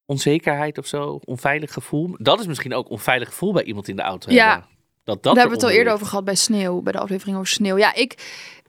onzekerheid 0.07 0.79
of 0.79 0.87
zo, 0.87 1.21
onveilig 1.25 1.73
gevoel. 1.73 2.15
Dat 2.19 2.41
is 2.41 2.47
misschien 2.47 2.75
ook 2.75 2.91
onveilig 2.91 3.29
gevoel 3.29 3.53
bij 3.53 3.65
iemand 3.65 3.89
in 3.89 3.97
de 3.97 4.03
auto 4.03 4.33
Ja. 4.33 4.51
hebben. 4.51 4.69
Dat, 5.05 5.15
dat 5.15 5.23
Daar 5.23 5.35
hebben 5.35 5.51
we 5.61 5.65
het 5.65 5.73
al 5.73 5.79
eerder 5.79 5.93
over 5.93 6.07
gehad 6.07 6.25
bij 6.25 6.35
sneeuw, 6.35 6.81
bij 6.81 6.93
de 6.93 6.99
aflevering 6.99 7.37
over 7.37 7.49
sneeuw. 7.49 7.79
Ja, 7.79 7.95
ik, 7.95 8.15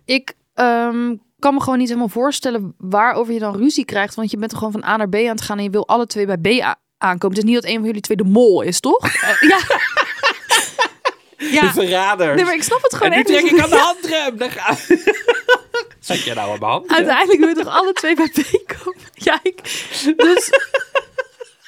ik 0.06 0.34
ehm, 0.54 1.16
kan 1.42 1.54
me 1.54 1.60
gewoon 1.60 1.78
niet 1.78 1.88
helemaal 1.88 2.10
voorstellen 2.10 2.74
waarover 2.78 3.34
je 3.34 3.40
dan 3.40 3.56
ruzie 3.58 3.86
krijgt. 3.86 4.16
Want 4.16 4.32
je 4.32 4.38
bent 4.38 4.52
er 4.52 4.58
gewoon 4.58 4.74
van 4.74 4.84
A 4.84 4.98
naar 4.98 5.10
B 5.10 5.16
aan 5.16 5.22
het 5.26 5.42
gaan 5.42 5.58
en 5.58 5.64
je 5.64 5.70
wil 5.70 5.88
alle 5.88 6.06
twee 6.08 6.26
bij 6.26 6.38
B 6.38 6.76
aankomen. 6.98 7.38
Het 7.38 7.46
is 7.46 7.52
niet 7.52 7.62
dat 7.62 7.72
een 7.72 7.78
van 7.78 7.86
jullie 7.86 8.02
twee 8.02 8.18
de 8.18 8.24
mol 8.24 8.62
is, 8.62 8.80
toch? 8.80 9.00
Eh, 9.22 9.42
ja. 9.50 9.60
De 11.38 11.52
ja. 11.52 11.72
verrader. 11.74 12.36
Nee, 12.36 12.46
maar 12.46 12.54
ik 12.54 12.64
snap 12.64 12.82
het 12.82 12.92
en 12.92 12.98
gewoon 12.98 13.12
nu 13.14 13.18
echt 13.18 13.28
trek 13.28 13.52
ik 13.52 13.60
aan 13.60 13.70
de 13.70 13.76
handrem. 13.90 14.38
Dan 14.38 14.50
ga... 14.52 14.76
Zat 16.00 16.24
je 16.24 16.34
nou 16.34 16.52
aan 16.52 16.60
mijn 16.60 16.72
hand? 16.72 16.90
Uiteindelijk 16.92 17.40
wil 17.40 17.48
je 17.48 17.56
toch 17.56 17.68
alle 17.68 17.94
twee 17.94 18.16
bij 18.16 18.30
B 18.34 18.74
komen? 18.78 19.02
Ja, 19.14 19.40
ik... 19.44 19.62
Dus... 20.18 20.50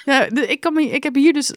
Ja, 0.05 0.27
de- 0.29 0.47
ik, 0.47 0.59
kan 0.59 0.73
me, 0.73 0.81
ik 0.89 1.03
heb 1.03 1.15
hier 1.15 1.33
dus... 1.33 1.53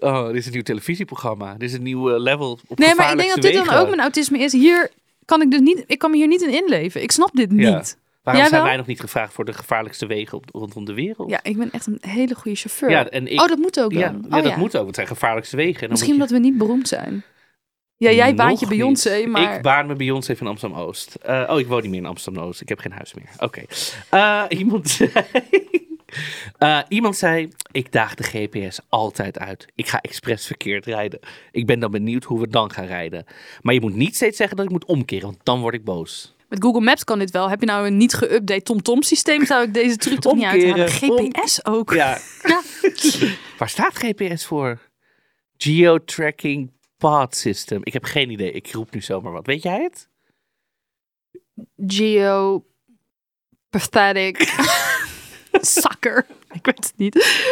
Oh, 0.00 0.26
dit 0.26 0.36
is 0.36 0.46
een 0.46 0.52
nieuw 0.52 0.62
televisieprogramma. 0.62 1.52
Dit 1.52 1.68
is 1.68 1.74
een 1.74 1.82
nieuw 1.82 2.10
eh, 2.10 2.20
level 2.20 2.58
op 2.66 2.78
Nee, 2.78 2.94
maar 2.94 3.10
ik 3.10 3.18
denk 3.18 3.30
dat 3.30 3.42
dit 3.42 3.54
dan 3.54 3.68
ook 3.68 3.88
mijn 3.88 4.00
autisme 4.00 4.38
is. 4.38 4.52
Hier 4.52 4.90
kan 5.26 5.42
ik 5.42 5.50
dus 5.50 5.60
niet... 5.60 5.84
Ik 5.86 5.98
kan 5.98 6.10
me 6.10 6.16
hier 6.16 6.26
niet 6.26 6.42
in 6.42 6.52
inleven. 6.52 7.02
Ik 7.02 7.10
snap 7.12 7.30
dit 7.32 7.50
Ja. 7.54 7.76
niet. 7.76 7.98
Waarom 8.22 8.42
Jij 8.42 8.50
zijn 8.50 8.60
wel? 8.62 8.70
wij 8.70 8.78
nog 8.78 8.86
niet 8.86 9.00
gevraagd 9.00 9.32
voor 9.32 9.44
de 9.44 9.52
gevaarlijkste 9.52 10.06
wegen 10.06 10.38
op, 10.38 10.44
rondom 10.52 10.84
de 10.84 10.94
wereld? 10.94 11.30
Ja, 11.30 11.40
ik 11.42 11.56
ben 11.56 11.70
echt 11.70 11.86
een 11.86 11.98
hele 12.00 12.34
goede 12.34 12.56
chauffeur. 12.56 12.90
Ja, 12.90 13.08
en 13.08 13.26
ik, 13.32 13.40
oh, 13.40 13.48
dat 13.48 13.58
moet 13.58 13.80
ook 13.80 13.92
dan. 13.92 14.00
ja, 14.00 14.14
ja, 14.28 14.36
Oh, 14.36 14.42
dat 14.42 14.56
moet 14.56 14.76
ook. 14.76 14.86
Het 14.86 14.94
zijn 14.94 15.06
gevaarlijkste 15.06 15.56
wegen. 15.56 15.74
En 15.74 15.80
dan 15.80 15.90
Misschien 15.90 16.12
omdat 16.12 16.30
we 16.30 16.38
niet 16.38 16.58
beroemd 16.58 16.88
zijn. 16.88 17.24
Ja, 17.96 18.10
jij 18.10 18.26
Nog 18.26 18.36
baant 18.36 18.60
je. 18.60 18.66
Beyoncé, 18.66 19.26
maar... 19.26 19.54
Ik 19.56 19.62
baan 19.62 19.86
met 19.86 19.96
Beyoncé 19.96 20.36
van 20.36 20.46
Amsterdam-Oost. 20.46 21.14
Eh, 21.14 21.44
oh, 21.50 21.58
ik 21.58 21.66
woon 21.66 21.82
niet 21.82 21.90
meer 21.90 22.00
in 22.00 22.06
Amsterdam-Oost. 22.06 22.60
Ik 22.60 22.68
heb 22.68 22.78
geen 22.78 22.92
huis 22.92 23.14
meer. 23.14 23.28
Oké. 23.38 23.62
Eh, 24.10 24.42
iemand 24.60 24.88
zei... 24.88 25.10
Eh, 26.58 26.80
iemand 26.88 27.16
zei, 27.16 27.48
ik 27.70 27.92
daag 27.92 28.14
de 28.14 28.22
GPS 28.22 28.80
altijd 28.88 29.38
uit. 29.38 29.66
Ik 29.74 29.88
ga 29.88 30.00
expres 30.00 30.46
verkeerd 30.46 30.86
rijden. 30.86 31.20
Ik 31.50 31.66
ben 31.66 31.80
dan 31.80 31.90
benieuwd 31.90 32.24
hoe 32.24 32.40
we 32.40 32.48
dan 32.48 32.72
gaan 32.72 32.86
rijden. 32.86 33.24
Maar 33.62 33.74
je 33.74 33.80
moet 33.80 33.94
niet 33.94 34.14
steeds 34.14 34.36
zeggen 34.36 34.56
dat 34.56 34.66
ik 34.66 34.72
moet 34.72 34.84
omkeren, 34.84 35.24
want 35.24 35.40
dan 35.42 35.60
word 35.60 35.74
ik 35.74 35.84
boos. 35.84 36.34
Met 36.48 36.62
Google 36.62 36.80
Maps 36.80 37.04
kan 37.04 37.18
dit 37.18 37.30
wel. 37.30 37.50
Heb 37.50 37.60
je 37.60 37.66
nou 37.66 37.86
een 37.86 37.96
niet 37.96 38.24
geüpdate 38.24 38.62
TomTom 38.62 39.02
systeem, 39.02 39.46
zou 39.46 39.64
ik 39.64 39.74
deze 39.74 39.96
truc 39.96 40.20
toch 40.20 40.34
niet 40.34 40.44
uithalen. 40.44 40.88
GPS 40.88 41.64
ook. 41.64 41.92
Ja. 41.92 42.18
Ja. 42.42 42.62
Waar 43.58 43.68
staat 43.68 43.98
GPS 43.98 44.46
voor? 44.46 44.80
Geo-tracking 45.56 46.72
path 46.96 47.36
system. 47.36 47.80
Ik 47.82 47.92
heb 47.92 48.04
geen 48.04 48.30
idee. 48.30 48.52
Ik 48.52 48.72
roep 48.72 48.94
nu 48.94 49.00
zomaar 49.00 49.32
wat. 49.32 49.46
Weet 49.46 49.62
jij 49.62 49.82
het? 49.82 50.08
Geo... 51.86 52.64
Pathetic. 53.70 54.38
Sucker. 55.80 56.26
Ik 56.52 56.64
weet 56.64 56.76
het 56.76 56.92
niet. 56.96 57.44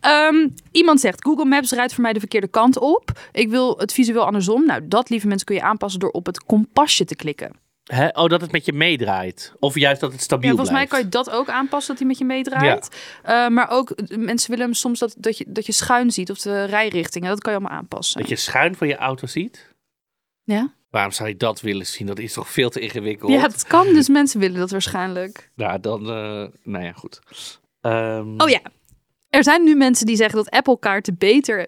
Ehm, 0.00 0.48
iemand 0.70 1.00
zegt, 1.00 1.24
Google 1.24 1.44
Maps 1.44 1.72
rijdt 1.72 1.94
voor 1.94 2.02
mij 2.02 2.12
de 2.12 2.18
verkeerde 2.18 2.48
kant 2.48 2.78
op. 2.78 3.20
Ik 3.32 3.48
wil 3.48 3.78
het 3.78 3.92
visueel 3.92 4.24
andersom. 4.24 4.66
Nou, 4.66 4.88
dat, 4.88 5.08
lieve 5.10 5.26
mensen, 5.26 5.46
kun 5.46 5.56
je 5.56 5.62
aanpassen 5.62 6.00
door 6.00 6.10
op 6.10 6.26
het 6.26 6.44
kompasje 6.44 7.04
te 7.04 7.16
klikken. 7.16 7.52
Hè? 7.84 8.08
Oh, 8.08 8.28
dat 8.28 8.40
het 8.40 8.52
met 8.52 8.64
je 8.64 8.72
meedraait. 8.72 9.52
Of 9.58 9.78
juist 9.78 10.00
dat 10.00 10.12
het 10.12 10.20
stabiel 10.20 10.48
Ja, 10.50 10.56
volgens 10.56 10.76
mij 10.76 10.86
blijft. 10.86 11.10
kan 11.10 11.20
je 11.20 11.24
dat 11.26 11.36
ook 11.36 11.48
aanpassen, 11.48 11.88
dat 11.88 11.98
hij 11.98 12.06
met 12.06 12.18
je 12.18 12.24
meedraait. 12.24 12.88
Eh, 13.22 13.48
maar 13.48 13.70
ook, 13.70 13.94
mensen 14.16 14.50
willen 14.50 14.64
hem 14.64 14.74
soms 14.74 14.98
dat, 14.98 15.14
dat, 15.18 15.38
je, 15.38 15.44
dat 15.48 15.66
je 15.66 15.72
schuin 15.72 16.10
ziet 16.10 16.30
of 16.30 16.38
de 16.38 16.64
rijrichtingen. 16.64 17.28
Dat 17.28 17.40
kan 17.40 17.52
je 17.52 17.58
allemaal 17.58 17.78
aanpassen. 17.78 18.20
Dat 18.20 18.28
je 18.28 18.36
schuin 18.36 18.74
van 18.74 18.88
je 18.88 18.96
auto 18.96 19.26
ziet. 19.26 19.68
Ja? 20.48 20.74
Waarom 20.90 21.12
zou 21.12 21.28
je 21.28 21.36
dat 21.36 21.60
willen 21.60 21.86
zien? 21.86 22.06
Dat 22.06 22.18
is 22.18 22.32
toch 22.32 22.48
veel 22.48 22.70
te 22.70 22.80
ingewikkeld? 22.80 23.32
ja, 23.32 23.42
dat 23.42 23.66
kan. 23.66 23.86
Dus 23.86 24.08
mensen 24.08 24.40
willen 24.40 24.58
dat 24.58 24.70
waarschijnlijk. 24.70 25.50
Nou, 25.54 25.80
dan... 25.80 26.00
eh, 26.00 26.46
nou 26.62 26.84
ja, 26.84 26.92
goed. 26.92 27.20
Ehm, 27.80 28.40
Oh 28.40 28.48
ja. 28.48 28.60
Er 29.30 29.42
zijn 29.44 29.64
nu 29.64 29.74
mensen 29.74 30.06
die 30.06 30.16
zeggen 30.16 30.36
dat 30.36 30.50
Apple 30.50 30.78
kaarten 30.78 31.16
beter 31.18 31.66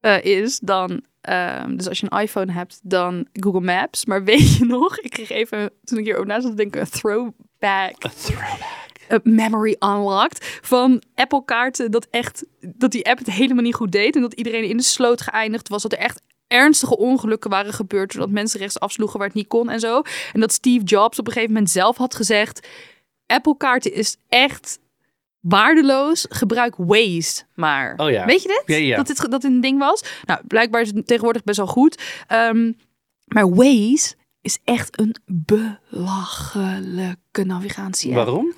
eh, 0.00 0.24
is 0.24 0.58
dan... 0.58 1.04
ehm, 1.20 1.76
dus 1.76 1.88
als 1.88 2.00
je 2.00 2.06
een 2.10 2.20
iPhone 2.20 2.52
hebt, 2.52 2.80
dan 2.82 3.26
Google 3.32 3.60
Maps. 3.60 4.04
Maar 4.04 4.24
weet 4.34 4.56
je 4.56 4.64
nog? 4.64 4.98
Ik 4.98 5.10
kreeg 5.10 5.30
even, 5.30 5.70
toen 5.84 5.98
ik 5.98 6.04
hierover 6.04 6.28
na 6.28 6.40
zat 6.40 6.50
te 6.50 6.56
denken, 6.56 6.80
een 6.80 6.88
throwback. 6.90 8.04
A 8.06 8.10
throwback. 8.16 9.24
memory 9.24 9.76
unlocked 9.80 10.58
van 10.62 11.02
Apple 11.14 11.44
kaarten 11.44 11.90
dat 11.90 12.06
echt 12.10 12.46
dat 12.60 12.90
die 12.90 13.06
app 13.06 13.18
het 13.18 13.30
helemaal 13.30 13.62
niet 13.62 13.74
goed 13.74 13.92
deed 13.92 14.14
en 14.16 14.20
dat 14.22 14.32
iedereen 14.32 14.64
in 14.68 14.76
de 14.76 14.82
sloot 14.82 15.20
geëindigd 15.20 15.68
was 15.68 15.82
dat 15.82 15.92
er 15.92 15.98
echt 15.98 16.22
ernstige 16.54 16.96
ongelukken 16.96 17.50
waren 17.50 17.72
gebeurd 17.72 18.12
doordat 18.12 18.30
mensen 18.30 18.60
rechts 18.60 18.80
afsloegen 18.80 19.18
waar 19.18 19.26
het 19.26 19.36
niet 19.36 19.46
kon 19.46 19.70
en 19.70 19.80
zo 19.80 20.02
en 20.32 20.40
dat 20.40 20.52
Steve 20.52 20.84
Jobs 20.84 21.18
op 21.18 21.26
een 21.26 21.32
gegeven 21.32 21.54
moment 21.54 21.72
zelf 21.72 21.96
had 21.96 22.14
gezegd 22.14 22.68
Apple 23.26 23.56
kaarten 23.56 23.92
is 23.94 24.16
echt 24.28 24.78
waardeloos 25.40 26.26
gebruik 26.28 26.74
Waze 26.76 27.42
maar 27.54 27.94
Oh 27.96 28.10
ja. 28.10 28.24
weet 28.26 28.42
je 28.42 28.48
dit 28.48 28.62
Ja, 28.66 28.76
ja. 28.76 28.96
dat 28.96 29.06
dit 29.06 29.30
dat 29.30 29.30
dit 29.30 29.44
een 29.44 29.60
ding 29.60 29.78
was 29.78 30.04
nou 30.24 30.40
blijkbaar 30.46 30.80
is 30.80 30.92
het 30.94 31.06
tegenwoordig 31.06 31.44
best 31.44 31.58
wel 31.58 31.66
goed 31.66 32.02
Ehm, 32.26 32.72
maar 33.24 33.54
Waze 33.54 34.14
is 34.44 34.58
echt 34.64 35.00
een 35.00 35.16
belachelijke 35.90 37.44
navigatie. 37.44 38.14
Waarom? 38.14 38.54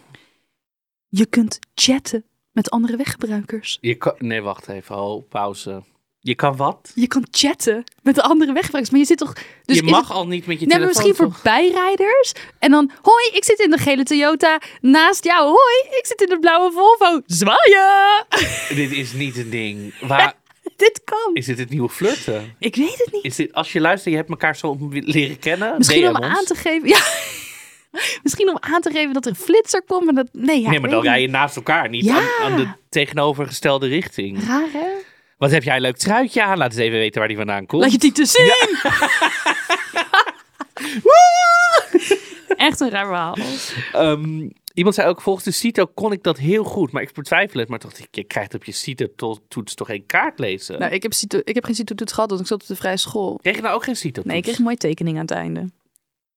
Je 1.08 1.26
kunt 1.26 1.58
chatten 1.74 2.24
met 2.52 2.70
andere 2.70 2.96
weggebruikers. 2.96 3.78
Je 3.80 3.94
kan, 3.94 4.14
nee, 4.18 4.42
wacht 4.42 4.68
even. 4.68 4.96
Oh, 4.96 5.28
pauze. 5.28 5.82
Je 6.26 6.34
kan 6.34 6.56
wat? 6.56 6.92
Je 6.94 7.06
kan 7.06 7.26
chatten 7.30 7.84
met 8.02 8.14
de 8.14 8.22
andere 8.22 8.52
weggebruikers. 8.52 8.90
Maar 8.90 9.00
je 9.00 9.06
zit 9.06 9.18
toch... 9.18 9.32
Dus 9.64 9.76
je 9.76 9.82
mag 9.82 10.08
het- 10.08 10.16
al 10.16 10.26
niet 10.26 10.46
met 10.46 10.60
je 10.60 10.66
Nee, 10.66 10.78
telefoon. 10.78 10.86
misschien 11.04 11.14
voor 11.14 11.40
bijrijders. 11.42 12.32
En 12.58 12.70
dan, 12.70 12.90
hoi, 13.02 13.26
ik 13.32 13.44
zit 13.44 13.58
in 13.58 13.70
de 13.70 13.78
gele 13.78 14.02
Toyota 14.02 14.60
naast 14.80 15.24
jou. 15.24 15.42
Hoi, 15.44 15.98
ik 15.98 16.06
zit 16.06 16.20
in 16.20 16.28
de 16.28 16.38
blauwe 16.38 16.72
Volvo. 16.72 17.20
Zwaaien! 17.26 18.24
toch? 18.28 18.66
Dit 18.68 18.92
is 18.92 19.12
niet 19.12 19.36
een 19.36 19.50
ding. 19.50 19.94
Waar 20.08 20.34
Dit 20.76 21.00
kan. 21.04 21.30
is 21.34 21.46
dit 21.46 21.58
het 21.58 21.70
nieuwe 21.70 21.88
flirten? 21.88 22.54
Ik 22.58 22.76
weet 22.76 22.98
het 23.04 23.12
niet. 23.12 23.24
Is 23.24 23.36
dit, 23.36 23.52
als 23.52 23.72
je 23.72 23.80
luistert, 23.80 24.10
je 24.10 24.16
hebt 24.20 24.30
elkaar 24.30 24.56
zo 24.56 24.76
leren 24.90 25.38
kennen. 25.38 25.74
Misschien 25.78 26.08
om 26.08 26.16
ons. 26.16 26.24
aan 26.24 26.44
te 26.44 26.54
geven... 26.54 26.88
Ja. 26.88 27.00
Misschien 28.22 28.48
om 28.48 28.56
aan 28.60 28.80
te 28.80 28.90
geven 28.90 29.12
dat 29.14 29.24
er 29.24 29.30
een 29.30 29.36
flitser 29.36 29.82
komt. 29.86 30.04
Maar 30.04 30.14
dat, 30.14 30.28
nee, 30.32 30.60
ja, 30.60 30.70
nee, 30.70 30.80
maar 30.80 30.90
dan 30.90 31.02
rij 31.02 31.20
je 31.20 31.28
naast 31.28 31.56
elkaar, 31.56 31.88
niet 31.88 32.04
Ja. 32.04 32.16
aan, 32.16 32.52
aan 32.52 32.56
de 32.56 32.68
tegenovergestelde 32.88 33.86
richting. 33.88 34.46
Raar, 34.46 34.68
hè? 34.72 34.86
Wat 35.36 35.50
heb 35.50 35.62
jij 35.62 35.74
een 35.76 35.80
leuk 35.80 35.96
truitje 35.96 36.44
aan? 36.44 36.58
Laat 36.58 36.70
eens 36.70 36.80
even 36.80 36.98
weten 36.98 37.18
waar 37.18 37.28
die 37.28 37.36
vandaan 37.36 37.66
komt. 37.66 37.82
Laat 37.82 37.92
je 37.92 37.98
niet 38.00 38.14
te 38.14 38.24
zien. 38.24 38.52
Echt 42.56 42.80
een 42.80 42.90
raar 42.90 43.06
verhaal. 43.06 43.36
Ehm, 43.92 44.48
iemand 44.74 44.94
zei 44.94 45.08
ook, 45.08 45.20
volgens 45.20 45.44
de 45.44 45.50
CITO 45.50 45.86
kon 45.86 46.12
ik 46.12 46.22
dat 46.22 46.38
heel 46.38 46.64
goed, 46.64 46.92
maar 46.92 47.02
ik 47.02 47.12
betwijfel 47.12 47.60
het. 47.60 47.68
Maar 47.68 47.80
ik, 47.98 48.08
je 48.10 48.24
krijgt 48.24 48.54
op 48.54 48.64
je 48.64 48.72
CITO-toets 48.72 49.74
toch 49.74 49.86
geen 49.86 50.06
kaart 50.06 50.38
lezen? 50.38 50.78
Nou, 50.78 50.92
ik 50.92 51.02
heb, 51.02 51.12
cito- 51.12 51.40
ik 51.44 51.54
heb 51.54 51.64
geen 51.64 51.74
cito-toets 51.74 52.12
gehad, 52.12 52.28
want 52.28 52.40
ik 52.42 52.46
zat 52.46 52.60
op 52.62 52.66
de 52.66 52.76
vrije 52.76 52.96
school. 52.96 53.38
Kreeg 53.42 53.56
je 53.56 53.62
nou 53.62 53.74
ook 53.74 53.84
geen 53.84 53.96
CITO-toets? 53.96 54.26
Nee, 54.26 54.36
ik 54.36 54.42
kreeg 54.42 54.58
een 54.58 54.64
mooie 54.64 54.76
tekening 54.76 55.16
aan 55.16 55.22
het 55.22 55.30
einde. 55.30 55.70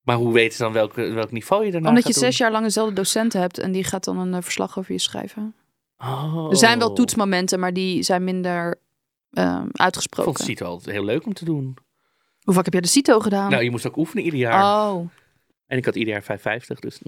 Maar 0.03 0.17
hoe 0.17 0.33
weten 0.33 0.57
ze 0.57 0.63
dan 0.63 0.73
welke, 0.73 1.01
welk 1.01 1.31
niveau 1.31 1.65
je 1.65 1.71
daarna 1.71 1.89
Omdat 1.89 2.07
je 2.07 2.13
zes 2.13 2.37
jaar 2.37 2.51
lang 2.51 2.63
dezelfde 2.63 2.95
docenten 2.95 3.39
hebt 3.39 3.57
en 3.57 3.71
die 3.71 3.83
gaat 3.83 4.03
dan 4.03 4.17
een 4.17 4.33
eh, 4.33 4.41
verslag 4.41 4.77
over 4.77 4.91
je 4.91 4.99
schrijven. 4.99 5.55
Oh. 5.97 6.47
Er 6.49 6.57
zijn 6.57 6.79
wel 6.79 6.93
toetsmomenten, 6.93 7.59
maar 7.59 7.73
die 7.73 8.03
zijn 8.03 8.23
minder 8.23 8.79
eh, 9.31 9.43
Ik 9.43 9.49
vond 9.59 9.79
uitgesproken. 9.79 10.43
CITO 10.45 10.65
altijd 10.65 10.95
heel 10.95 11.05
leuk 11.05 11.25
om 11.25 11.33
te 11.33 11.45
doen. 11.45 11.77
Hoe 12.39 12.53
vaak 12.53 12.63
heb 12.63 12.73
jij 12.73 12.81
de 12.81 12.87
CITO 12.87 13.19
gedaan? 13.19 13.49
Nou, 13.51 13.63
je 13.63 13.71
moest 13.71 13.87
ook 13.87 13.97
oefenen 13.97 14.23
ieder 14.23 14.39
jaar. 14.39 14.89
oh, 14.91 15.09
En 15.67 15.77
ik 15.77 15.85
had 15.85 15.95
ieder 15.95 16.13
jaar 16.13 16.23
550, 16.23 16.79
dus... 16.79 16.99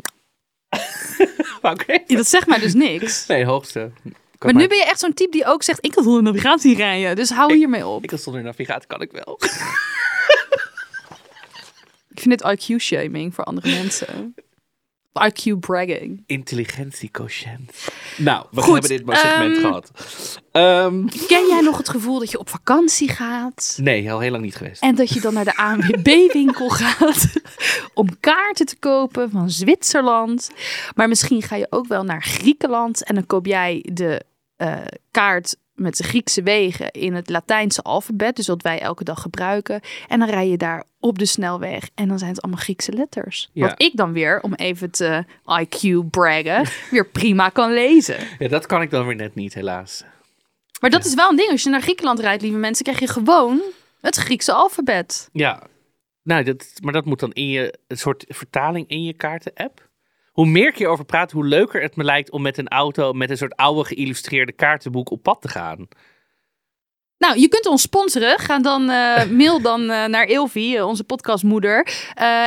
Oké. 1.71 1.99
Ja, 2.07 2.15
dat 2.15 2.27
zegt 2.27 2.47
mij 2.47 2.59
dus 2.59 2.73
niks. 2.73 3.27
Nee, 3.27 3.45
hoogste. 3.45 3.91
Maar 4.39 4.53
nu 4.53 4.67
ben 4.67 4.77
je 4.77 4.83
echt 4.85 4.99
zo'n 4.99 5.13
type 5.13 5.31
die 5.31 5.45
ook 5.45 5.63
zegt, 5.63 5.85
ik 5.85 5.91
kan 5.91 6.03
zonder 6.03 6.23
navigatie 6.23 6.75
rijden. 6.75 7.15
Dus 7.15 7.29
hou 7.29 7.51
Ik- 7.51 7.57
hiermee 7.57 7.85
op. 7.87 8.03
Ik 8.03 8.11
als 8.11 8.23
zonder 8.23 8.41
navigatie 8.43 8.87
kan 8.87 9.01
ik 9.01 9.11
wel. 9.11 9.39
Ik 12.09 12.19
vind 12.19 12.39
dit 12.39 12.59
IQ-shaming 12.71 13.33
voor 13.33 13.43
andere 13.43 13.69
mensen. 13.69 14.35
IQ-bragging. 15.19 16.23
Intelligentiequotient. 16.25 17.71
Nou, 18.17 18.45
we 18.51 18.61
Goed, 18.61 18.71
hebben 18.71 18.89
dit 18.89 19.05
maar 19.05 19.17
segment 19.17 19.53
ehm, 19.55 19.61
gehad. 19.65 19.91
Ehm, 20.51 21.05
Ken 21.27 21.47
jij 21.47 21.61
nog 21.61 21.77
het 21.77 21.89
gevoel 21.89 22.19
dat 22.19 22.31
je 22.31 22.39
op 22.39 22.49
vakantie 22.49 23.09
gaat? 23.09 23.77
nee, 23.81 24.11
al 24.11 24.19
heel 24.19 24.31
lang 24.31 24.43
niet 24.43 24.55
geweest. 24.55 24.81
En 24.81 24.95
dat 24.95 25.09
je 25.09 25.21
dan 25.21 25.33
naar 25.33 25.45
de 25.45 25.55
ANWB-winkel 25.57 26.69
gaat 26.79 27.33
om 27.93 28.19
kaarten 28.19 28.65
te 28.65 28.77
kopen 28.79 29.31
van 29.31 29.49
Zwitserland. 29.49 30.49
Maar 30.95 31.07
misschien 31.07 31.41
ga 31.41 31.55
je 31.55 31.67
ook 31.69 31.87
wel 31.87 32.03
naar 32.03 32.23
Griekenland 32.23 33.03
en 33.03 33.15
dan 33.15 33.25
koop 33.25 33.45
jij 33.45 33.85
de 33.93 34.21
eh, 34.55 34.77
kaart 35.11 35.55
met 35.73 35.97
de 35.97 36.03
Griekse 36.03 36.43
wegen 36.43 36.91
in 36.91 37.13
het 37.13 37.29
Latijnse 37.29 37.81
alfabet. 37.81 38.35
Dus 38.35 38.47
wat 38.47 38.61
wij 38.61 38.79
elke 38.79 39.03
dag 39.03 39.21
gebruiken. 39.21 39.81
En 40.07 40.19
dan 40.19 40.29
rij 40.29 40.47
je 40.47 40.57
daar 40.57 40.83
op 40.99 41.19
de 41.19 41.25
snelweg 41.25 41.89
en 41.95 42.07
dan 42.07 42.19
zijn 42.19 42.31
het 42.31 42.41
allemaal 42.41 42.63
Griekse 42.63 42.91
letters. 42.91 43.49
Ja. 43.53 43.67
Wat 43.67 43.81
ik 43.81 43.95
dan 43.95 44.13
weer, 44.13 44.41
om 44.41 44.53
even 44.53 44.91
te 44.91 45.25
IQ-braggen, 45.61 46.67
weer 46.91 47.07
prima 47.07 47.49
kan 47.49 47.73
lezen. 47.73 48.17
Ja, 48.39 48.47
dat 48.47 48.65
kan 48.65 48.81
ik 48.81 48.89
dan 48.89 49.05
weer 49.05 49.15
net 49.15 49.35
niet, 49.35 49.53
helaas. 49.53 50.03
Maar 50.79 50.89
dat 50.89 51.05
is 51.05 51.13
wel 51.13 51.29
een 51.29 51.35
ding. 51.35 51.51
Als 51.51 51.63
je 51.63 51.69
naar 51.69 51.81
Griekenland 51.81 52.19
rijdt, 52.19 52.41
lieve 52.41 52.57
mensen, 52.57 52.83
krijg 52.83 52.99
je 52.99 53.07
gewoon 53.07 53.61
het 54.01 54.15
Griekse 54.15 54.53
alfabet. 54.53 55.29
Ja, 55.31 55.63
nou, 56.23 56.43
dat, 56.43 56.71
maar 56.83 56.93
dat 56.93 57.05
moet 57.05 57.19
dan 57.19 57.31
in 57.31 57.47
je 57.47 57.73
een 57.87 57.97
soort 57.97 58.25
vertaling 58.27 58.87
in 58.87 59.03
je 59.03 59.13
kaarten-app. 59.13 59.89
Hoe 60.41 60.49
meer 60.49 60.67
ik 60.67 60.77
hierover 60.77 61.05
praat, 61.05 61.31
hoe 61.31 61.45
leuker 61.45 61.81
het 61.81 61.95
me 61.95 62.03
lijkt 62.03 62.31
om 62.31 62.41
met 62.41 62.57
een 62.57 62.67
auto 62.67 63.13
met 63.13 63.29
een 63.29 63.37
soort 63.37 63.55
oude 63.55 63.83
geïllustreerde 63.83 64.51
kaartenboek 64.51 65.11
op 65.11 65.23
pad 65.23 65.41
te 65.41 65.47
gaan. 65.47 65.87
Nou, 67.21 67.39
je 67.39 67.47
kunt 67.47 67.65
ons 67.65 67.81
sponsoren. 67.81 68.39
Ga 68.39 68.59
dan, 68.59 68.89
eh, 68.89 69.25
mail 69.39 69.61
dan 69.61 69.81
eh, 69.89 70.05
naar 70.05 70.27
Ilvi, 70.27 70.75
eh, 70.77 70.87
onze 70.87 71.03
podcastmoeder. 71.03 71.87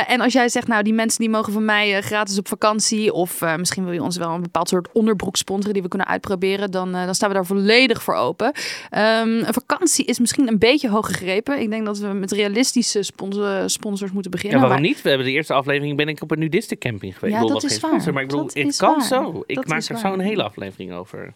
En 0.07 0.21
als 0.21 0.33
jij 0.33 0.49
zegt, 0.49 0.67
nou, 0.67 0.83
die 0.83 0.93
mensen 0.93 1.19
die 1.19 1.29
mogen 1.29 1.53
van 1.53 1.65
mij 1.65 2.01
gratis 2.01 2.37
op 2.37 2.47
vakantie. 2.47 3.13
Of 3.13 3.41
misschien 3.57 3.83
wil 3.83 3.93
je 3.93 4.03
ons 4.03 4.17
wel 4.17 4.29
een 4.29 4.41
bepaald 4.41 4.69
soort 4.69 4.87
onderbroek 4.93 5.35
sponsoren 5.35 5.73
die 5.73 5.81
we 5.81 5.87
kunnen 5.87 6.07
uitproberen. 6.07 6.71
Dan, 6.71 6.91
dan 6.91 7.15
staan 7.15 7.29
we 7.29 7.35
daar 7.35 7.45
volledig 7.45 8.03
voor 8.03 8.15
open. 8.15 8.51
Ehm, 8.89 9.29
een 9.29 9.53
vakantie 9.53 10.05
is 10.05 10.19
misschien 10.19 10.47
een 10.47 10.59
beetje 10.59 10.89
hoog 10.89 11.05
gegrepen. 11.07 11.59
Ik 11.59 11.69
denk 11.69 11.85
dat 11.85 11.97
we 11.97 12.07
met 12.07 12.31
realistische 12.31 13.03
sponsor- 13.03 13.69
sponsors 13.69 14.11
moeten 14.11 14.31
Ja, 14.31 14.37
beginnen. 14.37 14.59
waarom 14.59 14.81
maar- 14.81 14.89
niet? 14.89 15.01
We 15.01 15.09
hebben 15.09 15.27
de 15.27 15.33
eerste 15.33 15.53
aflevering 15.53 15.97
ben 15.97 16.07
ik 16.07 16.21
op 16.21 16.31
een 16.31 16.39
nudistencamping 16.39 17.13
geweest. 17.13 17.33
Ja, 17.33 17.39
ik 17.41 17.45
bedoel, 17.47 17.61
dat 17.61 17.69
is 17.71 17.77
geen 17.77 17.81
waar. 17.81 17.89
sponsor, 17.89 18.13
maar 18.13 18.21
ik 18.23 18.27
bedoel, 18.29 18.45
Dat 18.45 18.55
is 18.55 18.77
kan 18.77 18.95
waar. 18.97 19.05
zo. 19.05 19.43
Ik 19.45 19.55
Dat 19.55 19.67
maak 19.67 19.83
er 19.83 19.97
zo 19.97 20.13
een 20.13 20.19
hele 20.19 20.43
aflevering 20.43 20.93
over. 20.93 21.33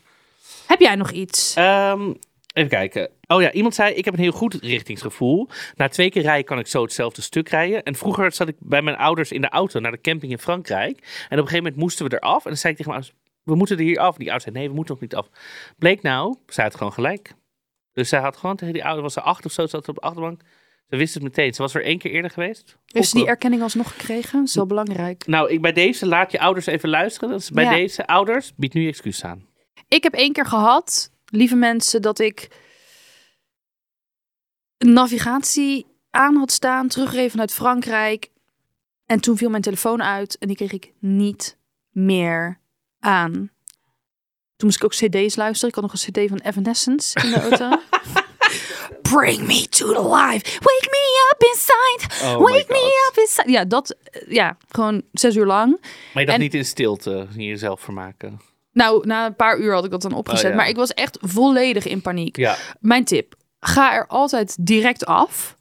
Heb 0.68 0.80
jij 0.80 0.96
nog 0.96 1.12
iets? 1.12 1.54
Ehm, 1.56 2.02
even 2.60 2.70
kijken. 2.72 3.10
Oh 3.28 3.42
ja, 3.42 3.52
iemand 3.52 3.76
zei, 3.76 3.94
ik 3.94 4.06
heb 4.06 4.14
een 4.14 4.20
heel 4.20 4.32
goed 4.32 4.54
richtingsgevoel. 4.54 5.48
Na 5.76 5.88
twee 5.88 6.10
keer 6.10 6.22
rijden 6.22 6.46
kan 6.46 6.60
ik 6.60 6.68
zo 6.68 6.82
hetzelfde 6.82 7.22
stuk 7.22 7.50
rijden. 7.50 7.84
En 7.84 7.96
vroeger 7.96 8.32
zat 8.32 8.48
ik 8.48 8.56
bij 8.60 8.82
mijn 8.82 8.98
ouders 8.98 9.32
in 9.32 9.42
de 9.42 9.50
auto 9.50 9.80
naar 9.80 9.92
de 9.92 10.02
camping 10.02 10.32
in 10.32 10.40
Frankrijk. 10.40 10.98
En 10.98 11.04
op 11.04 11.30
een 11.32 11.38
gegeven 11.38 11.58
moment 11.58 11.76
moesten 11.76 12.10
we 12.10 12.16
eraf. 12.20 12.44
En 12.44 12.50
dan 12.50 12.58
zei 12.60 12.74
ik 12.74 12.80
tegen 12.80 12.92
mijn 12.92 13.04
ouders, 13.04 13.26
we 13.44 13.56
moeten 13.56 13.78
er 13.78 13.84
hier 13.84 14.00
af. 14.00 14.16
Die 14.18 14.32
ouders 14.32 14.44
zeiden, 14.44 14.54
nee, 14.62 14.70
we 14.70 14.76
moeten 14.76 14.94
nog 14.94 15.02
niet 15.04 15.16
af. 15.16 15.30
Bleek 15.78 16.02
nou, 16.02 16.36
zij 16.48 16.64
had 16.64 16.76
gewoon 16.76 16.94
gelijk. 16.94 17.34
Dus 17.94 18.10
zij 18.10 18.20
had 18.20 18.38
gewoon 18.38 18.56
tegen 18.56 18.74
die 18.74 18.86
ouder, 18.86 19.04
was 19.04 19.14
ze 19.14 19.22
acht 19.22 19.46
of 19.46 19.52
zo, 19.52 19.68
zat 19.68 19.88
op 19.88 19.96
de 19.96 20.02
achterbank. 20.02 20.42
Ze 20.90 20.96
wist 20.96 21.14
het 21.14 21.24
meteen. 21.24 21.54
Ze 21.54 21.62
was 21.62 21.74
er 21.76 21.84
één 21.84 21.98
keer 21.98 22.12
eerder 22.12 22.32
geweest. 22.32 22.78
Heeft 22.86 23.10
ze 23.10 23.18
die 23.18 23.28
erkenning 23.28 23.62
alsnog 23.62 23.92
gekregen? 23.92 24.40
Dat 24.40 24.48
is 24.48 24.56
wel 24.56 24.66
belangrijk. 24.66 25.28
Nou, 25.28 25.50
ik 25.50 25.62
bij 25.62 25.74
deze 25.74 26.06
laat 26.06 26.32
je 26.32 26.40
ouders 26.40 26.66
even 26.66 26.90
luisteren. 26.90 27.30
Dus 27.30 27.50
bij 27.52 27.64
Ja. 27.64 27.72
deze 27.72 28.08
ouders, 28.08 28.56
bied 28.56 28.74
nu 28.74 28.88
excuus 28.88 29.24
aan. 29.24 29.48
Ik 29.88 30.04
heb 30.04 30.14
één 30.14 30.34
keer 30.34 30.46
gehad, 30.46 31.12
lieve 31.30 31.56
mensen, 31.56 32.02
dat 32.02 32.20
ik 32.20 32.48
een 34.78 34.94
navigatie 34.94 35.86
aan 36.10 36.36
had 36.36 36.52
staan, 36.52 36.88
terugreed 36.88 37.32
vanuit 37.32 37.54
Frankrijk. 37.54 38.30
En 39.06 39.20
toen 39.20 39.38
viel 39.38 39.50
mijn 39.50 39.62
telefoon 39.62 40.04
uit 40.04 40.38
en 40.38 40.48
die 40.48 40.56
kreeg 40.58 40.72
ik 40.72 40.92
niet 41.00 41.58
meer 41.92 42.60
aan. 43.00 43.32
Toen 44.56 44.68
moest 44.68 44.76
ik 44.76 44.84
ook 44.84 44.92
cd's 44.92 45.36
luisteren. 45.36 45.70
Ik 45.70 45.76
had 45.76 45.84
nog 45.84 45.94
een 45.94 46.12
cd 46.12 46.30
van 46.30 46.40
Evanescence 46.40 47.20
in 47.24 47.30
de 47.30 47.40
auto. 47.50 47.70
Bring 49.02 49.48
me 49.48 49.68
to 49.70 49.86
the 49.94 50.16
life. 50.16 50.60
Wake 50.60 50.88
me 50.92 51.32
up 51.34 51.44
inside. 51.44 52.26
Oh 52.26 52.40
Wake 52.42 52.66
me 52.68 53.08
up 53.12 53.18
inside. 53.18 53.52
Ja, 53.52 53.66
dat, 53.66 53.90
eh, 53.90 54.32
ja, 54.32 54.58
gewoon 54.70 55.02
zes 55.12 55.36
uur 55.36 55.46
lang. 55.46 55.78
Maar 55.82 56.22
je 56.22 56.26
dacht 56.26 56.38
En- 56.38 56.40
niet 56.44 56.54
in 56.54 56.66
stilte 56.66 57.28
jezelf 57.36 57.82
vermaken. 57.82 58.42
Nou, 58.72 59.08
na 59.08 59.26
een 59.26 59.36
paar 59.36 59.60
uur 59.60 59.74
had 59.74 59.86
ik 59.86 59.92
dat 59.92 60.02
dan 60.02 60.14
opgezet. 60.14 60.46
Oh, 60.46 60.52
ja. 60.52 60.56
Maar 60.56 60.70
ik 60.70 60.76
was 60.76 60.94
echt 60.94 61.18
volledig 61.22 61.86
in 61.86 62.02
paniek. 62.02 62.38
Ja, 62.38 62.56
Mijn 62.80 63.04
tip: 63.04 63.36
ga 63.60 63.94
er 63.94 64.08
altijd 64.08 64.58
direct 64.60 65.06
af 65.06 65.58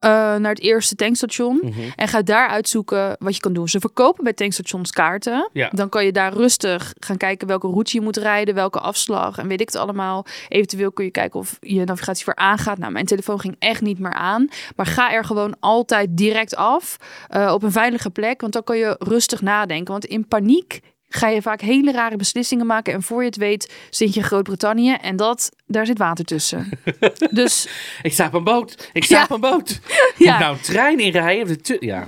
eh, 0.00 0.10
naar 0.10 0.50
het 0.50 0.60
eerste 0.60 0.94
tankstation. 0.94 1.60
Mhm. 1.62 1.80
En 1.96 2.08
ga 2.08 2.22
daar 2.22 2.48
uitzoeken 2.48 3.16
wat 3.18 3.34
je 3.34 3.40
kan 3.40 3.52
doen. 3.52 3.68
Ze 3.68 3.80
verkopen 3.80 4.24
bij 4.24 4.32
tankstations 4.32 4.90
kaarten. 4.90 5.50
Ja. 5.52 5.68
Dan 5.72 5.88
kan 5.88 6.04
je 6.04 6.12
daar 6.12 6.32
rustig 6.32 6.94
gaan 6.98 7.16
kijken 7.16 7.46
welke 7.46 7.66
route 7.66 7.96
je 7.96 8.00
moet 8.00 8.16
rijden, 8.16 8.54
welke 8.54 8.78
afslag 8.78 9.38
en 9.38 9.48
weet 9.48 9.60
ik 9.60 9.66
het 9.66 9.76
allemaal. 9.76 10.26
Eventueel 10.48 10.92
kun 10.92 11.04
je 11.04 11.10
kijken 11.10 11.40
of 11.40 11.56
je 11.60 11.84
navigatie 11.84 12.24
weer 12.24 12.34
aangaat. 12.34 12.78
Nou, 12.78 12.92
mijn 12.92 13.06
telefoon 13.06 13.40
ging 13.40 13.56
echt 13.58 13.80
niet 13.80 13.98
meer 13.98 14.12
aan. 14.14 14.48
Maar 14.76 14.86
ga 14.86 15.12
er 15.12 15.24
gewoon 15.24 15.56
altijd 15.58 16.16
direct 16.16 16.56
af 16.56 16.96
eh, 17.28 17.52
op 17.54 17.62
een 17.62 17.72
veilige 17.72 18.10
plek, 18.10 18.40
want 18.40 18.52
dan 18.52 18.64
kan 18.64 18.76
je 18.76 18.96
rustig 18.98 19.40
nadenken. 19.40 19.92
Want 19.92 20.04
in 20.04 20.28
paniek 20.28 20.80
ga 21.12 21.28
je 21.28 21.42
vaak 21.42 21.60
hele 21.60 21.92
rare 21.92 22.16
beslissingen 22.16 22.66
maken. 22.66 22.92
En 22.92 23.02
voor 23.02 23.20
je 23.20 23.26
het 23.26 23.36
weet 23.36 23.72
zit 23.90 24.14
je 24.14 24.20
in 24.20 24.26
Groot-Brittannië 24.26 24.92
en 25.00 25.16
dat, 25.16 25.50
daar 25.66 25.86
zit 25.86 25.98
water 25.98 26.24
tussen. 26.24 26.68
dus, 27.30 27.68
ik 28.02 28.12
sta 28.12 28.26
op 28.26 28.34
een 28.34 28.44
boot. 28.44 28.90
Ik 28.92 29.04
sta 29.04 29.16
Ja. 29.16 29.22
op 29.22 29.30
een 29.30 29.40
boot. 29.40 29.78
Ja. 30.16 30.30
Moet 30.32 30.40
nou 30.40 30.54
een 30.54 30.60
trein 30.62 30.98
inrijden? 30.98 31.42
Of 31.50 31.56
de 31.56 31.76
ja, 31.80 32.06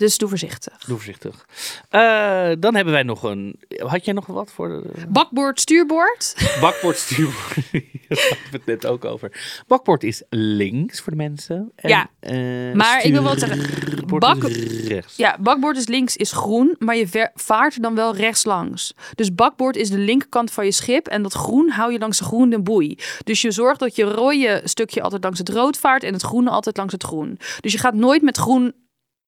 dus 0.00 0.18
doe 0.18 0.28
voorzichtig. 0.28 0.78
doe 0.78 0.96
voorzichtig. 0.96 1.46
Eh, 1.88 2.50
dan 2.58 2.74
hebben 2.74 2.92
wij 2.92 3.02
nog 3.02 3.22
een... 3.22 3.60
Had 3.68 4.04
jij 4.04 4.14
nog 4.14 4.26
wat 4.26 4.52
voor 4.52 4.68
de 4.68 5.06
Bakboord, 5.08 5.60
stuurboord. 5.60 6.34
bakbord 6.60 6.96
stuurboord? 6.98 7.54
Daar 8.08 8.18
hadden 8.18 8.38
we 8.50 8.56
het 8.56 8.66
net 8.66 8.86
ook 8.86 9.04
over. 9.04 9.62
Bakbord 9.66 10.02
is 10.02 10.22
links 10.30 11.00
voor 11.00 11.12
de 11.12 11.18
mensen. 11.18 11.72
En, 11.74 11.88
Ja. 11.88 12.10
eh, 12.20 12.72
Maar 12.74 13.04
ik 13.04 13.12
wil 13.12 13.22
wel 13.22 13.38
zeggen, 13.38 14.06
bak- 14.18 14.44
is 14.44 14.86
rechts. 14.86 15.16
Ja, 15.16 15.36
bakboord 15.40 15.76
is 15.76 15.86
links 15.86 16.16
is 16.16 16.32
groen, 16.32 16.74
maar 16.78 16.96
je 16.96 17.30
vaart 17.34 17.82
dan 17.82 17.94
wel 17.94 18.14
rechts 18.16 18.44
langs. 18.44 18.94
Dus 19.14 19.34
bakboord 19.34 19.76
is 19.76 19.90
de 19.90 19.98
linkerkant 19.98 20.50
van 20.50 20.64
je 20.64 20.72
schip 20.72 21.06
en 21.08 21.22
dat 21.22 21.32
groen 21.32 21.70
hou 21.70 21.92
je 21.92 21.98
langs 21.98 22.18
de 22.18 22.24
groene 22.24 22.58
boei. 22.60 22.98
Dus 23.24 23.40
je 23.42 23.50
zorgt 23.50 23.80
dat 23.80 23.96
je 23.96 24.02
rode 24.04 24.60
stukje 24.64 25.02
altijd 25.02 25.22
langs 25.22 25.38
het 25.38 25.48
rood 25.48 25.76
vaart 25.78 26.02
en 26.02 26.12
het 26.12 26.22
groene 26.22 26.50
altijd 26.50 26.76
langs 26.76 26.92
het 26.92 27.02
groen. 27.02 27.38
Dus 27.60 27.72
je 27.72 27.78
gaat 27.78 27.94
nooit 27.94 28.22
met 28.22 28.36
groen 28.36 28.72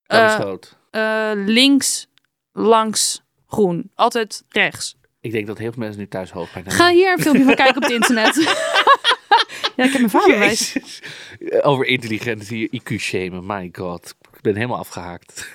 Is 0.06 0.16
Eh, 0.18 0.38
rood. 0.38 0.76
Eh, 0.90 1.30
links, 1.34 2.08
langs, 2.52 3.22
groen. 3.46 3.90
Altijd 3.94 4.44
rechts. 4.48 4.96
Ik 5.20 5.32
denk 5.32 5.46
dat 5.46 5.58
heel 5.58 5.72
veel 5.72 5.82
mensen 5.82 6.00
nu 6.00 6.08
thuis 6.08 6.30
hoofdpijn 6.30 6.64
hebben. 6.66 6.84
Ga 6.84 6.92
hier 6.92 7.12
een 7.12 7.22
filmpje 7.22 7.44
van 7.44 7.54
kijken 7.54 7.76
op 7.76 7.82
het 7.82 7.92
internet. 7.92 8.34
ja, 9.76 9.84
ik 9.84 9.90
heb 9.92 9.98
mijn 9.98 10.10
vader 10.10 10.38
wijs. 10.38 10.76
Over 11.62 11.86
intelligentie, 11.86 12.80
IQ 12.82 12.94
shamen. 12.98 13.46
My 13.46 13.68
god. 13.72 14.14
Ik 14.34 14.40
ben 14.40 14.54
helemaal 14.54 14.78
afgehaakt. 14.78 15.48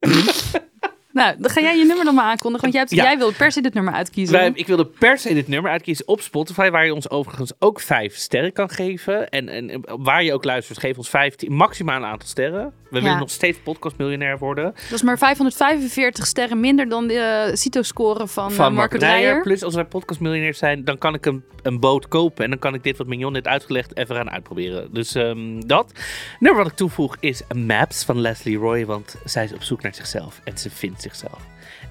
Nou, 1.14 1.34
dan 1.38 1.50
ga 1.50 1.60
jij 1.60 1.78
je 1.78 1.84
nummer 1.84 2.04
dan 2.04 2.14
maar 2.14 2.24
aankondigen. 2.24 2.60
Want 2.60 2.72
jij, 2.72 2.80
hebt, 2.82 2.94
Ja. 2.94 3.02
jij 3.02 3.18
wil 3.18 3.32
per 3.32 3.52
se 3.52 3.60
dit 3.60 3.74
nummer 3.74 3.92
uitkiezen. 3.94 4.34
Wij, 4.36 4.50
ik 4.54 4.66
wilde 4.66 4.86
per 4.86 5.18
se 5.18 5.34
dit 5.34 5.48
nummer 5.48 5.70
uitkiezen 5.70 6.08
op 6.08 6.20
Spotify, 6.20 6.70
waar 6.70 6.84
je 6.84 6.94
ons 6.94 7.10
overigens 7.10 7.52
ook 7.58 7.80
vijf 7.80 8.16
sterren 8.16 8.52
kan 8.52 8.70
geven. 8.70 9.28
En, 9.28 9.48
en 9.48 9.82
waar 10.02 10.22
je 10.24 10.32
ook 10.32 10.44
luistert, 10.44 10.78
geef 10.78 10.96
ons 10.96 11.08
15, 11.08 11.52
maximaal 11.52 11.96
een 11.96 12.04
aantal 12.04 12.28
sterren. 12.28 12.72
We 12.90 13.00
willen 13.00 13.18
nog 13.18 13.30
steeds 13.30 13.58
podcastmiljonair 13.58 14.38
worden. 14.38 14.64
Dat 14.64 14.92
is 14.92 15.02
maar 15.02 15.18
545 15.18 16.26
sterren 16.26 16.60
minder 16.60 16.88
dan 16.88 17.06
de 17.06 17.14
eh, 17.18 17.54
CITO-score 17.54 18.26
van, 18.26 18.52
Van 18.52 18.66
eh, 18.66 18.72
Mark 18.72 18.74
Marco 18.74 18.98
Dreyer. 18.98 19.42
Plus 19.42 19.62
als 19.62 19.74
wij 19.74 19.84
podcastmiljonair 19.84 20.54
zijn, 20.54 20.84
dan 20.84 20.98
kan 20.98 21.14
ik 21.14 21.26
een, 21.26 21.44
een 21.62 21.80
boot 21.80 22.08
kopen. 22.08 22.44
En 22.44 22.50
dan 22.50 22.58
kan 22.58 22.74
ik 22.74 22.82
dit 22.82 22.96
wat 22.96 23.06
Mignon 23.06 23.32
net 23.32 23.46
uitgelegd 23.46 23.96
even 23.96 24.16
gaan 24.16 24.30
uitproberen. 24.30 24.92
Dus 24.92 25.14
ehm, 25.14 25.60
dat. 25.66 25.92
Nummer 26.38 26.62
wat 26.62 26.70
ik 26.72 26.76
toevoeg 26.78 27.16
is 27.20 27.42
Maps 27.54 28.04
van 28.04 28.20
Leslie 28.20 28.56
Roy. 28.58 28.86
Want 28.86 29.16
zij 29.24 29.44
is 29.44 29.52
op 29.52 29.62
zoek 29.62 29.82
naar 29.82 29.94
zichzelf. 29.94 30.40
En 30.44 30.58
ze 30.58 30.70
vindt 30.70 31.02
zichzelf. 31.04 31.40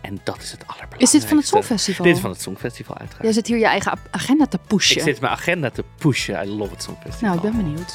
En 0.01 0.19
dat 0.23 0.41
is 0.41 0.51
het 0.51 0.61
allerbelangrijkste. 0.67 1.17
Is 1.17 1.21
dit 1.21 1.25
van 1.29 1.37
het 1.37 1.47
Songfestival? 1.47 2.05
Dit 2.05 2.15
is 2.15 2.21
van 2.21 2.29
het 2.29 2.41
Songfestival 2.41 2.97
uiteraard. 2.97 3.23
Jij 3.23 3.33
zit 3.33 3.47
hier 3.47 3.57
je 3.57 3.65
eigen 3.65 3.99
agenda 4.11 4.45
te 4.45 4.59
pushen. 4.67 4.97
Ik 4.97 5.03
zit 5.03 5.19
mijn 5.21 5.33
agenda 5.33 5.69
te 5.69 5.83
pushen. 5.97 6.43
I 6.45 6.47
love 6.47 6.71
het 6.71 6.83
Songfestival. 6.83 7.35
Nou, 7.35 7.47
ik 7.47 7.51
ben 7.51 7.63
benieuwd. 7.63 7.93